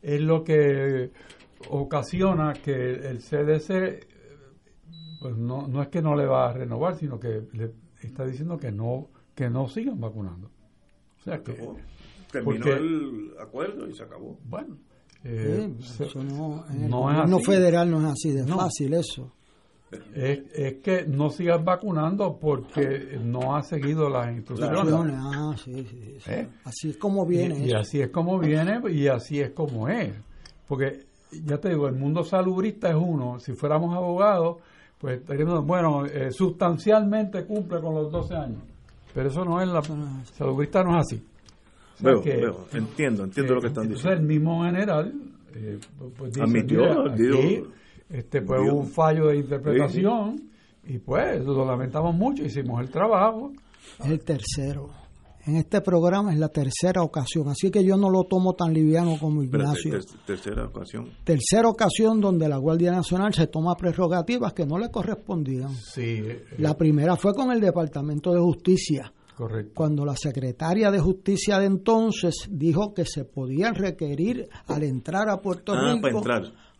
[0.00, 1.10] es lo que
[1.68, 4.06] ocasiona que el CDC
[5.20, 8.56] pues no, no es que no le va a renovar, sino que le está diciendo
[8.56, 9.08] que no
[9.40, 10.50] que no sigan vacunando.
[11.18, 11.56] O sea que
[12.30, 14.38] terminó el acuerdo y se acabó.
[14.44, 14.76] Bueno,
[15.24, 15.72] eh,
[16.86, 19.32] no, no, federal no es así de fácil eso.
[20.14, 25.14] Es, es, que no sigas vacunando porque no ha seguido las instrucciones.
[25.16, 26.46] Ah, sí, sí, ¿Eh?
[26.64, 27.66] Así es como viene.
[27.66, 30.12] Y, así es como viene y así es como es.
[30.68, 33.40] Porque ya te digo, el mundo salubrista es uno.
[33.40, 34.58] Si fuéramos abogados,
[34.98, 38.69] pues estaríamos, bueno, eh, sustancialmente cumple con los 12 años.
[39.14, 39.82] Pero eso no es la.
[40.32, 41.22] Salubrista no es así.
[42.00, 44.12] veo, veo, entiendo, entiendo lo que están diciendo.
[44.12, 45.12] el mismo general
[45.54, 45.78] eh,
[46.16, 47.04] pues dice, admitió,
[48.08, 50.50] este pues un fallo de interpretación
[50.84, 53.52] y pues lo lamentamos mucho, hicimos el trabajo.
[53.98, 54.90] Es el tercero.
[55.46, 59.16] En este programa es la tercera ocasión, así que yo no lo tomo tan liviano
[59.18, 59.98] como Ignacio.
[60.26, 61.10] tercera ocasión.
[61.24, 65.70] Tercera ocasión donde la Guardia Nacional se toma prerrogativas que no le correspondían.
[65.74, 66.20] Sí.
[66.22, 69.12] Eh, la primera fue con el Departamento de Justicia.
[69.34, 69.72] Correcto.
[69.74, 75.40] Cuando la secretaria de Justicia de entonces dijo que se podía requerir al entrar a
[75.40, 76.22] Puerto ah, Rico.
[76.22, 76.70] Para entrar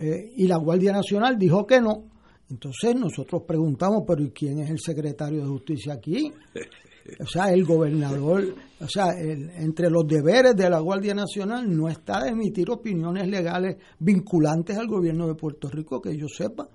[0.00, 2.10] eh, y la Guardia Nacional dijo que no.
[2.50, 6.32] Entonces nosotros preguntamos, pero ¿y quién es el secretario de Justicia aquí?
[7.20, 12.26] O sea, el gobernador, o sea, entre los deberes de la Guardia Nacional no está
[12.26, 16.66] emitir opiniones legales vinculantes al gobierno de Puerto Rico, que yo sepa.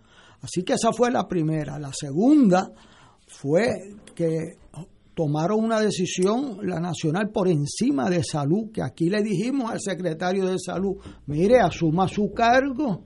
[0.41, 1.80] Así que esa fue la primera.
[1.80, 2.72] La segunda
[3.27, 3.68] fue
[4.14, 4.57] que
[5.15, 10.45] tomaron una decisión la nacional por encima de salud, que aquí le dijimos al secretario
[10.45, 10.95] de salud,
[11.26, 13.03] mire, asuma su cargo.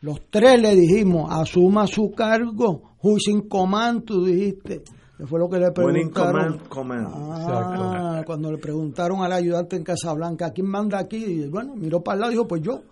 [0.00, 2.96] Los tres le dijimos, asuma su cargo.
[3.02, 4.82] Who in command, tú dijiste.
[5.24, 6.60] Que fue lo que le preguntaron.
[6.70, 11.16] Ah, cuando le preguntaron al ayudante en Casablanca, ¿quién manda aquí?
[11.16, 12.82] Y bueno, miró para el lado y dijo, pues yo.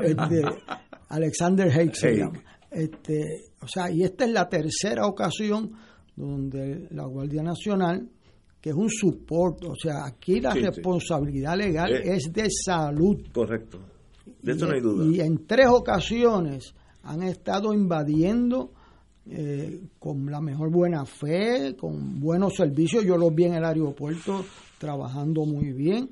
[0.00, 0.40] Este,
[1.08, 2.38] Alexander Haig se llama.
[2.70, 5.72] Este, o sea, y esta es la tercera ocasión
[6.14, 8.08] donde la Guardia Nacional,
[8.60, 12.02] que es un soporte, o sea, aquí la responsabilidad legal eh.
[12.04, 13.16] es de salud.
[13.34, 13.80] Correcto,
[14.40, 15.06] de eso no hay duda.
[15.06, 16.72] Y en tres ocasiones
[17.02, 18.74] han estado invadiendo
[19.26, 23.04] eh, con la mejor buena fe, con buenos servicios.
[23.04, 24.44] Yo los vi en el aeropuerto
[24.78, 26.10] trabajando muy bien,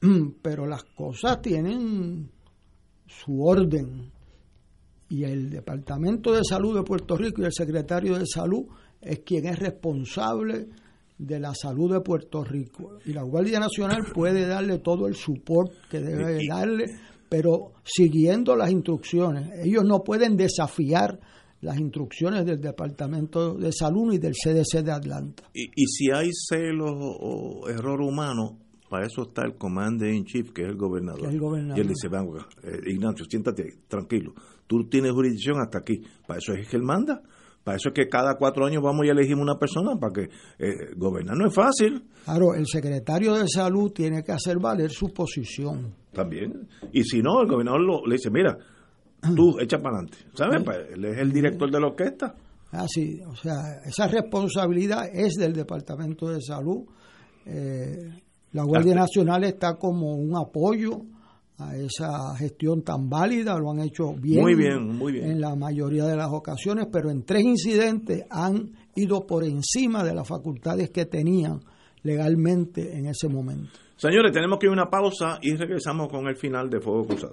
[0.42, 2.30] pero las cosas tienen
[3.06, 4.10] su orden.
[5.10, 8.66] Y el Departamento de Salud de Puerto Rico y el secretario de Salud
[9.00, 10.68] es quien es responsable
[11.18, 12.98] de la salud de Puerto Rico.
[13.04, 16.86] Y la Guardia Nacional puede darle todo el support que debe darle,
[17.28, 19.50] pero siguiendo las instrucciones.
[19.64, 21.18] Ellos no pueden desafiar
[21.60, 25.42] las instrucciones del Departamento de Salud y del CDC de Atlanta.
[25.52, 28.58] Y, y si hay celos o, error humano,
[28.88, 31.30] para eso está el Commander in Chief, que es el gobernador.
[31.30, 34.32] Y él dice, venga, eh, Ignacio, siéntate tranquilo.
[34.66, 36.00] Tú tienes jurisdicción hasta aquí.
[36.26, 37.20] Para eso es que él manda.
[37.64, 40.22] Para eso es que cada cuatro años vamos y elegimos una persona para que
[40.58, 42.02] eh, gobernar no es fácil.
[42.24, 45.94] Claro, el secretario de salud tiene que hacer valer su posición.
[46.12, 46.66] También.
[46.92, 48.56] Y si no, el gobernador le dice, mira,
[49.34, 50.18] tú echa para adelante.
[50.34, 50.62] ¿Sabes?
[50.64, 52.34] Pues, él es el director de la orquesta.
[52.72, 53.20] Ah, sí.
[53.26, 56.84] O sea, esa responsabilidad es del Departamento de Salud.
[57.46, 58.10] Eh,
[58.52, 61.02] la Guardia Nacional está como un apoyo
[61.58, 65.32] a esa gestión tan válida, lo han hecho bien, muy bien, muy bien.
[65.32, 70.14] en la mayoría de las ocasiones, pero en tres incidentes han ido por encima de
[70.14, 71.60] las facultades que tenían
[72.02, 73.70] legalmente en ese momento.
[73.96, 77.32] Señores, tenemos que ir a una pausa y regresamos con el final de Fuego Cruzado.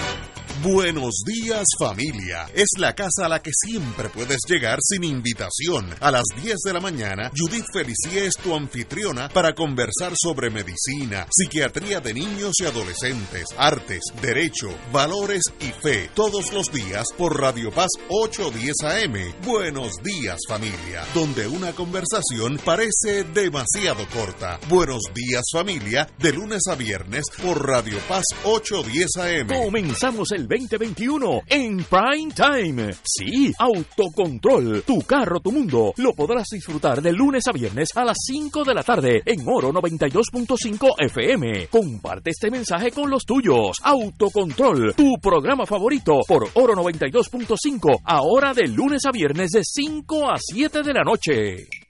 [0.63, 2.47] Buenos días familia.
[2.55, 5.89] Es la casa a la que siempre puedes llegar sin invitación.
[6.01, 11.27] A las 10 de la mañana, Judith Felicie es tu anfitriona para conversar sobre medicina,
[11.31, 16.11] psiquiatría de niños y adolescentes, artes, derecho, valores y fe.
[16.15, 19.47] Todos los días por Radio Paz 810 AM.
[19.47, 21.07] Buenos días familia.
[21.15, 24.61] Donde una conversación parece demasiado corta.
[24.69, 25.80] Buenos días familia.
[25.81, 29.65] De lunes a viernes por Radio Paz 810 AM.
[29.65, 32.91] Comenzamos el 2021 en Prime Time.
[33.03, 34.83] Sí, autocontrol.
[34.87, 35.95] Tu carro, tu mundo.
[35.97, 39.73] Lo podrás disfrutar de lunes a viernes a las 5 de la tarde en Oro
[39.73, 41.69] 92.5 FM.
[41.69, 43.79] Comparte este mensaje con los tuyos.
[43.83, 50.37] Autocontrol, tu programa favorito por Oro 92.5, ahora de lunes a viernes de 5 a
[50.39, 51.90] 7 de la noche.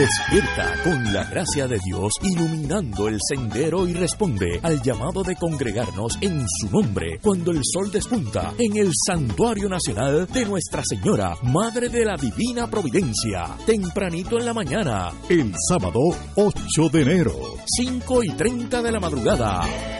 [0.00, 6.16] Despierta con la gracia de Dios iluminando el sendero y responde al llamado de congregarnos
[6.22, 11.90] en su nombre cuando el sol despunta en el Santuario Nacional de Nuestra Señora, Madre
[11.90, 15.12] de la Divina Providencia, tempranito en la mañana.
[15.28, 16.00] El sábado
[16.34, 17.34] 8 de enero.
[17.66, 19.99] 5 y 30 de la madrugada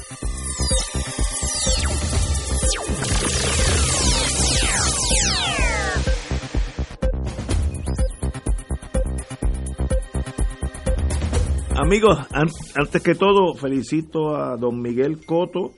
[11.77, 15.71] Amigos, an antes que todo, felicito a don Miguel Coto,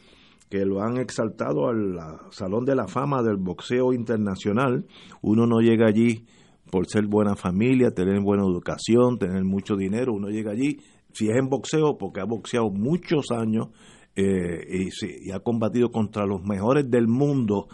[0.49, 1.97] que lo han exaltado al
[2.31, 4.85] Salón de la Fama del Boxeo Internacional.
[5.21, 6.25] Uno no llega allí
[6.71, 10.13] por ser buena familia, tener buena educación, tener mucho dinero.
[10.13, 10.77] Uno llega allí,
[11.11, 13.67] si es en boxeo, porque ha boxeado muchos años
[14.15, 17.67] eh, y, y ha combatido contra los mejores del mundo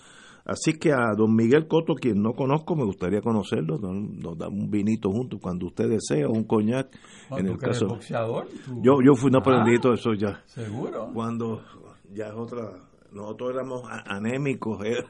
[0.46, 3.78] Así que a don Miguel Coto, quien no conozco, me gustaría conocerlo.
[3.78, 6.88] Nos, damos un vinito juntos cuando usted desea, un coñac.
[7.32, 7.88] en el caso.
[7.88, 8.48] boxeador?
[8.82, 10.42] Yo, yo fui un aprendito Ah, eso ya.
[10.46, 11.10] Seguro.
[11.14, 11.62] Cuando
[12.14, 12.72] ya es otra.
[13.12, 15.04] Nosotros éramos anémicos, eh.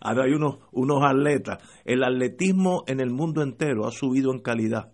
[0.00, 1.58] ahora hay unos, unos atletas.
[1.86, 4.92] El atletismo en el mundo entero ha subido en calidad.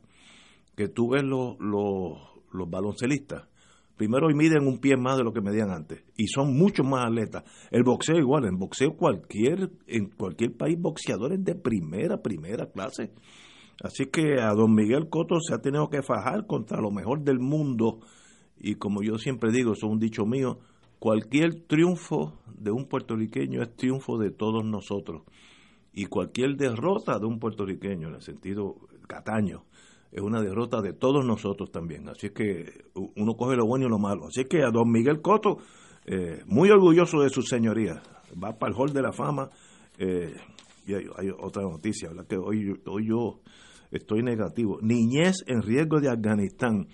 [0.76, 2.18] Que tú ves los, los,
[2.52, 3.48] los baloncelistas.
[3.96, 6.02] Primero hoy miden un pie más de lo que medían antes.
[6.16, 7.44] Y son muchos más atletas.
[7.70, 8.46] El boxeo igual.
[8.46, 13.12] En boxeo cualquier, en cualquier país boxeadores de primera, primera clase.
[13.82, 17.38] Así que a don Miguel Coto se ha tenido que fajar contra lo mejor del
[17.38, 18.00] mundo.
[18.58, 20.60] Y como yo siempre digo, eso es un dicho mío,
[20.98, 25.22] cualquier triunfo de un puertorriqueño es triunfo de todos nosotros.
[25.92, 28.76] Y cualquier derrota de un puertorriqueño, en el sentido
[29.08, 29.64] Cataño,
[30.12, 32.08] es una derrota de todos nosotros también.
[32.08, 34.26] Así que u- uno coge lo bueno y lo malo.
[34.26, 35.56] Así que a don Miguel Coto,
[36.04, 38.02] eh, muy orgulloso de su señoría.
[38.42, 39.48] Va para el Hall de la Fama.
[39.98, 40.34] eh,
[40.86, 41.04] y hay,
[41.40, 42.26] otra noticia, ¿verdad?
[42.26, 43.40] Que hoy, hoy yo
[43.90, 44.78] estoy negativo.
[44.82, 46.88] Niñez en riesgo de Afganistán.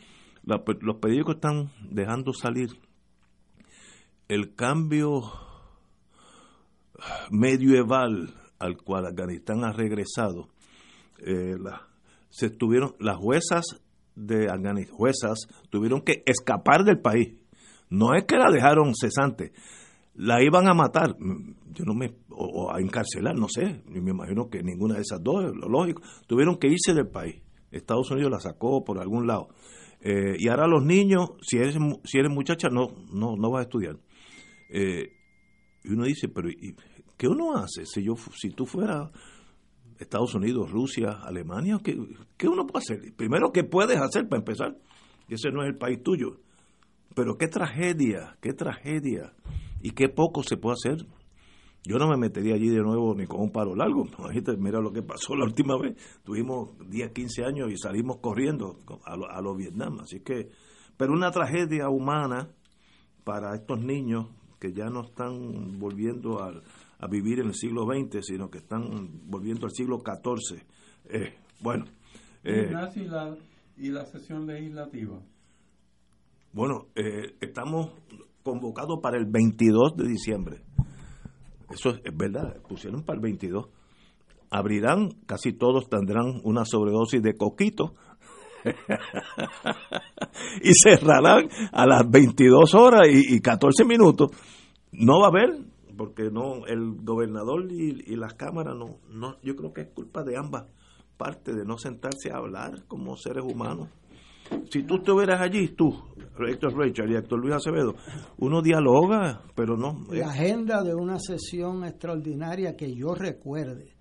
[0.45, 2.69] Los periódicos están dejando salir
[4.29, 5.23] el cambio
[7.31, 10.49] medieval al cual Afganistán ha regresado.
[11.25, 11.55] Eh,
[12.31, 13.65] se estuvieron las juezas
[14.15, 15.39] de Afganistán, juezas
[15.71, 17.35] tuvieron que escapar del país.
[17.91, 19.53] No es que la dejaron cesante,
[20.15, 24.49] la iban a matar, Mm, yo no me o, a encarcelar, no sé, me imagino
[24.49, 27.43] que ninguna de esas dos, lo lógico, tuvieron que irse del país.
[27.71, 29.49] Estados Unidos la sacó por algún lado.
[30.01, 33.63] Eh, y ahora los niños, si eres si eres muchacha, no no no vas a
[33.63, 33.97] estudiar.
[34.71, 35.13] Eh,
[35.85, 36.77] y uno dice, pero ¿y
[37.17, 39.11] ¿qué uno hace si yo si tú fueras
[39.99, 41.99] Estados Unidos, Rusia, Alemania, ¿qué,
[42.37, 43.15] qué uno puede hacer?
[43.17, 44.77] Primero, ¿qué puedes hacer para empezar?
[45.29, 46.39] Ese no es el país tuyo.
[47.15, 49.33] Pero qué tragedia, qué tragedia.
[49.83, 51.07] Y qué poco se puede hacer.
[51.85, 54.07] Yo no me metería allí de nuevo ni con un palo largo.
[54.59, 55.97] Mira lo que pasó la última vez.
[56.25, 60.01] Tuvimos 10, 15 años y salimos corriendo a los a lo Vietnam.
[60.01, 60.51] Así que,
[60.97, 62.51] pero una tragedia humana
[63.25, 64.27] para estos niños
[64.59, 66.63] que ya no están volviendo al-
[66.99, 70.63] a, vivir en el siglo XX, sino que están volviendo al siglo XIV.
[71.11, 71.87] Eh, bueno,
[72.45, 73.37] eh, y la,
[73.77, 75.21] y la sesión legislativa.
[76.53, 77.93] bueno, eh, estamos
[78.43, 80.63] convocados para el 22 de diciembre.
[81.71, 83.69] Eso es, es verdad, pusieron para el 22.
[84.51, 87.95] Abrirán, casi todos tendrán una sobredosis de coquito
[90.63, 94.31] y cerrarán a las 22 horas y, y 14 minutos.
[94.93, 95.59] No va a haber,
[95.99, 100.23] porque no el gobernador y, y las cámaras, no, no, yo creo que es culpa
[100.23, 100.65] de ambas
[101.19, 103.89] partes de no sentarse a hablar como seres humanos.
[104.71, 105.93] Si tú estuvieras allí, tú,
[106.49, 107.95] Héctor Rachel y Héctor Luis Acevedo,
[108.39, 110.07] uno dialoga, pero no.
[110.15, 113.99] eh, La agenda de una sesión extraordinaria que yo recuerde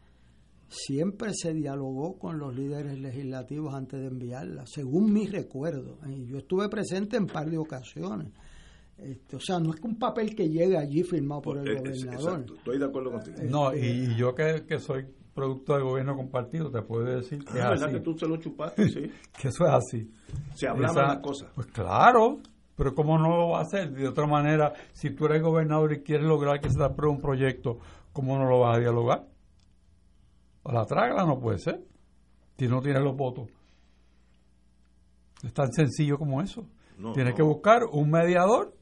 [0.69, 5.97] siempre se dialogó con los líderes legislativos antes de enviarla, según mi recuerdo.
[6.07, 8.31] Y yo estuve presente en par de ocasiones.
[8.99, 11.73] Este, o sea, no es que un papel que llegue allí firmado por el eh,
[11.85, 12.31] es- gobernador.
[12.33, 13.37] exacto, estoy de acuerdo contigo.
[13.49, 15.05] No, y, y yo que, que soy
[15.35, 17.93] producto del gobierno compartido, te puedo decir que Ah, es ¿verdad así.
[17.93, 18.83] que tú se lo chupaste?
[18.89, 19.11] Sí.
[19.39, 20.11] que eso es así.
[20.55, 21.51] Se hablaban Esa- las cosas.
[21.53, 22.39] Pues claro,
[22.75, 23.91] pero ¿cómo no lo va a hacer?
[23.91, 27.21] De otra manera, si tú eres gobernador y quieres lograr que se te apruebe un
[27.21, 27.77] proyecto,
[28.13, 29.27] ¿cómo no lo vas a dialogar?
[30.63, 31.83] A la trágala no puede ser,
[32.57, 33.47] si no tienes los votos.
[35.43, 36.65] Es tan sencillo como eso.
[36.97, 37.37] No, tienes no.
[37.37, 38.73] que buscar un mediador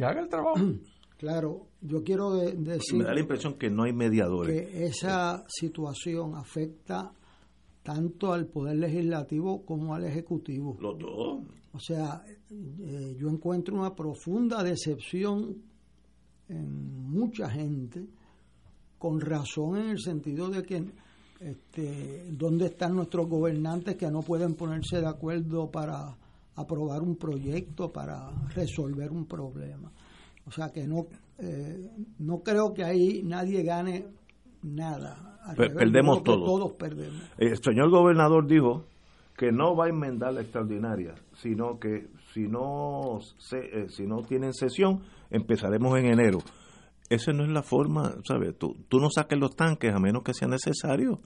[0.00, 0.54] que haga el trabajo.
[1.20, 4.70] Claro, yo quiero de- decir Me da la impresión que no hay mediadores.
[4.70, 7.12] que esa situación afecta
[7.82, 10.78] tanto al Poder Legislativo como al Ejecutivo.
[10.80, 11.40] Los dos.
[11.74, 15.58] O sea, eh, yo encuentro una profunda decepción
[16.48, 18.06] en mucha gente,
[18.98, 20.82] con razón en el sentido de que
[21.40, 26.16] este, dónde están nuestros gobernantes que no pueden ponerse de acuerdo para
[26.60, 29.90] aprobar un proyecto, para resolver un problema.
[30.46, 31.06] O sea que no,
[31.38, 34.06] eh, no creo que ahí nadie gane
[34.62, 35.38] nada.
[35.56, 36.44] Revés, perdemos todos.
[36.44, 37.22] Todos perdemos.
[37.38, 38.84] El señor gobernador dijo
[39.36, 44.22] que no va a enmendar la extraordinaria, sino que si no, se, eh, si no
[44.22, 45.00] tienen sesión,
[45.30, 46.38] empezaremos en enero.
[47.08, 48.56] Esa no es la forma, ¿sabes?
[48.58, 51.20] Tú, tú no saques los tanques a menos que sea necesario.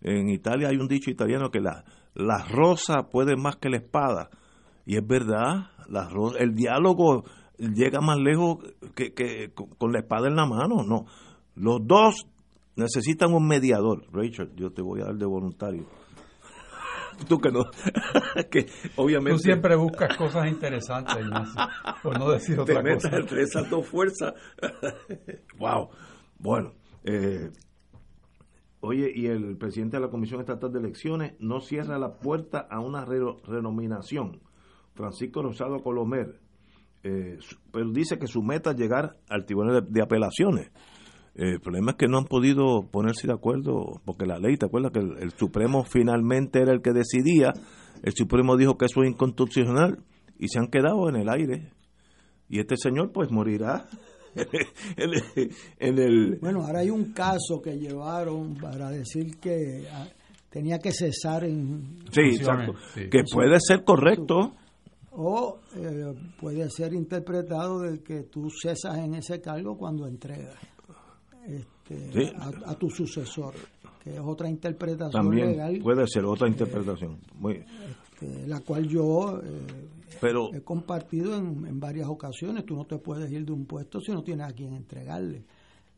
[0.00, 1.84] En Italia hay un dicho italiano que la,
[2.14, 4.30] la rosa puede más que la espada.
[4.86, 7.24] Y es verdad, la el diálogo
[7.58, 8.58] llega más lejos
[8.94, 10.82] que, que con- con la espada en la mano.
[10.84, 11.04] No,
[11.54, 12.26] los dos
[12.76, 14.04] necesitan un mediador.
[14.12, 15.86] Rachel, yo te voy a dar de voluntario.
[17.28, 17.64] Tú que no,
[18.50, 21.60] que obviamente Tú siempre buscas cosas interesantes, Ignacio,
[22.02, 23.16] por no decir te otra metas cosa.
[23.18, 24.32] entre esas dos fuerzas.
[25.58, 25.88] wow.
[26.38, 26.72] Bueno,
[27.04, 27.50] eh,
[28.84, 32.80] Oye, y el presidente de la Comisión Estatal de Elecciones no cierra la puerta a
[32.80, 34.40] una renominación.
[35.02, 36.38] Francisco Rosado Colomer,
[37.02, 37.36] eh,
[37.72, 40.70] pero dice que su meta es llegar al Tribunal de, Apelaciones.
[41.34, 44.92] el problema es que no han podido ponerse de acuerdo, porque la ley, ¿te acuerdas
[44.92, 47.52] que el, Supremo finalmente era el que decidía?
[48.04, 50.04] El Supremo dijo que eso es inconstitucional
[50.38, 51.72] y se han quedado en el aire.
[52.48, 53.88] Y este señor pues morirá
[54.36, 56.38] en, el...
[56.40, 60.06] Bueno, ahora hay un caso que llevaron para decir que ah,
[60.48, 62.04] tenía que cesar en...
[62.12, 62.74] Sí, exacto.
[62.94, 64.54] Que puede ser correcto.
[65.14, 70.56] O eh, puede ser interpretado de que tú cesas en ese cargo cuando entregas
[71.46, 72.32] este,
[72.64, 73.54] a, tu sucesor,
[74.02, 75.80] que es otra interpretación También legal.
[75.82, 77.18] Puede ser otra interpretación.
[77.38, 77.56] Muy...
[77.56, 82.64] Este, la cual yo eh, he compartido en, varias ocasiones.
[82.64, 85.44] Tú no te puedes ir de un puesto si no tienes a quien entregarle.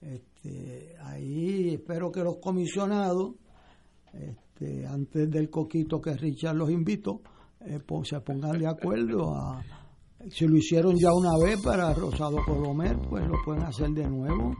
[0.00, 3.34] Este, ahí espero que los comisionados,
[4.12, 7.20] este, antes del coquito que Richard los invito,
[7.66, 9.62] eh, se pongan de acuerdo
[10.30, 14.54] si lo hicieron ya una vez para Rosado Colomer, pues lo pueden hacer de nuevo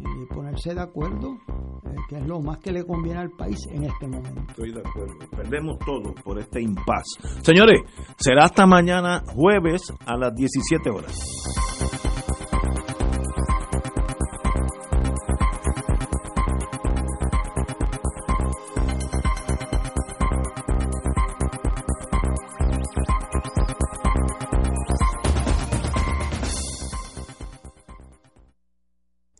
[0.00, 1.36] y ponerse de acuerdo,
[1.84, 4.42] eh, que es lo más que le conviene al país en este momento.
[4.48, 5.14] Estoy de acuerdo.
[5.30, 7.04] Perdemos todo por este impas.
[7.42, 7.80] Señores,
[8.16, 12.13] será hasta mañana jueves a las 17 horas.